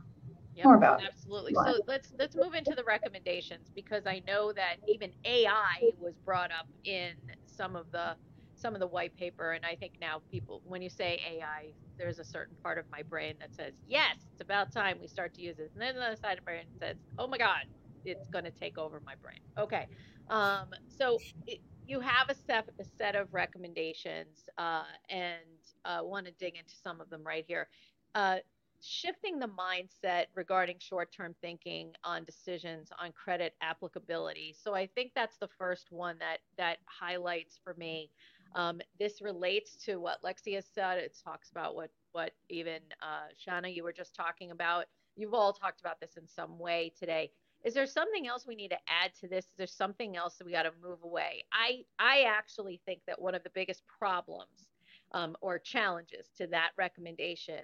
yep, 0.62 0.66
more 0.68 0.76
about. 0.78 1.01
Absolutely. 1.03 1.53
So 1.53 1.82
let's 1.88 2.14
let's 2.18 2.36
move 2.36 2.53
into 2.53 2.76
the 2.76 2.84
recommendations 2.84 3.72
because 3.76 4.07
I 4.07 4.22
know 4.28 4.53
that 4.53 4.78
even 4.88 5.12
AI 5.26 5.91
was 5.99 6.16
brought 6.26 6.51
up 6.51 6.68
in 6.86 7.14
some 7.45 7.76
of 7.76 7.91
the 7.91 8.16
some 8.55 8.76
of 8.76 8.80
the 8.80 8.88
white 8.88 9.16
paper 9.16 9.53
and 9.53 9.66
I 9.66 9.76
think 9.76 9.93
now 9.99 10.22
people 10.30 10.62
when 10.66 10.82
you 10.82 10.89
say 10.89 11.20
AI 11.28 11.74
there's 11.97 12.20
a 12.20 12.24
certain 12.24 12.55
part 12.64 12.78
of 12.78 12.86
my 12.91 13.01
brain 13.03 13.36
that 13.39 13.55
says 13.55 13.74
yes 13.88 14.18
it's 14.32 14.41
about 14.41 14.72
time 14.72 14.97
we 15.01 15.07
start 15.07 15.34
to 15.36 15.41
use 15.41 15.59
it 15.59 15.72
and 15.74 15.82
then 15.82 15.95
the 15.95 16.01
other 16.01 16.16
side 16.16 16.38
of 16.38 16.45
my 16.45 16.53
brain 16.53 16.66
says 16.80 16.97
oh 17.18 17.28
my 17.28 17.38
god 17.38 17.66
it's 18.05 18.28
going 18.30 18.45
to 18.45 18.51
take 18.51 18.78
over 18.78 19.01
my 19.05 19.16
brain 19.22 19.39
okay 19.57 19.88
um, 20.30 20.68
so 20.88 21.18
it, 21.47 21.59
you 21.88 21.99
have 21.99 22.30
a 22.30 22.36
set 22.36 22.70
a 22.80 22.84
set 22.84 23.16
of 23.16 23.34
recommendations 23.34 24.47
uh, 24.57 24.84
and 25.09 25.39
uh, 25.86 25.99
want 26.03 26.26
to 26.28 26.32
dig 26.34 26.55
into 26.55 26.76
some 26.84 27.01
of 27.01 27.09
them 27.09 27.24
right 27.26 27.45
here 27.47 27.68
uh, 28.16 28.38
shifting 28.82 29.39
the 29.39 29.47
mindset 29.47 30.25
regarding 30.36 30.77
short-term 30.79 31.36
thinking 31.41 31.91
on 32.03 32.23
decisions 32.23 32.89
on 32.99 33.11
credit 33.11 33.53
applicability. 33.61 34.55
So 34.59 34.73
I 34.73 34.88
think 34.88 35.11
that's 35.15 35.38
the 35.38 35.49
first 35.57 35.91
one 35.91 36.17
that 36.19 36.38
that 36.57 36.77
highlights 36.86 37.59
for 37.63 37.73
me. 37.75 38.09
Um, 38.55 38.82
this 38.99 39.21
relates 39.21 39.77
to 39.86 39.97
what 39.97 40.21
Lexa 40.23 40.61
said. 40.73 40.97
It 40.97 41.17
talks 41.23 41.51
about 41.51 41.75
what 41.75 41.91
what 42.11 42.32
even 42.49 42.79
uh, 43.01 43.27
Shanna 43.38 43.69
you 43.69 43.84
were 43.84 43.93
just 43.93 44.15
talking 44.15 44.51
about. 44.51 44.86
You've 45.15 45.34
all 45.34 45.53
talked 45.53 45.82
about 45.82 45.99
this 45.99 46.17
in 46.17 46.27
some 46.27 46.57
way 46.57 46.91
today. 46.97 47.32
Is 47.63 47.73
there 47.73 47.86
something 47.86 48.27
else 48.27 48.47
we 48.47 48.55
need 48.55 48.69
to 48.69 48.79
add 48.88 49.11
to 49.19 49.27
this? 49.27 49.45
Is 49.45 49.57
there 49.57 49.67
something 49.67 50.17
else 50.17 50.38
that 50.38 50.45
we 50.45 50.51
got 50.51 50.63
to 50.63 50.71
move 50.82 51.03
away? 51.03 51.43
I 51.53 51.84
I 51.99 52.23
actually 52.23 52.82
think 52.86 53.01
that 53.07 53.21
one 53.21 53.36
of 53.36 53.43
the 53.43 53.51
biggest 53.51 53.84
problems 53.99 54.67
um, 55.11 55.36
or 55.41 55.59
challenges 55.59 56.29
to 56.38 56.47
that 56.47 56.71
recommendation 56.77 57.59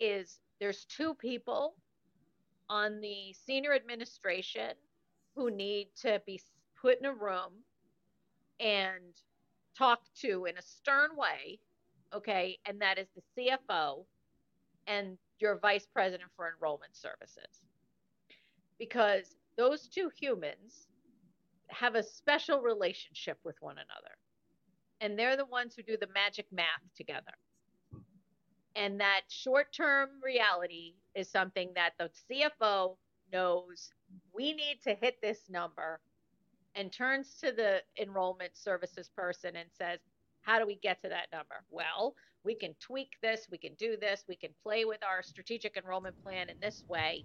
is 0.00 0.38
there's 0.60 0.84
two 0.86 1.14
people 1.14 1.74
on 2.68 3.00
the 3.00 3.34
senior 3.46 3.74
administration 3.74 4.72
who 5.36 5.50
need 5.50 5.88
to 6.02 6.22
be 6.26 6.40
put 6.80 6.98
in 6.98 7.06
a 7.06 7.14
room 7.14 7.52
and 8.60 9.14
talked 9.78 10.10
to 10.20 10.46
in 10.46 10.56
a 10.58 10.62
stern 10.62 11.10
way, 11.16 11.60
okay, 12.14 12.58
and 12.66 12.80
that 12.80 12.98
is 12.98 13.08
the 13.16 13.22
CFO 13.36 14.04
and 14.86 15.18
your 15.40 15.58
vice 15.58 15.86
president 15.86 16.30
for 16.36 16.48
enrollment 16.54 16.96
services. 16.96 17.62
Because 18.78 19.36
those 19.56 19.88
two 19.88 20.10
humans 20.20 20.88
have 21.70 21.96
a 21.96 22.02
special 22.02 22.60
relationship 22.62 23.38
with 23.44 23.56
one 23.60 23.76
another. 23.76 24.14
and 25.00 25.18
they're 25.18 25.36
the 25.36 25.46
ones 25.46 25.74
who 25.76 25.82
do 25.82 25.96
the 26.00 26.08
magic 26.14 26.46
math 26.52 26.82
together. 26.96 27.34
And 28.76 29.00
that 29.00 29.22
short 29.28 29.72
term 29.72 30.08
reality 30.22 30.94
is 31.14 31.28
something 31.28 31.70
that 31.74 31.92
the 31.98 32.10
CFO 32.30 32.96
knows 33.32 33.90
we 34.34 34.52
need 34.52 34.78
to 34.84 34.94
hit 34.94 35.16
this 35.22 35.38
number 35.48 36.00
and 36.74 36.92
turns 36.92 37.36
to 37.40 37.52
the 37.52 37.82
enrollment 38.00 38.56
services 38.56 39.08
person 39.16 39.56
and 39.56 39.68
says, 39.70 40.00
How 40.42 40.58
do 40.58 40.66
we 40.66 40.76
get 40.76 41.00
to 41.02 41.08
that 41.08 41.28
number? 41.32 41.64
Well, 41.70 42.14
we 42.44 42.54
can 42.54 42.74
tweak 42.80 43.10
this, 43.22 43.46
we 43.50 43.58
can 43.58 43.74
do 43.74 43.96
this, 43.96 44.24
we 44.28 44.36
can 44.36 44.50
play 44.62 44.84
with 44.84 45.02
our 45.02 45.22
strategic 45.22 45.76
enrollment 45.76 46.20
plan 46.22 46.50
in 46.50 46.56
this 46.60 46.84
way. 46.88 47.24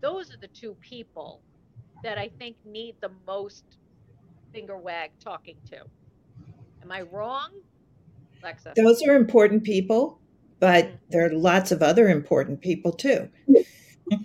Those 0.00 0.32
are 0.32 0.38
the 0.38 0.48
two 0.48 0.76
people 0.80 1.40
that 2.02 2.18
I 2.18 2.30
think 2.38 2.56
need 2.64 2.96
the 3.00 3.10
most 3.26 3.64
finger 4.52 4.76
wag 4.76 5.10
talking 5.18 5.56
to. 5.70 5.78
Am 6.82 6.92
I 6.92 7.02
wrong, 7.02 7.50
Lexa? 8.42 8.74
Those 8.74 9.02
are 9.02 9.14
important 9.14 9.64
people, 9.64 10.18
but 10.60 10.86
mm-hmm. 10.86 10.96
there 11.10 11.26
are 11.26 11.32
lots 11.32 11.72
of 11.72 11.82
other 11.82 12.08
important 12.08 12.60
people 12.60 12.92
too. 12.92 13.28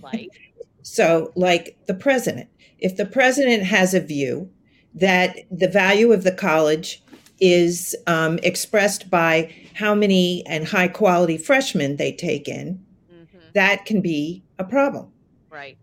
Like? 0.02 0.30
so, 0.82 1.32
like 1.36 1.78
the 1.88 1.94
president. 1.94 2.50
If 2.80 2.96
the 2.96 3.06
president 3.06 3.64
has 3.64 3.94
a 3.94 4.00
view 4.00 4.50
that 4.96 5.38
the 5.52 5.68
value 5.68 6.12
of 6.12 6.24
the 6.24 6.32
college 6.32 7.04
is 7.40 7.96
um, 8.08 8.40
expressed 8.44 9.10
by 9.10 9.54
how 9.76 9.96
many 9.96 10.46
and 10.46 10.68
high 10.68 10.88
quality 10.88 11.38
freshmen 11.38 11.98
they 11.98 12.12
take 12.12 12.48
in, 12.48 12.84
mm-hmm. 13.12 13.38
that 13.54 13.86
can 13.86 14.02
be 14.02 14.44
a 14.58 14.64
problem. 14.64 15.12
Right. 15.50 15.60
Right. 15.60 15.78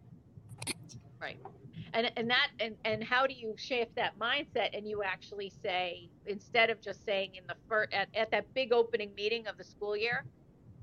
And 1.96 2.12
and 2.16 2.30
that 2.30 2.48
and 2.60 2.76
and 2.84 3.02
how 3.02 3.26
do 3.26 3.34
you 3.34 3.54
shift 3.56 3.96
that 3.96 4.18
mindset 4.18 4.76
and 4.76 4.86
you 4.86 5.02
actually 5.02 5.50
say 5.62 6.08
instead 6.26 6.70
of 6.70 6.80
just 6.80 7.04
saying 7.04 7.30
in 7.34 7.44
the 7.48 7.54
first 7.68 7.92
at, 7.92 8.08
at 8.14 8.30
that 8.30 8.52
big 8.54 8.72
opening 8.72 9.10
meeting 9.16 9.46
of 9.46 9.56
the 9.56 9.64
school 9.64 9.96
year, 9.96 10.24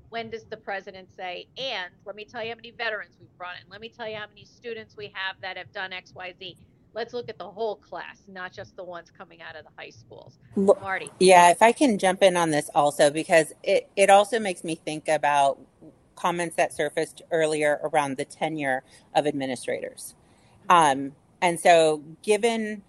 when 0.08 0.28
does 0.28 0.44
the 0.44 0.56
president 0.56 1.08
say, 1.16 1.46
and 1.56 1.92
let 2.04 2.16
me 2.16 2.24
tell 2.24 2.42
you 2.42 2.50
how 2.50 2.56
many 2.56 2.72
veterans 2.72 3.14
we've 3.20 3.38
brought 3.38 3.54
in, 3.62 3.70
let 3.70 3.80
me 3.80 3.88
tell 3.88 4.08
you 4.08 4.16
how 4.16 4.26
many 4.26 4.44
students 4.44 4.96
we 4.96 5.12
have 5.14 5.36
that 5.40 5.56
have 5.56 5.72
done 5.72 5.92
XYZ 5.92 6.56
let's 6.94 7.12
look 7.12 7.28
at 7.28 7.38
the 7.38 7.50
whole 7.50 7.76
class, 7.76 8.22
not 8.28 8.52
just 8.52 8.76
the 8.76 8.84
ones 8.84 9.10
coming 9.16 9.42
out 9.42 9.56
of 9.56 9.64
the 9.64 9.70
high 9.76 9.90
schools. 9.90 10.38
Marty. 10.56 11.10
Yeah, 11.18 11.50
if 11.50 11.60
I 11.60 11.72
can 11.72 11.98
jump 11.98 12.22
in 12.22 12.36
on 12.36 12.50
this 12.50 12.70
also, 12.74 13.10
because 13.10 13.52
it, 13.62 13.90
it 13.96 14.10
also 14.10 14.38
makes 14.38 14.64
me 14.64 14.76
think 14.76 15.08
about 15.08 15.60
comments 16.14 16.56
that 16.56 16.72
surfaced 16.72 17.22
earlier 17.30 17.80
around 17.82 18.16
the 18.16 18.24
tenure 18.24 18.84
of 19.14 19.26
administrators. 19.26 20.14
Um, 20.68 21.12
and 21.40 21.58
so, 21.60 22.02
given 22.22 22.82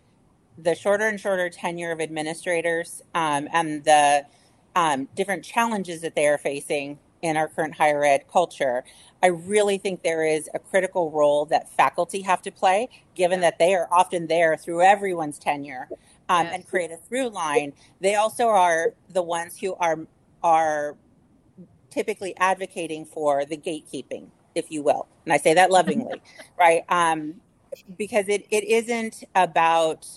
the 0.58 0.76
shorter 0.76 1.08
and 1.08 1.20
shorter 1.20 1.50
tenure 1.50 1.92
of 1.92 2.00
administrators 2.00 3.02
um, 3.14 3.48
and 3.52 3.84
the 3.84 4.26
um, 4.76 5.08
different 5.16 5.44
challenges 5.44 6.02
that 6.02 6.16
they 6.16 6.28
are 6.28 6.38
facing 6.38 7.00
in 7.22 7.38
our 7.38 7.48
current 7.48 7.76
higher 7.76 8.04
ed 8.04 8.26
culture, 8.32 8.84
I 9.22 9.28
really 9.28 9.78
think 9.78 10.04
there 10.04 10.26
is 10.26 10.50
a 10.54 10.60
critical 10.60 11.12
role 11.12 11.46
that 11.46 11.70
faculty 11.74 12.22
have 12.22 12.42
to 12.44 12.52
play, 12.52 12.90
given 13.16 13.42
that 13.42 13.58
they 13.58 13.74
are 13.74 13.88
often 13.92 14.28
there 14.28 14.56
through 14.56 14.82
everyone's 14.82 15.40
tenure 15.40 15.90
um, 16.30 16.46
yes. 16.46 16.56
and 16.56 16.68
create 16.68 16.92
a 16.92 16.98
through 16.98 17.30
line. 17.30 17.74
They 18.00 18.16
also 18.16 18.48
are 18.48 18.94
the 19.10 19.24
ones 19.24 19.58
who 19.60 19.76
are 19.76 20.00
are 20.44 20.96
typically 21.90 22.36
advocating 22.38 23.06
for 23.06 23.46
the 23.46 23.58
gatekeeping, 23.58 24.28
if 24.54 24.70
you 24.70 24.84
will, 24.84 25.08
and 25.26 25.34
I 25.34 25.38
say 25.38 25.56
that 25.56 25.72
lovingly, 25.72 26.22
right? 26.60 26.84
Um, 26.90 27.42
because 27.98 28.28
it, 28.28 28.46
it 28.50 28.64
isn't 28.64 29.24
about 29.36 30.08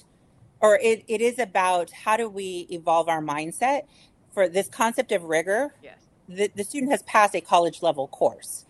or 0.61 0.79
it, 0.83 1.05
it 1.07 1.21
is 1.21 1.39
about 1.39 1.91
how 1.91 2.17
do 2.17 2.29
we 2.29 2.67
evolve 2.71 3.09
our 3.09 3.23
mindset 3.23 3.83
for 4.33 4.49
this 4.49 4.69
concept 4.69 5.13
of 5.13 5.25
rigor 5.25 5.75
yes 5.83 6.09
the, 6.29 6.51
the 6.55 6.65
student 6.65 6.93
has 6.93 7.03
passed 7.03 7.35
a 7.35 7.41
college 7.41 7.83
level 7.83 8.07
course, 8.07 8.67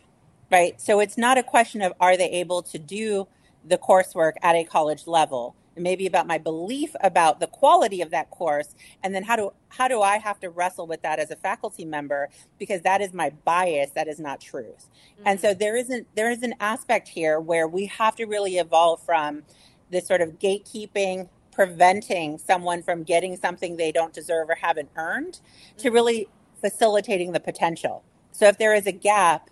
right? 0.50 0.80
So 0.80 1.00
it's 1.00 1.18
not 1.18 1.38
a 1.38 1.42
question 1.42 1.82
of 1.82 1.92
are 2.00 2.16
they 2.16 2.30
able 2.30 2.62
to 2.62 2.78
do 2.78 3.26
the 3.64 3.76
coursework 3.76 4.34
at 4.42 4.54
a 4.54 4.64
college 4.64 5.06
level. 5.06 5.56
It 5.78 5.82
may 5.82 5.94
be 5.94 6.06
about 6.06 6.26
my 6.26 6.38
belief 6.38 6.96
about 7.00 7.38
the 7.38 7.46
quality 7.46 8.02
of 8.02 8.10
that 8.10 8.30
course, 8.30 8.74
and 9.04 9.14
then 9.14 9.22
how 9.22 9.36
do 9.36 9.52
how 9.68 9.86
do 9.86 10.02
I 10.02 10.18
have 10.18 10.40
to 10.40 10.50
wrestle 10.50 10.88
with 10.88 11.02
that 11.02 11.20
as 11.20 11.30
a 11.30 11.36
faculty 11.36 11.84
member 11.84 12.30
because 12.58 12.82
that 12.82 13.00
is 13.00 13.12
my 13.14 13.30
bias, 13.44 13.90
that 13.92 14.08
is 14.08 14.18
not 14.18 14.40
truth. 14.40 14.86
Mm-hmm. 14.88 15.22
And 15.26 15.40
so 15.40 15.50
mm-hmm. 15.50 15.60
there 15.60 15.76
isn't 15.76 16.06
there 16.16 16.30
is 16.32 16.42
an 16.42 16.54
aspect 16.58 17.06
here 17.06 17.38
where 17.38 17.68
we 17.68 17.86
have 17.86 18.16
to 18.16 18.26
really 18.26 18.58
evolve 18.58 19.00
from 19.04 19.44
this 19.90 20.08
sort 20.08 20.20
of 20.20 20.40
gatekeeping 20.40 21.28
preventing 21.52 22.38
someone 22.38 22.82
from 22.82 23.04
getting 23.04 23.36
something 23.36 23.76
they 23.76 23.92
don't 23.92 24.12
deserve 24.12 24.50
or 24.50 24.56
haven't 24.56 24.88
earned 24.96 25.34
mm-hmm. 25.34 25.78
to 25.78 25.90
really 25.90 26.28
facilitating 26.60 27.30
the 27.30 27.40
potential. 27.40 28.02
So 28.32 28.46
if 28.48 28.58
there 28.58 28.74
is 28.74 28.86
a 28.86 28.92
gap, 28.92 29.48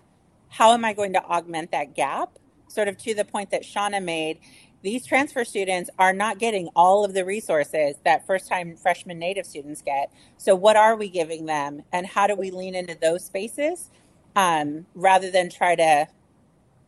how 0.48 0.72
am 0.72 0.84
I 0.84 0.92
going 0.92 1.12
to 1.12 1.24
augment 1.24 1.70
that 1.70 1.94
gap? 1.94 2.38
Sort 2.66 2.88
of 2.88 2.98
to 2.98 3.14
the 3.14 3.24
point 3.24 3.52
that 3.52 3.64
Shanna 3.64 4.00
made, 4.00 4.40
these 4.86 5.04
transfer 5.04 5.44
students 5.44 5.90
are 5.98 6.12
not 6.12 6.38
getting 6.38 6.68
all 6.76 7.04
of 7.04 7.12
the 7.12 7.24
resources 7.24 7.96
that 8.04 8.24
first 8.24 8.48
time 8.48 8.76
freshman 8.76 9.18
native 9.18 9.44
students 9.44 9.82
get. 9.82 10.12
So, 10.36 10.54
what 10.54 10.76
are 10.76 10.94
we 10.94 11.08
giving 11.08 11.46
them, 11.46 11.82
and 11.92 12.06
how 12.06 12.28
do 12.28 12.36
we 12.36 12.52
lean 12.52 12.76
into 12.76 12.96
those 12.96 13.24
spaces 13.24 13.90
um, 14.36 14.86
rather 14.94 15.28
than 15.28 15.50
try 15.50 15.74
to 15.74 16.06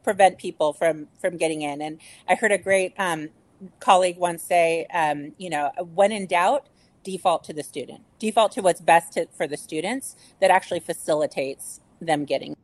prevent 0.04 0.38
people 0.38 0.72
from 0.72 1.08
from 1.20 1.36
getting 1.36 1.62
in? 1.62 1.82
And 1.82 2.00
I 2.28 2.36
heard 2.36 2.52
a 2.52 2.58
great 2.58 2.94
um, 2.98 3.30
colleague 3.80 4.16
once 4.16 4.44
say, 4.44 4.86
um, 4.94 5.32
you 5.36 5.50
know, 5.50 5.72
when 5.92 6.12
in 6.12 6.26
doubt, 6.26 6.68
default 7.02 7.42
to 7.44 7.52
the 7.52 7.64
student, 7.64 8.02
default 8.20 8.52
to 8.52 8.62
what's 8.62 8.80
best 8.80 9.14
to, 9.14 9.26
for 9.36 9.48
the 9.48 9.56
students 9.56 10.14
that 10.40 10.52
actually 10.52 10.80
facilitates 10.80 11.80
them 12.00 12.24
getting. 12.24 12.54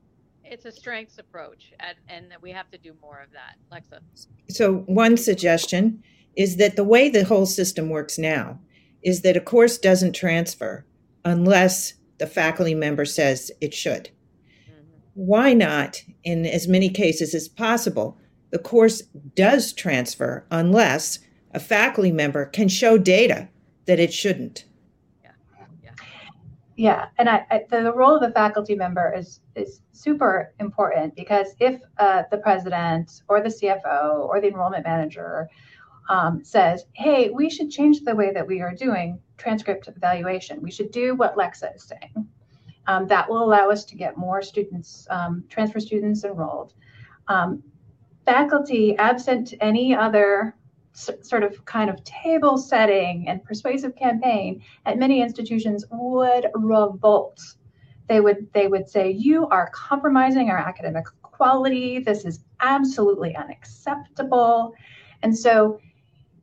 It's 0.45 0.67
a 0.67 0.73
strengths 0.73 1.19
approach, 1.19 1.73
and, 1.81 1.97
and 2.09 2.35
we 2.43 2.51
have 2.51 2.71
to 2.71 2.79
do 2.79 2.95
more 3.01 3.21
of 3.21 3.31
that. 3.33 3.57
Lexa. 3.73 4.01
So, 4.51 4.85
one 4.87 5.17
suggestion 5.17 6.03
is 6.37 6.57
that 6.57 6.77
the 6.77 6.85
way 6.85 7.09
the 7.09 7.25
whole 7.25 7.47
system 7.47 7.89
works 7.89 8.19
now 8.19 8.59
is 9.03 9.23
that 9.23 9.37
a 9.37 9.41
course 9.41 9.79
doesn't 9.79 10.13
transfer 10.13 10.85
unless 11.25 11.95
the 12.19 12.27
faculty 12.27 12.75
member 12.75 13.05
says 13.05 13.51
it 13.61 13.75
should. 13.75 14.11
Mm-hmm. 14.69 14.81
Why 15.15 15.53
not, 15.53 16.03
in 16.23 16.47
as 16.47 16.69
many 16.69 16.89
cases 16.89 17.35
as 17.35 17.49
possible, 17.49 18.19
the 18.51 18.59
course 18.59 19.03
does 19.35 19.73
transfer 19.73 20.47
unless 20.51 21.19
a 21.53 21.61
faculty 21.61 22.13
member 22.13 22.47
can 22.47 22.69
show 22.69 22.99
data 22.99 23.49
that 23.87 24.01
it 24.01 24.13
shouldn't. 24.13 24.65
Yeah, 26.77 27.07
and 27.19 27.29
I, 27.29 27.47
I, 27.51 27.61
the, 27.71 27.83
the, 27.83 27.93
role 27.93 28.17
of 28.17 28.21
the 28.21 28.33
faculty 28.33 28.75
member 28.75 29.15
is 29.17 29.41
is 29.55 29.81
super 29.93 30.53
important 30.59 31.15
because 31.15 31.55
if 31.61 31.81
uh, 31.99 32.25
the 32.33 32.39
president 32.39 33.23
or 33.29 33.41
the 33.41 33.49
CFO 33.49 34.29
or 34.29 34.41
the 34.41 34.49
enrollment 34.49 34.85
manager 34.85 35.49
um, 36.09 36.43
says, 36.45 36.85
"Hey, 36.95 37.31
we 37.31 37.49
should 37.49 37.71
change 37.71 38.01
the 38.01 38.17
way 38.17 38.33
that 38.33 38.47
we 38.47 38.61
are 38.61 38.75
doing 38.75 39.21
transcript 39.37 39.87
evaluation. 39.87 40.63
We 40.63 40.73
should 40.73 40.91
do 40.91 41.15
what 41.15 41.37
Lexa 41.37 41.77
is 41.77 41.85
saying." 41.85 42.27
Um, 42.89 43.07
that 43.07 43.31
will 43.31 43.45
allow 43.45 43.71
us 43.71 43.85
to 43.87 43.97
get 43.97 44.19
more 44.19 44.43
students, 44.43 45.07
um, 45.11 45.45
transfer 45.49 45.81
students 45.81 46.25
enrolled. 46.25 46.75
Um, 47.29 47.63
faculty, 48.27 48.97
absent 48.97 49.55
any 49.61 49.95
other 49.95 50.57
sort 50.95 51.43
of 51.43 51.65
kind 51.65 51.91
of 51.91 52.03
table 52.05 52.57
setting 52.57 53.29
and 53.29 53.43
persuasive 53.45 53.97
campaign 53.97 54.63
at 54.87 54.97
many 54.97 55.21
institutions 55.21 55.85
would 55.91 56.47
revolt. 56.55 57.41
They 58.09 58.21
would 58.21 58.53
they 58.53 58.69
would 58.69 58.89
say 58.89 59.11
you 59.11 59.49
are 59.49 59.71
compromising 59.75 60.51
our 60.51 60.59
academic 60.59 61.07
quality. 61.23 61.99
This 61.99 62.25
is 62.25 62.41
absolutely 62.61 63.35
unacceptable. 63.35 64.75
And 65.23 65.37
so 65.37 65.81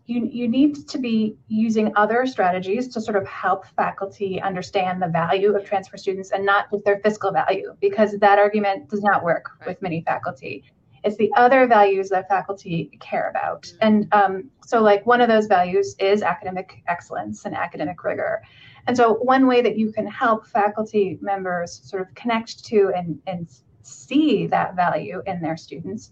you, 0.05 0.27
you 0.29 0.47
need 0.47 0.87
to 0.89 0.97
be 0.97 1.37
using 1.47 1.93
other 1.95 2.25
strategies 2.25 2.87
to 2.89 3.01
sort 3.01 3.15
of 3.15 3.25
help 3.27 3.65
faculty 3.75 4.41
understand 4.41 5.01
the 5.01 5.07
value 5.07 5.55
of 5.55 5.63
transfer 5.63 5.95
students 5.95 6.31
and 6.31 6.45
not 6.45 6.69
just 6.71 6.83
their 6.83 6.99
fiscal 6.99 7.31
value, 7.31 7.73
because 7.79 8.17
that 8.19 8.37
argument 8.37 8.89
does 8.89 9.01
not 9.01 9.23
work 9.23 9.51
with 9.65 9.81
many 9.81 10.01
faculty. 10.01 10.63
It's 11.03 11.17
the 11.17 11.31
other 11.35 11.67
values 11.67 12.09
that 12.09 12.27
faculty 12.29 12.91
care 12.99 13.29
about. 13.29 13.63
Mm-hmm. 13.63 13.77
And 13.81 14.07
um, 14.13 14.49
so, 14.65 14.81
like, 14.81 15.05
one 15.05 15.21
of 15.21 15.27
those 15.27 15.47
values 15.47 15.95
is 15.99 16.21
academic 16.21 16.83
excellence 16.87 17.45
and 17.45 17.55
academic 17.55 18.03
rigor. 18.03 18.41
And 18.87 18.95
so, 18.95 19.13
one 19.13 19.47
way 19.47 19.61
that 19.61 19.77
you 19.77 19.91
can 19.91 20.07
help 20.07 20.47
faculty 20.47 21.17
members 21.21 21.81
sort 21.83 22.01
of 22.01 22.13
connect 22.15 22.63
to 22.65 22.91
and, 22.95 23.19
and 23.27 23.47
see 23.83 24.47
that 24.47 24.75
value 24.75 25.21
in 25.25 25.41
their 25.41 25.57
students 25.57 26.11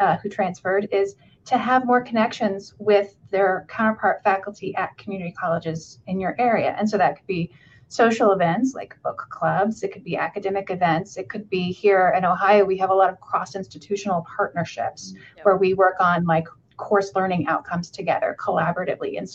uh, 0.00 0.16
who 0.18 0.28
transferred 0.28 0.88
is 0.92 1.14
to 1.44 1.56
have 1.56 1.86
more 1.86 2.00
connections 2.00 2.74
with 2.78 3.14
their 3.30 3.66
counterpart 3.68 4.22
faculty 4.24 4.74
at 4.74 4.96
community 4.98 5.32
colleges 5.32 6.00
in 6.08 6.18
your 6.18 6.34
area. 6.38 6.74
And 6.78 6.88
so 6.88 6.98
that 6.98 7.16
could 7.16 7.26
be 7.26 7.52
social 7.88 8.32
events 8.32 8.74
like 8.74 8.96
book 9.02 9.26
clubs, 9.30 9.82
it 9.82 9.92
could 9.92 10.04
be 10.04 10.16
academic 10.16 10.70
events, 10.70 11.16
it 11.16 11.28
could 11.28 11.48
be 11.48 11.72
here 11.72 12.12
in 12.16 12.24
Ohio, 12.24 12.64
we 12.64 12.76
have 12.78 12.90
a 12.90 12.94
lot 12.94 13.10
of 13.10 13.20
cross 13.20 13.54
institutional 13.54 14.26
partnerships 14.36 15.12
mm-hmm. 15.12 15.22
yep. 15.36 15.46
where 15.46 15.56
we 15.56 15.74
work 15.74 15.96
on 16.00 16.24
like 16.24 16.46
course 16.76 17.12
learning 17.14 17.46
outcomes 17.46 17.90
together 17.90 18.36
collaboratively 18.38 19.14
in, 19.14 19.26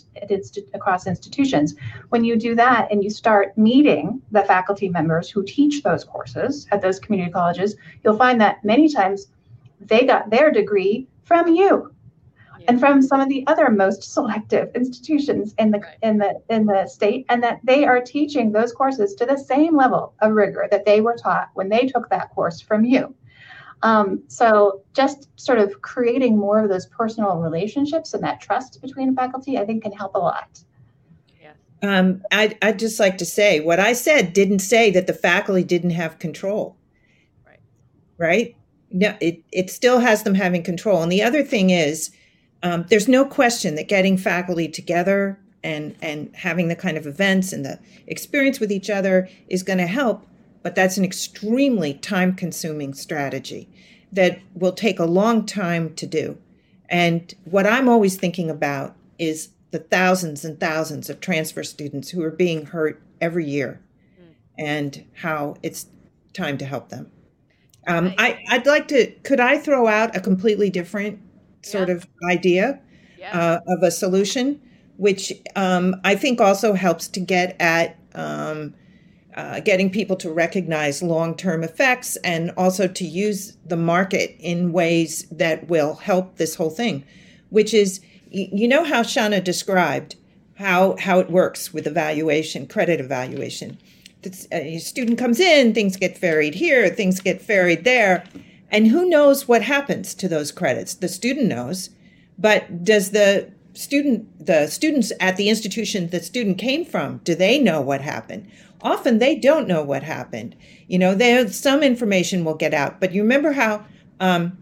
across 0.74 1.08
institutions. 1.08 1.76
When 2.10 2.24
you 2.24 2.36
do 2.36 2.56
that 2.56 2.92
and 2.92 3.04
you 3.04 3.10
start 3.10 3.58
meeting 3.58 4.22
the 4.32 4.44
faculty 4.44 4.90
members 4.90 5.30
who 5.30 5.44
teach 5.44 5.82
those 5.84 6.04
courses 6.04 6.68
at 6.72 6.82
those 6.82 7.00
community 7.00 7.32
colleges, 7.32 7.76
you'll 8.04 8.18
find 8.18 8.40
that 8.42 8.64
many 8.64 8.90
times 8.90 9.28
they 9.80 10.06
got 10.06 10.30
their 10.30 10.52
degree 10.52 11.08
from 11.24 11.48
you 11.56 11.92
and 12.68 12.80
from 12.80 13.02
some 13.02 13.20
of 13.20 13.30
the 13.30 13.46
other 13.48 13.70
most 13.70 14.04
selective 14.04 14.70
institutions 14.76 15.54
in 15.58 15.72
the 15.72 15.80
right. 15.80 15.98
in 16.02 16.18
the 16.18 16.42
in 16.50 16.66
the 16.66 16.86
state 16.88 17.26
and 17.30 17.44
that 17.44 17.60
they 17.64 17.86
are 17.86 18.02
teaching 18.02 18.52
those 18.52 18.72
courses 18.72 19.14
to 19.16 19.26
the 19.26 19.38
same 19.38 19.76
level 19.76 20.14
of 20.22 20.32
rigor 20.32 20.68
that 20.72 20.86
they 20.86 21.02
were 21.02 21.16
taught 21.16 21.50
when 21.54 21.70
they 21.70 21.88
took 21.88 22.10
that 22.10 22.30
course 22.32 22.62
from 22.62 22.84
you 22.84 23.14
um, 23.84 24.22
so 24.28 24.84
just 24.94 25.28
sort 25.38 25.58
of 25.58 25.82
creating 25.82 26.38
more 26.38 26.64
of 26.64 26.70
those 26.70 26.86
personal 26.88 27.38
relationships 27.38 28.14
and 28.14 28.24
that 28.24 28.40
trust 28.40 28.82
between 28.82 29.16
faculty 29.16 29.58
i 29.58 29.66
think 29.66 29.84
can 29.84 29.92
help 29.92 30.16
a 30.16 30.20
lot 30.20 30.64
um, 31.84 32.22
I'd, 32.32 32.58
I'd 32.62 32.80
just 32.80 33.00
like 33.00 33.18
to 33.18 33.26
say 33.26 33.60
what 33.60 33.80
I 33.80 33.94
said 33.94 34.34
didn't 34.34 34.60
say 34.60 34.92
that 34.92 35.08
the 35.08 35.14
faculty 35.14 35.64
didn't 35.64 35.92
have 35.92 36.20
control. 36.20 36.78
Right. 37.46 37.60
Right? 38.18 38.56
No, 38.92 39.16
it, 39.20 39.42
it 39.52 39.70
still 39.70 40.00
has 40.00 40.24
them 40.24 40.36
having 40.36 40.64
control. 40.64 41.02
And 41.02 41.12
the 41.12 41.24
other 41.24 41.44
thing 41.44 41.72
is, 41.72 42.12
um, 42.64 42.86
there's 42.90 43.08
no 43.08 43.26
question 43.26 43.76
that 43.76 43.88
getting 43.88 44.18
faculty 44.18 44.68
together 44.68 45.40
and 45.64 45.96
and 46.02 46.36
having 46.36 46.68
the 46.68 46.76
kind 46.76 46.98
of 46.98 47.06
events 47.06 47.54
and 47.54 47.66
the 47.66 47.80
experience 48.08 48.60
with 48.60 48.72
each 48.72 48.90
other 48.90 49.30
is 49.48 49.64
going 49.64 49.80
to 49.80 49.88
help 49.88 50.26
but 50.64 50.76
that's 50.76 50.98
an 50.98 51.04
extremely 51.04 51.94
time 51.94 52.34
consuming 52.34 52.94
strategy 52.94 53.68
that 54.12 54.40
will 54.54 54.74
take 54.74 55.00
a 55.00 55.06
long 55.06 55.46
time 55.46 55.94
to 55.96 56.06
do. 56.06 56.38
And 56.90 57.34
what 57.46 57.66
i'm 57.66 57.88
always 57.88 58.18
thinking 58.18 58.50
about 58.50 58.96
is 59.18 59.50
the 59.72 59.80
thousands 59.80 60.44
and 60.44 60.60
thousands 60.60 61.10
of 61.10 61.22
transfer 61.22 61.64
students 61.64 62.10
who 62.10 62.22
are 62.22 62.32
being 62.32 62.66
hurt 62.68 63.02
every 63.22 63.46
year 63.46 63.82
mm. 64.22 64.34
and 64.58 65.06
how 65.16 65.56
it's 65.64 65.86
time 66.34 66.58
to 66.58 66.66
help 66.66 66.90
them. 66.90 67.10
Um, 67.88 68.14
I, 68.18 68.38
i'd 68.50 68.68
like 68.68 68.88
to 68.90 69.08
could 69.24 69.40
i 69.40 69.58
throw 69.58 69.88
out 69.88 70.16
a 70.16 70.20
completely 70.20 70.70
different 70.70 71.20
sort 71.62 71.90
yeah. 71.90 71.96
of 71.96 72.08
idea 72.30 72.80
yeah. 73.18 73.40
uh, 73.40 73.60
of 73.68 73.84
a 73.84 73.92
solution, 73.92 74.62
which 74.98 75.32
um, 75.56 75.96
I 76.04 76.16
think 76.16 76.42
also 76.42 76.74
helps 76.74 77.08
to 77.10 77.20
get 77.20 77.56
at 77.60 77.98
um, 78.16 78.74
uh, 79.36 79.62
getting 79.62 79.90
people 79.90 80.16
to 80.18 80.32
recognize 80.32 81.02
long 81.02 81.36
term 81.36 81.64
effects 81.64 82.18
and 82.18 82.52
also 82.58 82.88
to 82.88 83.06
use 83.06 83.58
the 83.66 83.78
market 83.78 84.36
in 84.40 84.74
ways 84.74 85.26
that 85.32 85.68
will 85.68 85.96
help 85.96 86.38
this 86.38 86.56
whole 86.56 86.70
thing, 86.70 87.04
which 87.50 87.74
is 87.74 88.02
you 88.34 88.68
know 88.68 88.84
how 88.84 89.04
Shanna 89.04 89.42
described 89.42 90.16
how 90.56 90.96
how 90.98 91.20
it 91.20 91.30
works 91.30 91.74
with 91.74 91.88
evaluation, 91.88 92.68
credit 92.68 93.00
evaluation. 93.00 93.78
A 94.52 94.78
student 94.78 95.18
comes 95.18 95.40
in, 95.40 95.74
things 95.74 95.98
get 95.98 96.16
ferried 96.16 96.54
here, 96.54 96.90
things 96.90 97.20
get 97.20 97.42
ferried 97.42 97.84
there 97.84 98.24
and 98.72 98.88
who 98.88 99.08
knows 99.08 99.48
what 99.48 99.64
happens 99.64 100.14
to 100.16 100.30
those 100.30 100.52
credits? 100.52 100.94
The 100.94 101.10
student 101.10 101.48
knows, 101.48 101.90
but 102.38 102.86
does 102.86 103.12
the 103.12 103.52
student 103.74 104.46
the 104.46 104.68
students 104.68 105.14
at 105.20 105.38
the 105.38 105.50
institution 105.50 106.10
the 106.10 106.22
student 106.22 106.58
came 106.58 106.84
from 106.84 107.20
do 107.24 107.36
they 107.36 107.60
know 107.60 107.82
what 107.82 108.02
happened? 108.02 108.50
Often 108.82 109.20
they 109.20 109.36
don't 109.36 109.68
know 109.68 109.84
what 109.84 110.04
happened. 110.04 110.56
You 110.88 111.00
know 111.00 111.14
there 111.14 111.48
some 111.50 111.84
information 111.84 112.46
will 112.46 112.56
get 112.56 112.74
out. 112.74 113.02
But 113.02 113.14
you 113.14 113.22
remember 113.22 113.52
how 113.52 113.86
um, 114.22 114.58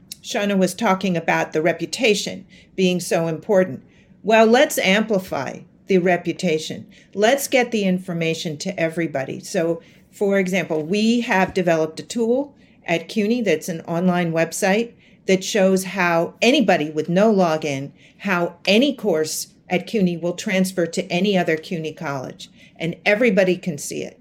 was 0.57 0.74
talking 0.74 1.16
about 1.16 1.53
the 1.53 1.62
reputation 1.62 2.45
being 2.76 2.99
so 2.99 3.28
important. 3.28 3.84
Well 4.24 4.47
let's 4.47 4.80
amplify 4.80 5.60
the 5.86 5.99
reputation. 5.99 6.88
Let's 7.14 7.47
get 7.47 7.72
the 7.72 7.84
information 7.84 8.57
to 8.57 8.80
everybody. 8.80 9.39
So 9.39 9.82
for 10.12 10.39
example 10.39 10.84
we 10.84 11.22
have 11.22 11.53
developed 11.53 11.99
a 11.99 12.03
tool 12.03 12.55
at 12.90 13.08
CUNY 13.08 13.42
that's 13.42 13.70
an 13.70 13.82
online 13.82 14.34
website 14.34 14.94
that 15.28 15.44
shows 15.44 15.84
how 15.84 16.34
anybody 16.42 16.90
with 16.90 17.08
no 17.08 17.32
login, 17.34 17.92
how 18.18 18.58
any 18.66 18.96
course 18.96 19.54
at 19.70 19.86
CUNY 19.86 20.18
will 20.18 20.34
transfer 20.34 20.88
to 20.88 21.06
any 21.12 21.38
other 21.38 21.56
CUNY 21.56 21.94
college. 21.94 22.50
And 22.76 22.96
everybody 23.06 23.56
can 23.56 23.78
see 23.78 24.02
it. 24.02 24.20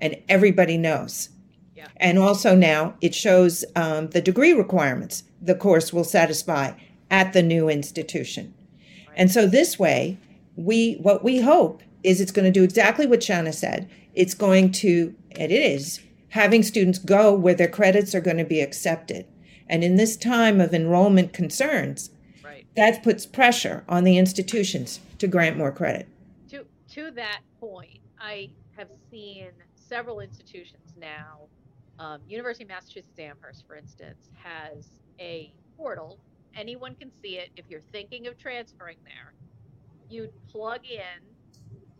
And 0.00 0.16
everybody 0.28 0.76
knows. 0.76 1.28
Yeah. 1.76 1.86
And 1.96 2.18
also 2.18 2.56
now 2.56 2.96
it 3.00 3.14
shows 3.14 3.64
um, 3.76 4.08
the 4.08 4.20
degree 4.20 4.52
requirements 4.52 5.22
the 5.40 5.54
course 5.54 5.92
will 5.92 6.04
satisfy 6.04 6.72
at 7.08 7.32
the 7.32 7.42
new 7.42 7.68
institution. 7.68 8.52
Right. 9.06 9.14
And 9.16 9.30
so 9.30 9.46
this 9.46 9.78
way, 9.78 10.18
we 10.56 10.94
what 10.94 11.22
we 11.22 11.40
hope 11.40 11.82
is 12.02 12.20
it's 12.20 12.32
going 12.32 12.44
to 12.44 12.50
do 12.50 12.64
exactly 12.64 13.06
what 13.06 13.22
Shanna 13.22 13.52
said. 13.52 13.88
It's 14.14 14.34
going 14.34 14.72
to, 14.72 15.14
and 15.32 15.52
it 15.52 15.54
is, 15.54 16.00
having 16.32 16.62
students 16.62 16.98
go 16.98 17.34
where 17.34 17.54
their 17.54 17.68
credits 17.68 18.14
are 18.14 18.20
going 18.20 18.38
to 18.38 18.44
be 18.44 18.60
accepted. 18.60 19.26
And 19.68 19.84
in 19.84 19.96
this 19.96 20.16
time 20.16 20.62
of 20.62 20.72
enrollment 20.72 21.34
concerns, 21.34 22.10
right. 22.42 22.66
that 22.74 23.02
puts 23.02 23.26
pressure 23.26 23.84
on 23.86 24.04
the 24.04 24.16
institutions 24.16 25.00
to 25.18 25.26
grant 25.26 25.58
more 25.58 25.72
credit. 25.72 26.08
To 26.50 26.64
to 26.94 27.10
that 27.12 27.40
point, 27.60 27.98
I 28.18 28.50
have 28.76 28.88
seen 29.10 29.50
several 29.74 30.20
institutions 30.20 30.94
now. 30.98 31.40
Um, 31.98 32.20
University 32.26 32.64
of 32.64 32.70
Massachusetts 32.70 33.18
Amherst, 33.18 33.66
for 33.66 33.76
instance, 33.76 34.30
has 34.42 34.88
a 35.20 35.52
portal. 35.76 36.18
Anyone 36.56 36.94
can 36.94 37.10
see 37.22 37.36
it. 37.36 37.50
If 37.56 37.66
you're 37.68 37.82
thinking 37.92 38.26
of 38.26 38.38
transferring 38.38 38.96
there, 39.04 39.34
you 40.08 40.30
plug 40.50 40.80
in 40.86 41.22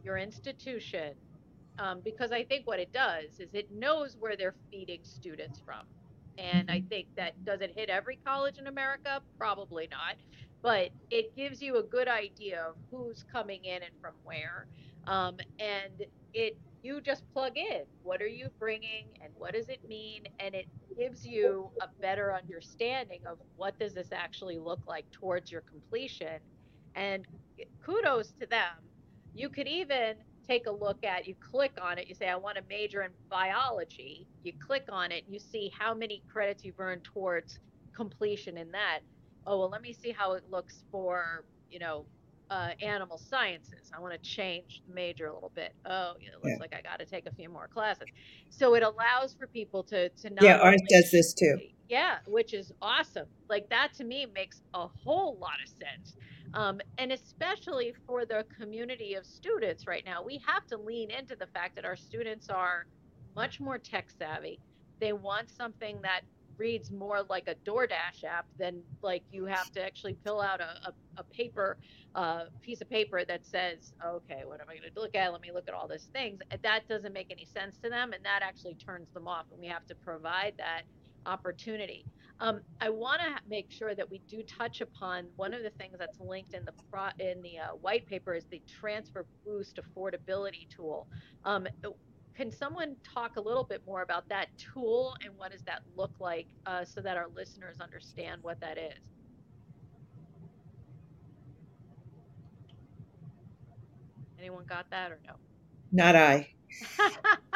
your 0.02 0.16
institution 0.16 1.12
um, 1.78 2.00
because 2.04 2.32
I 2.32 2.44
think 2.44 2.66
what 2.66 2.78
it 2.78 2.92
does 2.92 3.40
is 3.40 3.48
it 3.54 3.70
knows 3.72 4.16
where 4.18 4.36
they're 4.36 4.54
feeding 4.70 5.00
students 5.02 5.60
from. 5.64 5.86
And 6.38 6.70
I 6.70 6.78
mm-hmm. 6.78 6.88
think 6.88 7.06
that 7.16 7.44
does 7.44 7.60
it 7.60 7.72
hit 7.76 7.88
every 7.90 8.18
college 8.24 8.58
in 8.58 8.66
America? 8.66 9.20
Probably 9.38 9.88
not. 9.90 10.16
But 10.62 10.90
it 11.10 11.34
gives 11.36 11.60
you 11.60 11.78
a 11.78 11.82
good 11.82 12.08
idea 12.08 12.62
of 12.62 12.76
who's 12.90 13.24
coming 13.30 13.64
in 13.64 13.82
and 13.82 13.92
from 14.00 14.14
where. 14.24 14.66
Um, 15.06 15.38
and 15.58 16.06
it 16.32 16.56
you 16.82 17.00
just 17.00 17.22
plug 17.32 17.56
in 17.56 17.82
what 18.02 18.20
are 18.20 18.28
you 18.28 18.48
bringing 18.58 19.06
and 19.22 19.32
what 19.38 19.54
does 19.54 19.68
it 19.68 19.80
mean 19.88 20.24
and 20.40 20.54
it 20.54 20.66
gives 20.98 21.24
you 21.26 21.70
a 21.80 21.86
better 22.00 22.34
understanding 22.34 23.20
of 23.24 23.38
what 23.56 23.78
does 23.78 23.94
this 23.94 24.10
actually 24.12 24.58
look 24.58 24.80
like 24.86 25.08
towards 25.12 25.50
your 25.50 25.60
completion 25.62 26.40
and 26.96 27.24
kudos 27.84 28.32
to 28.32 28.46
them 28.46 28.74
you 29.34 29.48
could 29.48 29.68
even 29.68 30.16
take 30.46 30.66
a 30.66 30.70
look 30.70 31.04
at, 31.04 31.26
you 31.26 31.34
click 31.34 31.72
on 31.80 31.98
it, 31.98 32.08
you 32.08 32.14
say, 32.14 32.28
I 32.28 32.36
want 32.36 32.56
to 32.56 32.62
major 32.68 33.02
in 33.02 33.10
biology. 33.30 34.26
You 34.42 34.52
click 34.64 34.84
on 34.90 35.12
it, 35.12 35.24
you 35.28 35.38
see 35.38 35.70
how 35.78 35.94
many 35.94 36.22
credits 36.30 36.64
you've 36.64 36.80
earned 36.80 37.04
towards 37.04 37.58
completion 37.94 38.56
in 38.56 38.70
that. 38.72 39.00
Oh, 39.46 39.58
well, 39.58 39.70
let 39.70 39.82
me 39.82 39.92
see 39.92 40.12
how 40.12 40.32
it 40.32 40.44
looks 40.50 40.84
for, 40.90 41.44
you 41.70 41.78
know, 41.78 42.06
uh, 42.50 42.70
animal 42.82 43.16
sciences. 43.16 43.90
I 43.96 44.00
want 44.00 44.12
to 44.12 44.18
change 44.18 44.82
the 44.86 44.94
major 44.94 45.26
a 45.28 45.34
little 45.34 45.52
bit. 45.54 45.74
Oh, 45.86 46.12
it 46.20 46.34
looks 46.34 46.54
yeah. 46.54 46.60
like 46.60 46.74
I 46.74 46.82
got 46.82 46.98
to 46.98 47.06
take 47.06 47.26
a 47.26 47.32
few 47.32 47.48
more 47.48 47.66
classes. 47.66 48.08
So 48.50 48.74
it 48.74 48.82
allows 48.82 49.34
for 49.34 49.46
people 49.46 49.82
to 49.84 50.10
to 50.10 50.30
not. 50.30 50.44
Yeah, 50.44 50.58
ours 50.58 50.82
does 50.90 51.10
this 51.10 51.32
too. 51.32 51.58
Yeah, 51.88 52.18
which 52.26 52.52
is 52.52 52.70
awesome. 52.82 53.26
Like 53.48 53.70
that 53.70 53.94
to 53.94 54.04
me 54.04 54.26
makes 54.34 54.60
a 54.74 54.86
whole 54.86 55.38
lot 55.40 55.56
of 55.62 55.68
sense. 55.68 56.14
Um, 56.54 56.80
and 56.98 57.12
especially 57.12 57.94
for 58.06 58.24
the 58.24 58.44
community 58.58 59.14
of 59.14 59.24
students 59.24 59.86
right 59.86 60.04
now, 60.04 60.22
we 60.22 60.40
have 60.46 60.66
to 60.66 60.76
lean 60.76 61.10
into 61.10 61.34
the 61.36 61.46
fact 61.46 61.74
that 61.76 61.84
our 61.84 61.96
students 61.96 62.48
are 62.48 62.86
much 63.34 63.60
more 63.60 63.78
tech 63.78 64.10
savvy. 64.18 64.60
They 65.00 65.12
want 65.12 65.50
something 65.50 66.00
that 66.02 66.22
reads 66.58 66.90
more 66.90 67.22
like 67.28 67.48
a 67.48 67.54
DoorDash 67.68 68.24
app 68.24 68.46
than 68.58 68.82
like 69.00 69.22
you 69.32 69.46
have 69.46 69.72
to 69.72 69.84
actually 69.84 70.16
fill 70.22 70.40
out 70.40 70.60
a, 70.60 70.88
a, 70.88 70.92
a 71.16 71.24
paper 71.24 71.78
piece 72.60 72.82
of 72.82 72.90
paper 72.90 73.24
that 73.24 73.44
says, 73.44 73.94
okay, 74.04 74.42
what 74.44 74.60
am 74.60 74.68
I 74.68 74.76
going 74.76 74.92
to 74.92 75.00
look 75.00 75.14
at? 75.14 75.32
Let 75.32 75.40
me 75.40 75.50
look 75.52 75.66
at 75.66 75.74
all 75.74 75.88
these 75.88 76.08
things. 76.12 76.40
That 76.62 76.86
doesn't 76.88 77.12
make 77.12 77.30
any 77.30 77.46
sense 77.46 77.78
to 77.78 77.88
them, 77.88 78.12
and 78.12 78.22
that 78.24 78.40
actually 78.42 78.74
turns 78.74 79.08
them 79.14 79.26
off. 79.26 79.46
And 79.50 79.60
we 79.60 79.68
have 79.68 79.86
to 79.86 79.94
provide 79.94 80.54
that 80.58 80.82
opportunity. 81.24 82.04
Um, 82.42 82.60
I 82.80 82.90
want 82.90 83.20
to 83.20 83.40
make 83.48 83.70
sure 83.70 83.94
that 83.94 84.10
we 84.10 84.20
do 84.28 84.42
touch 84.42 84.80
upon 84.80 85.26
one 85.36 85.54
of 85.54 85.62
the 85.62 85.70
things 85.70 85.94
that's 85.96 86.18
linked 86.18 86.54
in 86.54 86.64
the 86.64 86.72
pro, 86.90 87.04
in 87.20 87.40
the 87.40 87.60
uh, 87.60 87.76
white 87.80 88.04
paper 88.04 88.34
is 88.34 88.46
the 88.50 88.60
transfer 88.66 89.24
boost 89.46 89.78
affordability 89.78 90.68
tool. 90.68 91.06
Um, 91.44 91.68
can 92.34 92.50
someone 92.50 92.96
talk 93.04 93.36
a 93.36 93.40
little 93.40 93.62
bit 93.62 93.80
more 93.86 94.02
about 94.02 94.28
that 94.28 94.48
tool 94.58 95.14
and 95.24 95.32
what 95.36 95.52
does 95.52 95.62
that 95.62 95.82
look 95.96 96.10
like 96.18 96.48
uh, 96.66 96.84
so 96.84 97.00
that 97.00 97.16
our 97.16 97.28
listeners 97.32 97.76
understand 97.80 98.42
what 98.42 98.58
that 98.60 98.76
is? 98.76 99.06
Anyone 104.36 104.64
got 104.64 104.90
that 104.90 105.12
or 105.12 105.20
no? 105.24 105.34
Not 105.92 106.16
I. 106.16 106.48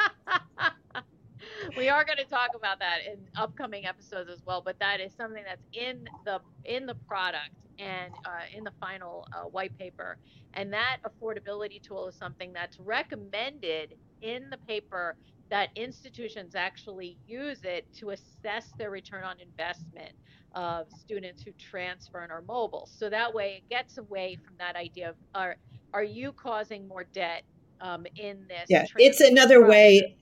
we 1.75 1.89
are 1.89 2.05
going 2.05 2.17
to 2.17 2.25
talk 2.25 2.51
about 2.55 2.79
that 2.79 2.99
in 3.05 3.17
upcoming 3.35 3.85
episodes 3.85 4.29
as 4.29 4.39
well 4.45 4.61
but 4.61 4.77
that 4.79 4.99
is 4.99 5.11
something 5.13 5.43
that's 5.45 5.65
in 5.73 6.07
the 6.25 6.39
in 6.65 6.85
the 6.85 6.95
product 7.07 7.51
and 7.79 8.13
uh, 8.25 8.55
in 8.55 8.63
the 8.63 8.71
final 8.79 9.27
uh, 9.33 9.41
white 9.41 9.77
paper. 9.77 10.17
And 10.53 10.71
that 10.73 10.97
affordability 11.03 11.81
tool 11.81 12.07
is 12.07 12.15
something 12.15 12.53
that's 12.53 12.79
recommended 12.79 13.95
in 14.21 14.49
the 14.49 14.57
paper 14.57 15.15
that 15.49 15.69
institutions 15.75 16.55
actually 16.55 17.17
use 17.27 17.59
it 17.63 17.85
to 17.95 18.09
assess 18.09 18.71
their 18.77 18.89
return 18.89 19.23
on 19.23 19.39
investment 19.39 20.11
of 20.55 20.87
students 20.99 21.43
who 21.43 21.51
transfer 21.51 22.19
and 22.19 22.31
are 22.31 22.41
mobile. 22.41 22.89
So 22.91 23.09
that 23.09 23.33
way 23.33 23.61
it 23.63 23.69
gets 23.69 23.97
away 23.97 24.37
from 24.43 24.55
that 24.57 24.75
idea 24.75 25.09
of 25.09 25.15
are 25.35 25.57
are 25.93 26.03
you 26.03 26.33
causing 26.33 26.87
more 26.87 27.05
debt 27.05 27.43
um, 27.79 28.05
in 28.17 28.45
this? 28.49 28.65
Yeah, 28.67 28.85
it's 28.97 29.21
another 29.21 29.59
process? 29.59 29.69
way. 29.69 30.17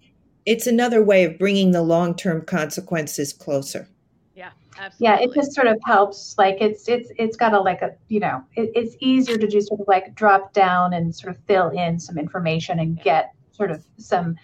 It's 0.45 0.67
another 0.67 1.03
way 1.03 1.23
of 1.23 1.39
bringing 1.39 1.71
the 1.71 1.81
long 1.81 2.15
term 2.15 2.43
consequences 2.45 3.33
closer. 3.33 3.87
Yeah, 4.35 4.51
absolutely. 4.77 4.97
Yeah, 4.99 5.19
it 5.19 5.33
just 5.33 5.53
sort 5.53 5.67
of 5.67 5.79
helps. 5.85 6.35
Like 6.37 6.57
it's 6.61 6.87
it's 6.87 7.11
it's 7.17 7.37
got 7.37 7.53
a 7.53 7.59
like 7.59 7.81
a 7.81 7.95
you 8.07 8.19
know 8.19 8.43
it, 8.55 8.71
it's 8.75 8.95
easier 8.99 9.37
to 9.37 9.47
just 9.47 9.69
sort 9.69 9.81
of 9.81 9.87
like 9.87 10.13
drop 10.15 10.53
down 10.53 10.93
and 10.93 11.15
sort 11.15 11.35
of 11.35 11.41
fill 11.45 11.69
in 11.69 11.99
some 11.99 12.17
information 12.17 12.79
and 12.79 12.97
yeah. 12.97 13.03
get 13.03 13.31
sort 13.51 13.71
of 13.71 13.85
some 13.97 14.35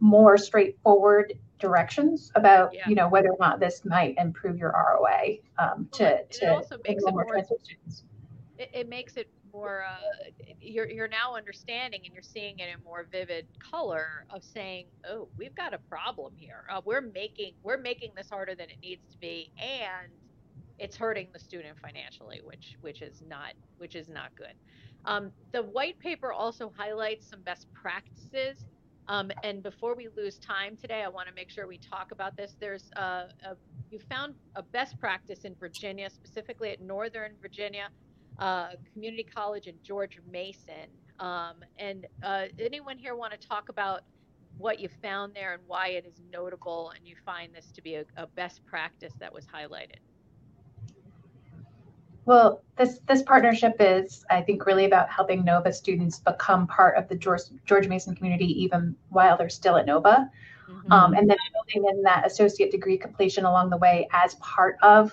more 0.00 0.36
straightforward 0.36 1.34
directions 1.58 2.32
about 2.34 2.74
yeah. 2.74 2.88
you 2.88 2.94
know 2.94 3.08
whether 3.08 3.28
or 3.28 3.36
not 3.38 3.60
this 3.60 3.84
might 3.84 4.16
improve 4.18 4.58
your 4.58 4.70
ROI 4.72 5.38
um, 5.58 5.88
to 5.92 6.02
well, 6.02 6.26
to 6.30 6.44
it 6.44 6.48
also 6.48 6.76
makes 6.86 7.04
it 7.04 7.12
more, 7.12 7.26
it, 8.58 8.70
it, 8.74 8.88
makes 8.88 9.16
it 9.16 9.28
more 9.52 9.84
uh, 9.84 10.30
you're 10.60 10.88
you're 10.88 11.08
now 11.08 11.34
understanding 11.34 12.00
and 12.04 12.14
you're 12.14 12.22
seeing 12.22 12.58
it 12.58 12.68
in 12.68 12.82
more 12.84 13.06
vivid 13.10 13.46
color 13.58 14.24
of 14.30 14.42
saying 14.42 14.86
oh 15.08 15.28
we've 15.36 15.54
got 15.54 15.74
a 15.74 15.78
problem 15.78 16.32
here. 16.36 16.64
Uh, 16.70 16.80
we're 16.84 17.00
making 17.00 17.54
we're 17.62 17.78
making 17.78 18.12
this 18.16 18.28
harder 18.30 18.54
than 18.54 18.70
it 18.70 18.76
needs 18.82 19.02
to 19.10 19.18
be 19.18 19.50
and 19.58 20.10
it's 20.78 20.96
hurting 20.96 21.28
the 21.32 21.38
student 21.38 21.76
financially 21.80 22.40
which 22.44 22.76
which 22.80 23.02
is 23.02 23.22
not 23.28 23.52
which 23.78 23.94
is 23.94 24.08
not 24.08 24.34
good. 24.36 24.54
Um, 25.04 25.32
the 25.52 25.62
white 25.62 25.98
paper 25.98 26.32
also 26.32 26.72
highlights 26.76 27.28
some 27.28 27.40
best 27.42 27.66
practices. 27.74 28.64
Um, 29.08 29.32
and 29.42 29.64
before 29.64 29.96
we 29.96 30.08
lose 30.16 30.38
time 30.38 30.76
today, 30.80 31.02
I 31.02 31.08
want 31.08 31.26
to 31.26 31.34
make 31.34 31.50
sure 31.50 31.66
we 31.66 31.78
talk 31.78 32.12
about 32.12 32.36
this. 32.36 32.54
There's 32.60 32.88
a, 32.94 33.28
a 33.44 33.56
you 33.90 33.98
found 34.08 34.34
a 34.54 34.62
best 34.62 34.98
practice 35.00 35.40
in 35.40 35.56
Virginia, 35.56 36.08
specifically 36.08 36.70
at 36.70 36.80
Northern 36.80 37.32
Virginia 37.42 37.88
uh, 38.38 38.68
Community 38.92 39.24
College 39.24 39.66
and 39.66 39.82
George 39.82 40.18
Mason. 40.30 40.88
Um, 41.18 41.56
and 41.78 42.06
uh, 42.22 42.46
anyone 42.58 42.98
here 42.98 43.14
want 43.14 43.38
to 43.38 43.48
talk 43.48 43.68
about 43.68 44.02
what 44.58 44.78
you 44.78 44.88
found 45.02 45.34
there 45.34 45.54
and 45.54 45.62
why 45.66 45.88
it 45.88 46.04
is 46.06 46.20
notable 46.32 46.92
and 46.96 47.06
you 47.06 47.16
find 47.24 47.54
this 47.54 47.70
to 47.72 47.82
be 47.82 47.96
a, 47.96 48.04
a 48.16 48.26
best 48.26 48.64
practice 48.66 49.12
that 49.18 49.32
was 49.32 49.46
highlighted? 49.46 49.98
Well, 52.24 52.62
this 52.76 53.00
this 53.08 53.22
partnership 53.22 53.76
is, 53.80 54.24
I 54.30 54.42
think, 54.42 54.64
really 54.64 54.84
about 54.84 55.10
helping 55.10 55.44
Nova 55.44 55.72
students 55.72 56.20
become 56.20 56.68
part 56.68 56.96
of 56.96 57.08
the 57.08 57.16
George, 57.16 57.42
George 57.64 57.88
Mason 57.88 58.14
community 58.14 58.46
even 58.62 58.94
while 59.08 59.36
they're 59.36 59.48
still 59.48 59.76
at 59.76 59.86
Nova, 59.86 60.30
mm-hmm. 60.70 60.92
um, 60.92 61.14
and 61.14 61.28
then 61.28 61.36
building 61.52 61.90
in 61.90 62.02
that 62.02 62.24
associate 62.24 62.70
degree 62.70 62.96
completion 62.96 63.44
along 63.44 63.70
the 63.70 63.76
way 63.76 64.08
as 64.12 64.36
part 64.36 64.76
of 64.82 65.12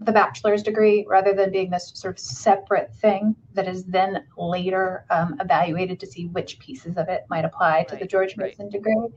the 0.00 0.12
bachelor's 0.12 0.62
degree, 0.62 1.04
rather 1.08 1.34
than 1.34 1.50
being 1.50 1.70
this 1.70 1.90
sort 1.94 2.14
of 2.14 2.20
separate 2.20 2.94
thing 2.94 3.34
that 3.54 3.66
is 3.66 3.84
then 3.84 4.24
later 4.36 5.04
um, 5.10 5.36
evaluated 5.40 5.98
to 6.00 6.06
see 6.06 6.26
which 6.26 6.58
pieces 6.60 6.96
of 6.96 7.08
it 7.08 7.24
might 7.28 7.44
apply 7.44 7.78
right, 7.78 7.88
to 7.88 7.96
the 7.96 8.06
George 8.06 8.36
Mason 8.36 8.66
right. 8.66 8.72
degree. 8.72 9.08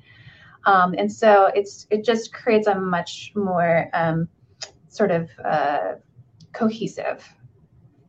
Um, 0.65 0.93
and 0.97 1.11
so 1.11 1.51
it's 1.55 1.87
it 1.89 2.03
just 2.03 2.33
creates 2.33 2.67
a 2.67 2.75
much 2.75 3.31
more 3.35 3.89
um, 3.93 4.27
sort 4.89 5.11
of 5.11 5.29
uh, 5.43 5.93
cohesive 6.53 7.27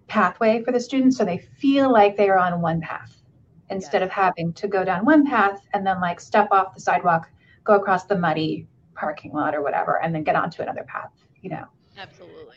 pathway 0.08 0.62
for 0.62 0.72
the 0.72 0.80
students 0.80 1.16
so 1.16 1.24
they 1.24 1.38
feel 1.38 1.90
like 1.90 2.16
they 2.16 2.28
are 2.28 2.38
on 2.38 2.60
one 2.60 2.80
path 2.82 3.22
instead 3.70 4.02
yes. 4.02 4.08
of 4.08 4.12
having 4.12 4.52
to 4.52 4.68
go 4.68 4.84
down 4.84 5.06
one 5.06 5.24
path 5.24 5.66
and 5.72 5.86
then 5.86 6.00
like 6.00 6.20
step 6.20 6.48
off 6.52 6.74
the 6.74 6.80
sidewalk 6.80 7.30
go 7.64 7.76
across 7.76 8.04
the 8.04 8.18
muddy 8.18 8.66
parking 8.94 9.32
lot 9.32 9.54
or 9.54 9.62
whatever 9.62 10.02
and 10.02 10.14
then 10.14 10.22
get 10.22 10.36
onto 10.36 10.60
another 10.60 10.84
path 10.86 11.12
you 11.40 11.48
know 11.48 11.64
absolutely 12.02 12.56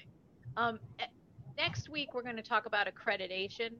um, 0.58 0.80
next 1.58 1.90
week 1.90 2.14
we're 2.14 2.24
going 2.24 2.36
to 2.36 2.42
talk 2.42 2.66
about 2.66 2.88
accreditation 2.88 3.72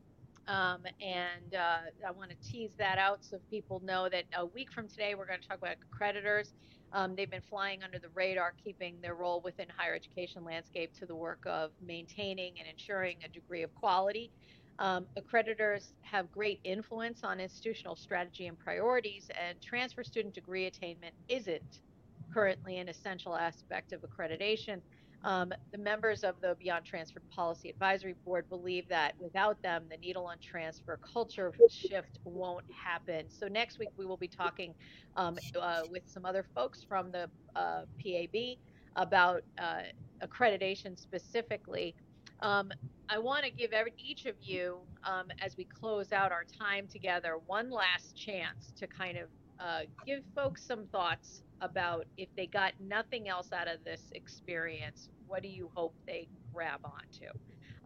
um, 0.48 0.82
and 1.02 1.56
uh, 1.56 2.08
I 2.08 2.12
want 2.12 2.30
to 2.30 2.48
tease 2.48 2.76
that 2.78 3.00
out 3.00 3.26
so 3.26 3.40
people 3.50 3.82
know 3.84 4.08
that 4.10 4.26
a 4.38 4.46
week 4.46 4.72
from 4.72 4.88
today 4.88 5.16
we're 5.16 5.26
going 5.26 5.42
to 5.42 5.48
talk 5.48 5.58
about 5.58 5.76
accreditors 5.92 6.52
um, 6.96 7.14
they've 7.14 7.30
been 7.30 7.42
flying 7.42 7.84
under 7.84 8.00
the 8.00 8.08
radar, 8.14 8.54
keeping 8.64 8.96
their 9.02 9.16
role 9.16 9.42
within 9.44 9.68
higher 9.76 9.94
education 9.94 10.46
landscape 10.46 10.94
to 11.00 11.06
the 11.06 11.16
work 11.16 11.42
of 11.46 11.72
maintaining 11.86 12.54
and 12.58 12.70
ensuring 12.70 13.18
a 13.26 13.28
degree 13.28 13.64
of 13.64 13.76
quality. 13.76 14.32
Um, 14.80 15.06
accreditors 15.18 15.92
have 16.02 16.32
great 16.32 16.62
influence 16.64 17.24
on 17.24 17.42
institutional 17.42 17.98
strategy 17.98 18.48
and 18.48 18.58
priorities, 18.58 19.30
and 19.46 19.62
transfer 19.62 20.04
student 20.04 20.34
degree 20.34 20.68
attainment 20.68 21.14
isn't 21.28 21.82
currently 22.34 22.78
an 22.78 22.88
essential 22.88 23.36
aspect 23.36 23.92
of 23.92 24.02
accreditation. 24.02 24.80
Um, 25.26 25.52
the 25.72 25.80
members 25.80 26.24
of 26.24 26.36
the 26.40 26.56
Beyond 26.60 26.86
Transfer 26.86 27.20
Policy 27.32 27.68
Advisory 27.70 28.14
Board 28.24 28.48
believe 28.48 28.88
that 28.90 29.16
without 29.20 29.60
them, 29.64 29.86
the 29.90 29.98
needle 29.98 30.28
on 30.28 30.38
transfer 30.38 31.00
culture 31.14 31.52
shift 31.68 32.20
won't 32.24 32.66
happen. 32.72 33.26
So 33.28 33.48
next 33.48 33.80
week 33.80 33.90
we 33.98 34.06
will 34.06 34.18
be 34.18 34.28
talking 34.28 34.76
um, 35.18 35.40
uh, 35.60 35.82
with 35.90 36.04
some 36.06 36.28
other 36.28 36.46
folks 36.54 36.86
from 36.88 37.12
the 37.12 37.28
uh, 37.56 37.86
PAB 38.00 38.58
about 38.98 39.42
uh, 39.58 39.82
accreditation 40.24 40.98
specifically. 40.98 41.96
Um, 42.42 42.72
I 43.10 43.18
want 43.18 43.46
to 43.46 43.50
give 43.50 43.74
every, 43.74 43.94
each 43.98 44.26
of 44.28 44.36
you, 44.42 44.78
um, 45.06 45.26
as 45.44 45.58
we 45.58 45.64
close 45.64 46.12
out 46.12 46.32
our 46.32 46.44
time 46.44 46.88
together, 46.88 47.40
one 47.48 47.72
last 47.72 48.16
chance 48.16 48.72
to 48.78 48.86
kind 48.86 49.18
of 49.18 49.30
uh, 49.60 49.80
give 50.06 50.22
folks 50.36 50.64
some 50.64 50.86
thoughts 50.92 51.42
about 51.62 52.06
if 52.18 52.30
they 52.36 52.46
got 52.46 52.74
nothing 52.80 53.30
else 53.30 53.52
out 53.54 53.68
of 53.68 53.84
this 53.86 54.02
experience, 54.14 55.10
what 55.28 55.42
do 55.42 55.50
you 55.50 55.70
hope 55.74 55.94
they 56.06 56.28
grab 56.54 56.80
onto? 56.84 57.32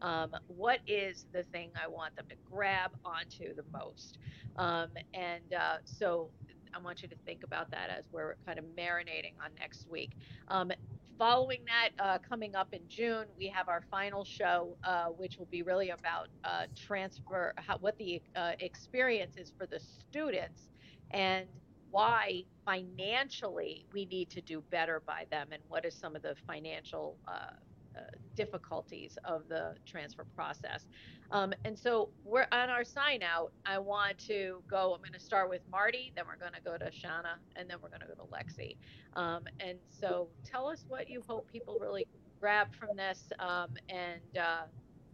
Um, 0.01 0.31
what 0.47 0.79
is 0.87 1.25
the 1.33 1.43
thing 1.51 1.71
I 1.75 1.87
want 1.87 2.15
them 2.15 2.25
to 2.29 2.35
grab 2.49 2.91
onto 3.03 3.53
the 3.53 3.63
most? 3.73 4.17
Um, 4.55 4.89
and 5.13 5.53
uh, 5.53 5.77
so 5.83 6.29
I 6.73 6.79
want 6.79 7.01
you 7.01 7.07
to 7.09 7.15
think 7.25 7.43
about 7.43 7.69
that 7.71 7.89
as 7.89 8.05
we're 8.11 8.35
kind 8.45 8.59
of 8.59 8.65
marinating 8.77 9.33
on 9.43 9.51
next 9.59 9.89
week. 9.89 10.11
Um, 10.47 10.71
following 11.17 11.59
that, 11.65 12.03
uh, 12.03 12.17
coming 12.17 12.55
up 12.55 12.69
in 12.73 12.81
June, 12.87 13.25
we 13.37 13.47
have 13.47 13.67
our 13.67 13.83
final 13.91 14.23
show, 14.23 14.77
uh, 14.83 15.07
which 15.07 15.37
will 15.37 15.47
be 15.47 15.63
really 15.63 15.89
about 15.89 16.29
uh, 16.45 16.63
transfer, 16.75 17.53
how, 17.57 17.77
what 17.79 17.97
the 17.97 18.21
uh, 18.35 18.51
experience 18.59 19.35
is 19.35 19.51
for 19.57 19.65
the 19.65 19.79
students 19.79 20.69
and 21.11 21.45
why 21.91 22.43
financially 22.65 23.85
we 23.93 24.05
need 24.05 24.29
to 24.29 24.41
do 24.41 24.61
better 24.69 25.01
by 25.05 25.25
them 25.31 25.47
and 25.51 25.61
what 25.67 25.85
is 25.85 25.93
some 25.95 26.15
of 26.15 26.21
the 26.21 26.35
financial 26.47 27.17
uh, 27.27 27.51
uh, 27.95 28.01
difficulties 28.35 29.17
of 29.25 29.47
the 29.49 29.75
transfer 29.85 30.23
process. 30.35 30.85
Um, 31.31 31.53
and 31.65 31.77
so 31.77 32.09
we're 32.23 32.47
on 32.51 32.69
our 32.69 32.83
sign 32.83 33.21
out. 33.23 33.51
I 33.65 33.79
want 33.79 34.17
to 34.27 34.61
go, 34.69 34.93
I'm 34.93 35.01
going 35.01 35.13
to 35.13 35.19
start 35.19 35.49
with 35.49 35.61
Marty, 35.71 36.11
then 36.15 36.25
we're 36.27 36.37
going 36.37 36.53
to 36.53 36.61
go 36.61 36.77
to 36.77 36.91
Shanna, 36.91 37.37
and 37.55 37.69
then 37.69 37.77
we're 37.81 37.89
going 37.89 38.01
to 38.01 38.07
go 38.07 38.13
to 38.13 38.29
Lexi. 38.31 38.77
Um, 39.15 39.43
and 39.59 39.77
so 39.89 40.29
tell 40.45 40.67
us 40.67 40.85
what 40.87 41.09
you 41.09 41.23
hope 41.27 41.51
people 41.51 41.77
really 41.81 42.07
grab 42.39 42.73
from 42.73 42.95
this 42.95 43.31
um, 43.39 43.69
and 43.89 44.37
uh, 44.37 44.61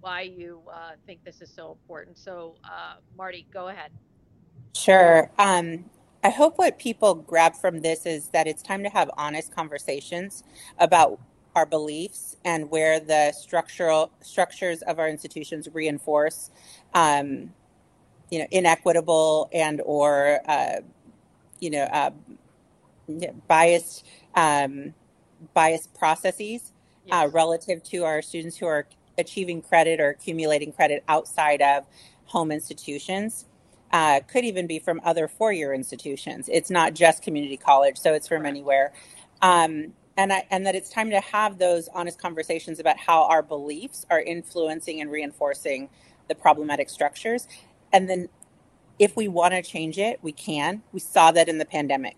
why 0.01 0.21
you 0.21 0.61
uh, 0.71 0.91
think 1.05 1.23
this 1.23 1.41
is 1.41 1.49
so 1.49 1.71
important. 1.71 2.17
So, 2.17 2.55
uh, 2.63 2.95
Marty, 3.17 3.47
go 3.51 3.69
ahead. 3.69 3.91
Sure. 4.75 5.31
Um, 5.39 5.85
I 6.25 6.29
hope 6.29 6.57
what 6.57 6.79
people 6.79 7.13
grab 7.13 7.55
from 7.55 7.81
this 7.81 8.07
is 8.07 8.29
that 8.29 8.47
it's 8.47 8.63
time 8.63 8.81
to 8.81 8.89
have 8.89 9.11
honest 9.15 9.53
conversations 9.53 10.43
about 10.79 11.19
our 11.55 11.67
beliefs 11.67 12.35
and 12.43 12.71
where 12.71 12.99
the 12.99 13.31
structural 13.31 14.09
structures 14.21 14.81
of 14.81 14.97
our 14.97 15.07
institutions 15.07 15.69
reinforce, 15.71 16.49
um, 16.95 17.53
you 18.31 18.39
know, 18.39 18.47
inequitable 18.49 19.51
and 19.53 19.83
or 19.85 20.39
uh, 20.49 20.77
you 21.59 21.69
know 21.69 21.83
uh, 21.83 22.09
biased 23.47 24.03
um, 24.33 24.95
biased 25.53 25.93
processes 25.93 26.73
uh, 27.11 27.17
yes. 27.17 27.23
uh, 27.23 27.27
relative 27.27 27.83
to 27.83 28.03
our 28.03 28.23
students 28.23 28.57
who 28.57 28.65
are 28.65 28.87
achieving 29.19 29.61
credit 29.61 29.99
or 29.99 30.09
accumulating 30.09 30.73
credit 30.73 31.03
outside 31.07 31.61
of 31.61 31.85
home 32.25 32.51
institutions 32.51 33.45
uh, 33.95 34.19
could 34.27 34.43
even 34.43 34.67
be 34.67 34.77
from 34.77 34.99
other 35.05 35.25
four 35.25 35.53
year 35.53 35.73
institutions. 35.73 36.49
It's 36.51 36.69
not 36.69 36.93
just 36.93 37.23
community 37.23 37.55
college, 37.55 37.97
so 37.97 38.13
it's 38.13 38.27
from 38.27 38.45
anywhere. 38.45 38.91
Um, 39.41 39.93
and, 40.17 40.33
I, 40.33 40.45
and 40.51 40.65
that 40.65 40.75
it's 40.75 40.89
time 40.89 41.11
to 41.11 41.21
have 41.21 41.59
those 41.59 41.87
honest 41.87 42.19
conversations 42.19 42.81
about 42.81 42.97
how 42.97 43.23
our 43.23 43.41
beliefs 43.41 44.05
are 44.09 44.19
influencing 44.19 44.99
and 44.99 45.09
reinforcing 45.09 45.87
the 46.27 46.35
problematic 46.35 46.89
structures. 46.89 47.47
And 47.93 48.09
then 48.09 48.27
if 48.99 49.15
we 49.15 49.29
want 49.29 49.53
to 49.53 49.61
change 49.61 49.97
it, 49.97 50.19
we 50.21 50.33
can. 50.33 50.83
We 50.91 50.99
saw 50.99 51.31
that 51.31 51.47
in 51.47 51.57
the 51.57 51.65
pandemic. 51.65 52.17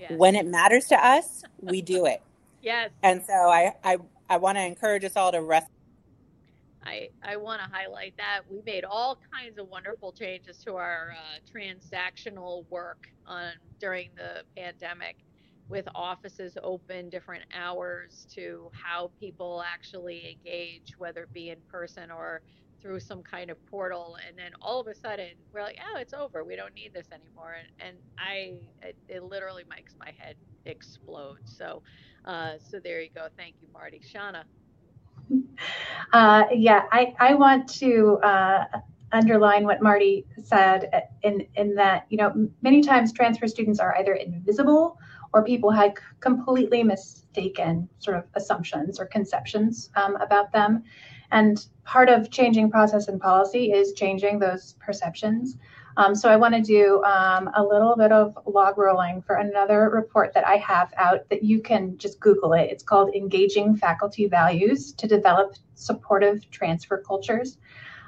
Yes. 0.00 0.14
When 0.16 0.34
it 0.34 0.46
matters 0.46 0.86
to 0.86 0.96
us, 0.96 1.44
we 1.60 1.80
do 1.80 2.06
it. 2.06 2.22
yes. 2.60 2.90
And 3.04 3.22
so 3.24 3.32
I, 3.32 3.74
I, 3.84 3.98
I 4.28 4.38
want 4.38 4.58
to 4.58 4.66
encourage 4.66 5.04
us 5.04 5.14
all 5.14 5.30
to 5.30 5.40
rest 5.40 5.68
I, 6.86 7.08
I 7.22 7.36
want 7.36 7.62
to 7.62 7.68
highlight 7.70 8.14
that. 8.18 8.42
We 8.50 8.62
made 8.66 8.84
all 8.84 9.18
kinds 9.34 9.58
of 9.58 9.68
wonderful 9.68 10.12
changes 10.12 10.58
to 10.64 10.76
our 10.76 11.12
uh, 11.12 11.38
transactional 11.58 12.66
work 12.70 13.04
on 13.26 13.52
during 13.80 14.10
the 14.16 14.44
pandemic 14.56 15.16
with 15.68 15.88
offices 15.94 16.58
open 16.62 17.10
different 17.10 17.44
hours 17.54 18.26
to 18.34 18.70
how 18.72 19.12
people 19.20 19.64
actually 19.66 20.38
engage 20.38 20.94
whether 20.98 21.24
it 21.24 21.32
be 21.32 21.50
in 21.50 21.58
person 21.70 22.10
or 22.10 22.42
through 22.82 23.00
some 23.00 23.22
kind 23.22 23.50
of 23.50 23.64
portal. 23.66 24.18
And 24.28 24.38
then 24.38 24.52
all 24.60 24.80
of 24.80 24.88
a 24.88 24.94
sudden 24.94 25.30
we're 25.52 25.62
like 25.62 25.78
oh 25.80 26.00
it's 26.00 26.14
over. 26.14 26.44
We 26.44 26.56
don't 26.56 26.74
need 26.74 26.92
this 26.94 27.08
anymore. 27.12 27.56
And, 27.80 27.88
and 27.88 27.98
i 28.18 28.56
it, 28.82 28.96
it 29.08 29.22
literally 29.24 29.64
makes 29.68 29.96
my 29.98 30.12
head 30.18 30.36
explode. 30.66 31.38
So 31.44 31.82
uh, 32.26 32.54
so 32.58 32.80
there 32.80 33.00
you 33.02 33.10
go. 33.14 33.28
Thank 33.36 33.56
you 33.60 33.68
marty. 33.72 34.02
Shanna 34.04 34.44
uh, 36.12 36.44
yeah 36.52 36.82
i 36.92 37.14
i 37.18 37.34
want 37.34 37.68
to 37.68 38.18
uh, 38.22 38.64
underline 39.12 39.64
what 39.64 39.82
marty 39.82 40.26
said 40.42 41.08
in 41.22 41.46
in 41.54 41.74
that 41.74 42.06
you 42.10 42.16
know 42.16 42.48
many 42.62 42.82
times 42.82 43.12
transfer 43.12 43.46
students 43.46 43.78
are 43.80 43.96
either 43.98 44.14
invisible 44.14 44.98
or 45.32 45.44
people 45.44 45.70
had 45.70 45.94
completely 46.20 46.82
mistaken 46.82 47.88
sort 47.98 48.16
of 48.16 48.24
assumptions 48.34 49.00
or 49.00 49.06
conceptions 49.06 49.90
um, 49.96 50.16
about 50.16 50.52
them 50.52 50.82
and 51.34 51.66
part 51.84 52.08
of 52.08 52.30
changing 52.30 52.70
process 52.70 53.08
and 53.08 53.20
policy 53.20 53.72
is 53.72 53.92
changing 53.94 54.38
those 54.38 54.74
perceptions. 54.74 55.56
Um, 55.96 56.14
so 56.14 56.28
I 56.28 56.36
want 56.36 56.54
to 56.54 56.60
do 56.60 57.02
um, 57.04 57.50
a 57.54 57.62
little 57.62 57.94
bit 57.96 58.10
of 58.10 58.36
log 58.46 58.78
rolling 58.78 59.22
for 59.22 59.36
another 59.36 59.90
report 59.90 60.34
that 60.34 60.46
I 60.46 60.56
have 60.56 60.92
out 60.96 61.28
that 61.30 61.42
you 61.44 61.60
can 61.60 61.96
just 61.98 62.18
Google 62.20 62.52
it. 62.52 62.70
It's 62.70 62.82
called 62.82 63.14
Engaging 63.14 63.76
Faculty 63.76 64.26
Values 64.26 64.92
to 64.94 65.06
Develop 65.06 65.54
Supportive 65.74 66.50
Transfer 66.50 67.02
Cultures. 67.06 67.58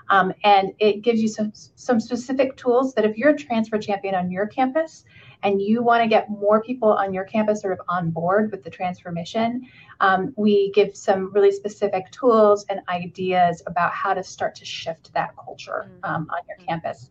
Um, 0.08 0.32
and 0.44 0.72
it 0.78 1.02
gives 1.02 1.20
you 1.20 1.28
some, 1.28 1.52
some 1.54 1.98
specific 1.98 2.56
tools 2.56 2.94
that 2.94 3.04
if 3.04 3.16
you're 3.16 3.30
a 3.30 3.36
transfer 3.36 3.78
champion 3.78 4.14
on 4.14 4.30
your 4.30 4.46
campus 4.46 5.04
and 5.42 5.60
you 5.60 5.82
want 5.82 6.02
to 6.02 6.08
get 6.08 6.30
more 6.30 6.62
people 6.62 6.92
on 6.92 7.12
your 7.12 7.24
campus 7.24 7.60
sort 7.60 7.72
of 7.72 7.80
on 7.88 8.10
board 8.10 8.50
with 8.52 8.62
the 8.62 8.70
transfer 8.70 9.10
mission, 9.10 9.66
um, 10.00 10.32
we 10.36 10.70
give 10.72 10.96
some 10.96 11.32
really 11.32 11.50
specific 11.50 12.10
tools 12.10 12.64
and 12.68 12.80
ideas 12.88 13.62
about 13.66 13.92
how 13.92 14.14
to 14.14 14.22
start 14.22 14.54
to 14.56 14.64
shift 14.64 15.12
that 15.14 15.34
culture 15.36 15.88
mm-hmm. 15.88 16.04
um, 16.04 16.28
on 16.30 16.38
your 16.48 16.56
mm-hmm. 16.58 16.66
campus. 16.66 17.10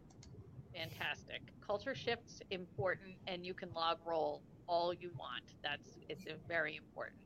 Fantastic. 0.76 1.42
Culture 1.66 1.96
shifts 1.96 2.42
important, 2.52 3.16
and 3.28 3.46
you 3.46 3.54
can 3.54 3.70
log 3.74 3.98
roll 4.06 4.42
all 4.68 4.94
you 4.94 5.12
want. 5.18 5.44
That's 5.64 5.98
it's 6.10 6.26
very 6.48 6.76
important. 6.76 7.22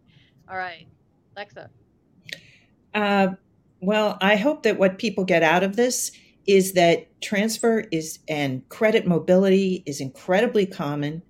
All 0.49 0.57
right, 0.57 0.87
Lexa. 1.35 1.69
Uh, 2.93 3.29
well, 3.81 4.17
I 4.21 4.35
hope 4.35 4.63
that 4.63 4.77
what 4.77 4.97
people 4.97 5.23
get 5.23 5.43
out 5.43 5.63
of 5.63 5.75
this 5.75 6.11
is 6.45 6.73
that 6.73 7.21
transfer 7.21 7.85
is 7.91 8.19
and 8.27 8.67
credit 8.69 9.05
mobility 9.05 9.83
is 9.85 10.01
incredibly 10.01 10.65
common 10.65 11.21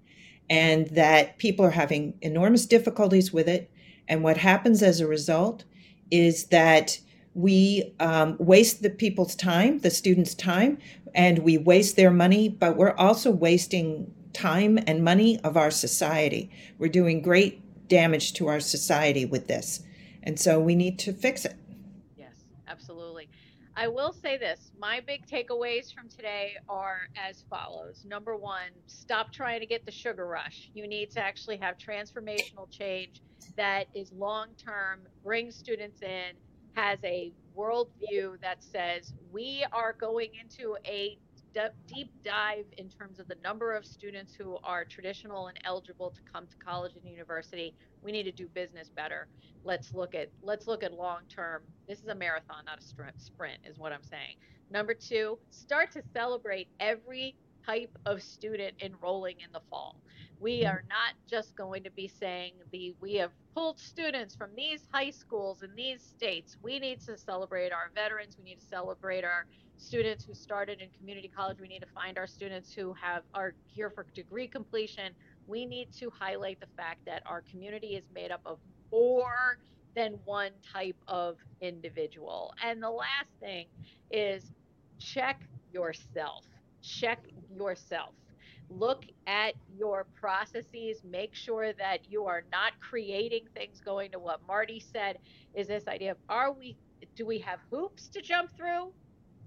and 0.50 0.88
that 0.88 1.38
people 1.38 1.66
are 1.66 1.72
having 1.72 2.14
enormous 2.22 2.66
difficulties 2.66 3.32
with 3.32 3.48
it. 3.48 3.70
And 4.08 4.24
what 4.24 4.38
happens 4.38 4.82
as 4.82 5.00
a 5.00 5.08
result 5.08 5.66
is 6.10 6.46
that 6.46 7.00
we 7.34 7.94
um, 8.00 8.36
waste 8.40 8.82
the 8.82 8.90
people's 8.90 9.36
time, 9.36 9.80
the 9.80 9.92
students' 9.92 10.34
time, 10.34 10.78
and 11.14 11.40
we 11.40 11.58
waste 11.58 11.96
their 11.96 12.12
money, 12.12 12.50
but 12.50 12.78
we're 12.78 12.96
also 12.96 13.32
wasting 13.32 14.14
time 14.34 14.80
and 14.88 15.04
money 15.04 15.40
of 15.42 15.58
our 15.58 15.72
society. 15.72 16.50
We're 16.78 16.90
doing 16.90 17.22
great 17.22 17.88
damage 17.88 18.34
to 18.34 18.48
our 18.48 18.60
society 18.60 19.26
with 19.26 19.48
this. 19.48 19.84
And 20.24 20.40
so 20.40 20.60
we 20.60 20.76
need 20.76 21.00
to 21.00 21.14
fix 21.14 21.46
it. 21.46 21.56
Yes, 22.18 22.44
absolutely. 22.68 23.30
I 23.76 23.88
will 23.88 24.12
say 24.12 24.38
this 24.38 24.72
my 24.78 25.00
big 25.00 25.26
takeaways 25.26 25.94
from 25.94 26.10
today 26.10 26.54
are 26.68 27.08
as 27.16 27.46
follows. 27.50 28.04
Number 28.06 28.36
one, 28.36 28.72
stop 28.88 29.32
trying 29.32 29.62
to 29.62 29.66
get 29.66 29.86
the 29.86 29.92
sugar 29.92 30.28
rush. 30.28 30.70
You 30.74 30.88
need 30.88 31.12
to 31.12 31.22
actually 31.22 31.58
have 31.58 31.78
transformational 31.78 32.70
change 32.70 33.22
that 33.56 33.86
is 33.94 34.12
long 34.12 34.50
term, 34.58 35.00
brings 35.24 35.56
students 35.56 36.02
in, 36.02 36.32
has 36.74 37.00
a 37.04 37.32
worldview 37.60 38.40
that 38.42 38.64
says 38.64 39.14
we 39.32 39.66
are 39.74 39.94
going 40.00 40.30
into 40.42 40.78
a 40.86 41.18
deep 41.88 42.12
dive 42.24 42.66
in 42.78 42.88
terms 42.90 43.20
of 43.20 43.28
the 43.28 43.36
number 43.44 43.76
of 43.76 43.86
students 43.86 44.34
who 44.34 44.58
are 44.64 44.86
traditional 44.86 45.48
and 45.48 45.58
eligible 45.66 46.10
to 46.10 46.22
come 46.32 46.48
to 46.48 46.56
college 46.58 46.94
and 46.96 47.10
university. 47.10 47.76
We 48.02 48.12
need 48.12 48.24
to 48.24 48.32
do 48.32 48.48
business 48.48 48.90
better. 48.90 49.28
Let's 49.64 49.94
look 49.94 50.16
at 50.16 50.30
let's 50.42 50.68
look 50.68 50.84
at 50.84 50.94
long 50.94 51.22
term. 51.28 51.64
This 51.88 52.00
is 52.00 52.08
a 52.08 52.16
marathon 52.16 52.64
not 52.66 52.80
a 52.80 52.82
sprint 52.82 53.60
is 53.66 53.78
what 53.78 53.92
i'm 53.92 54.04
saying. 54.04 54.36
Number 54.72 54.94
two 54.94 55.38
start 55.50 55.92
to 55.94 56.04
celebrate 56.14 56.70
every 56.80 57.36
type 57.70 57.96
of 58.06 58.22
student 58.22 58.74
enrolling 58.82 59.36
in 59.46 59.52
the 59.54 59.62
fall. 59.70 59.96
We 60.40 60.62
mm-hmm. 60.62 60.70
are 60.70 60.84
not 60.90 61.14
just 61.30 61.56
going 61.56 61.84
to 61.84 61.92
be 61.92 62.08
saying 62.08 62.54
the 62.72 62.96
we 63.00 63.14
have 63.16 63.32
pulled 63.54 63.80
students 63.80 64.36
from 64.36 64.50
these 64.56 64.88
high 64.92 65.12
schools 65.12 65.62
in 65.62 65.76
these 65.76 66.02
states. 66.02 66.58
We 66.64 66.80
need 66.80 67.02
to 67.02 67.18
celebrate 67.18 67.72
our 67.72 67.92
veterans. 67.94 68.38
We 68.38 68.44
need 68.44 68.60
to 68.60 68.66
celebrate 68.66 69.24
our 69.24 69.46
students 69.78 70.26
who 70.26 70.34
started 70.34 70.82
in 70.82 70.90
community 70.98 71.32
college. 71.36 71.60
We 71.62 71.68
need 71.68 71.82
to 71.82 71.94
find 71.94 72.18
our 72.18 72.28
students 72.28 72.74
who 72.74 72.94
have 72.94 73.24
are 73.34 73.54
here 73.68 73.90
for 73.90 74.06
degree 74.16 74.48
completion. 74.48 75.14
We 75.48 75.66
need 75.66 75.92
to 76.00 76.10
highlight 76.10 76.60
the 76.60 76.68
fact 76.78 77.06
that 77.06 77.22
our 77.26 77.42
community 77.42 77.96
is 77.96 78.06
made 78.14 78.32
up 78.32 78.42
of 78.46 78.58
more 78.92 79.60
than 79.96 80.20
one 80.26 80.52
type 80.74 80.98
of 81.08 81.38
individual. 81.62 82.54
And 82.64 82.82
the 82.82 82.90
last 82.90 83.30
thing 83.40 83.68
is 84.12 84.52
check 85.00 85.42
yourself. 85.72 86.46
Check 86.82 87.20
yourself. 87.56 88.14
Look 88.70 89.06
at 89.26 89.56
your 89.76 90.06
processes. 90.16 91.02
Make 91.04 91.34
sure 91.34 91.74
that 91.74 92.00
you 92.10 92.26
are 92.26 92.44
not 92.52 92.74
creating 92.80 93.48
things 93.56 93.82
going 93.84 94.12
to 94.12 94.20
what 94.20 94.46
Marty 94.48 94.80
said 94.80 95.18
is 95.56 95.68
this 95.68 95.88
idea 95.88 96.12
of 96.12 96.18
are 96.30 96.52
we 96.52 96.78
do 97.16 97.26
we 97.26 97.40
have 97.40 97.60
hoops 97.72 98.08
to 98.10 98.22
jump 98.22 98.56
through? 98.56 98.92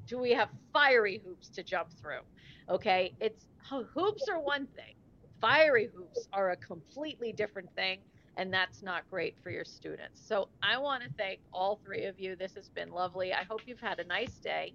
Do 0.07 0.19
we 0.19 0.33
have 0.33 0.49
fiery 0.73 1.23
hoops 1.25 1.49
to 1.51 1.63
jump 1.63 1.91
through? 2.01 2.23
Okay, 2.69 3.15
it's 3.21 3.47
oh, 3.71 3.85
hoops 3.95 4.29
are 4.29 4.41
one 4.41 4.67
thing 4.75 4.95
fiery 5.43 5.91
hoops 5.95 6.29
are 6.33 6.53
a 6.53 6.57
completely 6.57 7.33
different 7.33 7.69
thing 7.75 7.99
and 8.37 8.53
that's 8.53 8.83
not 8.83 9.09
great 9.11 9.37
for 9.43 9.51
your 9.51 9.65
students. 9.65 10.23
So 10.27 10.49
I 10.63 10.79
want 10.79 11.03
to 11.03 11.09
thank 11.19 11.41
all 11.53 11.81
three 11.85 12.05
of 12.05 12.19
you. 12.19 12.37
This 12.37 12.55
has 12.55 12.69
been 12.69 12.91
lovely. 12.91 13.33
I 13.33 13.45
hope 13.45 13.63
you've 13.67 13.81
had 13.81 13.99
a 13.99 14.05
nice 14.05 14.35
day. 14.35 14.75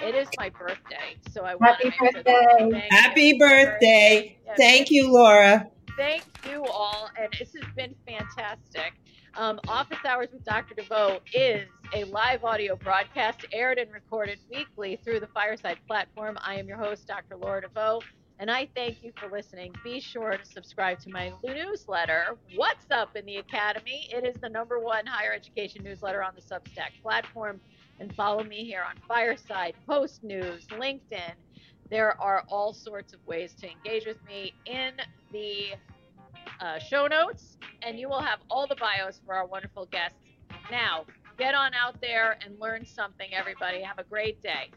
It 0.00 0.14
is 0.14 0.28
my 0.38 0.50
birthday, 0.50 1.16
so 1.30 1.42
I 1.42 1.54
want 1.54 1.82
Happy 1.82 1.90
to 1.90 2.22
birthday. 2.24 2.88
Happy 2.90 3.38
birthday. 3.38 4.38
Yes. 4.46 4.56
Thank 4.56 4.90
you, 4.90 5.12
Laura. 5.12 5.68
Thank 5.96 6.24
you 6.48 6.64
all, 6.64 7.10
and 7.20 7.28
this 7.38 7.52
has 7.54 7.74
been 7.76 7.94
fantastic. 8.06 8.94
Um, 9.34 9.60
Office 9.68 9.98
Hours 10.06 10.28
with 10.32 10.44
Dr. 10.44 10.74
DeVoe 10.74 11.20
is 11.34 11.66
a 11.94 12.04
live 12.04 12.44
audio 12.44 12.76
broadcast 12.76 13.46
aired 13.52 13.78
and 13.78 13.90
recorded 13.92 14.38
weekly 14.50 14.98
through 15.04 15.20
the 15.20 15.26
Fireside 15.28 15.78
platform. 15.86 16.38
I 16.40 16.56
am 16.56 16.68
your 16.68 16.78
host, 16.78 17.06
Dr. 17.06 17.36
Laura 17.36 17.62
DeVoe. 17.62 18.00
And 18.38 18.50
I 18.50 18.68
thank 18.74 19.02
you 19.04 19.12
for 19.16 19.28
listening. 19.30 19.72
Be 19.84 20.00
sure 20.00 20.36
to 20.36 20.44
subscribe 20.44 20.98
to 21.00 21.10
my 21.10 21.32
newsletter, 21.44 22.36
What's 22.56 22.90
Up 22.90 23.14
in 23.16 23.24
the 23.24 23.36
Academy. 23.36 24.08
It 24.12 24.26
is 24.26 24.34
the 24.40 24.48
number 24.48 24.80
one 24.80 25.06
higher 25.06 25.32
education 25.32 25.84
newsletter 25.84 26.22
on 26.22 26.32
the 26.34 26.42
Substack 26.42 27.00
platform. 27.02 27.60
And 28.00 28.12
follow 28.14 28.42
me 28.42 28.64
here 28.64 28.82
on 28.88 28.96
Fireside, 29.06 29.74
Post 29.86 30.24
News, 30.24 30.66
LinkedIn. 30.70 31.34
There 31.88 32.20
are 32.20 32.44
all 32.48 32.72
sorts 32.72 33.12
of 33.12 33.24
ways 33.26 33.54
to 33.60 33.70
engage 33.70 34.06
with 34.06 34.16
me 34.26 34.54
in 34.66 34.94
the 35.30 35.74
uh, 36.60 36.78
show 36.78 37.06
notes, 37.06 37.58
and 37.82 37.98
you 37.98 38.08
will 38.08 38.22
have 38.22 38.40
all 38.50 38.66
the 38.66 38.76
bios 38.76 39.20
for 39.24 39.34
our 39.34 39.46
wonderful 39.46 39.86
guests. 39.86 40.18
Now, 40.70 41.04
get 41.38 41.54
on 41.54 41.72
out 41.74 42.00
there 42.00 42.38
and 42.44 42.58
learn 42.58 42.86
something, 42.86 43.32
everybody. 43.32 43.82
Have 43.82 43.98
a 43.98 44.04
great 44.04 44.42
day. 44.42 44.70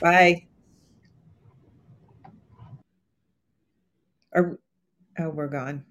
Bye. 0.00 0.46
Oh, 4.34 4.56
we're 5.30 5.48
gone. 5.48 5.84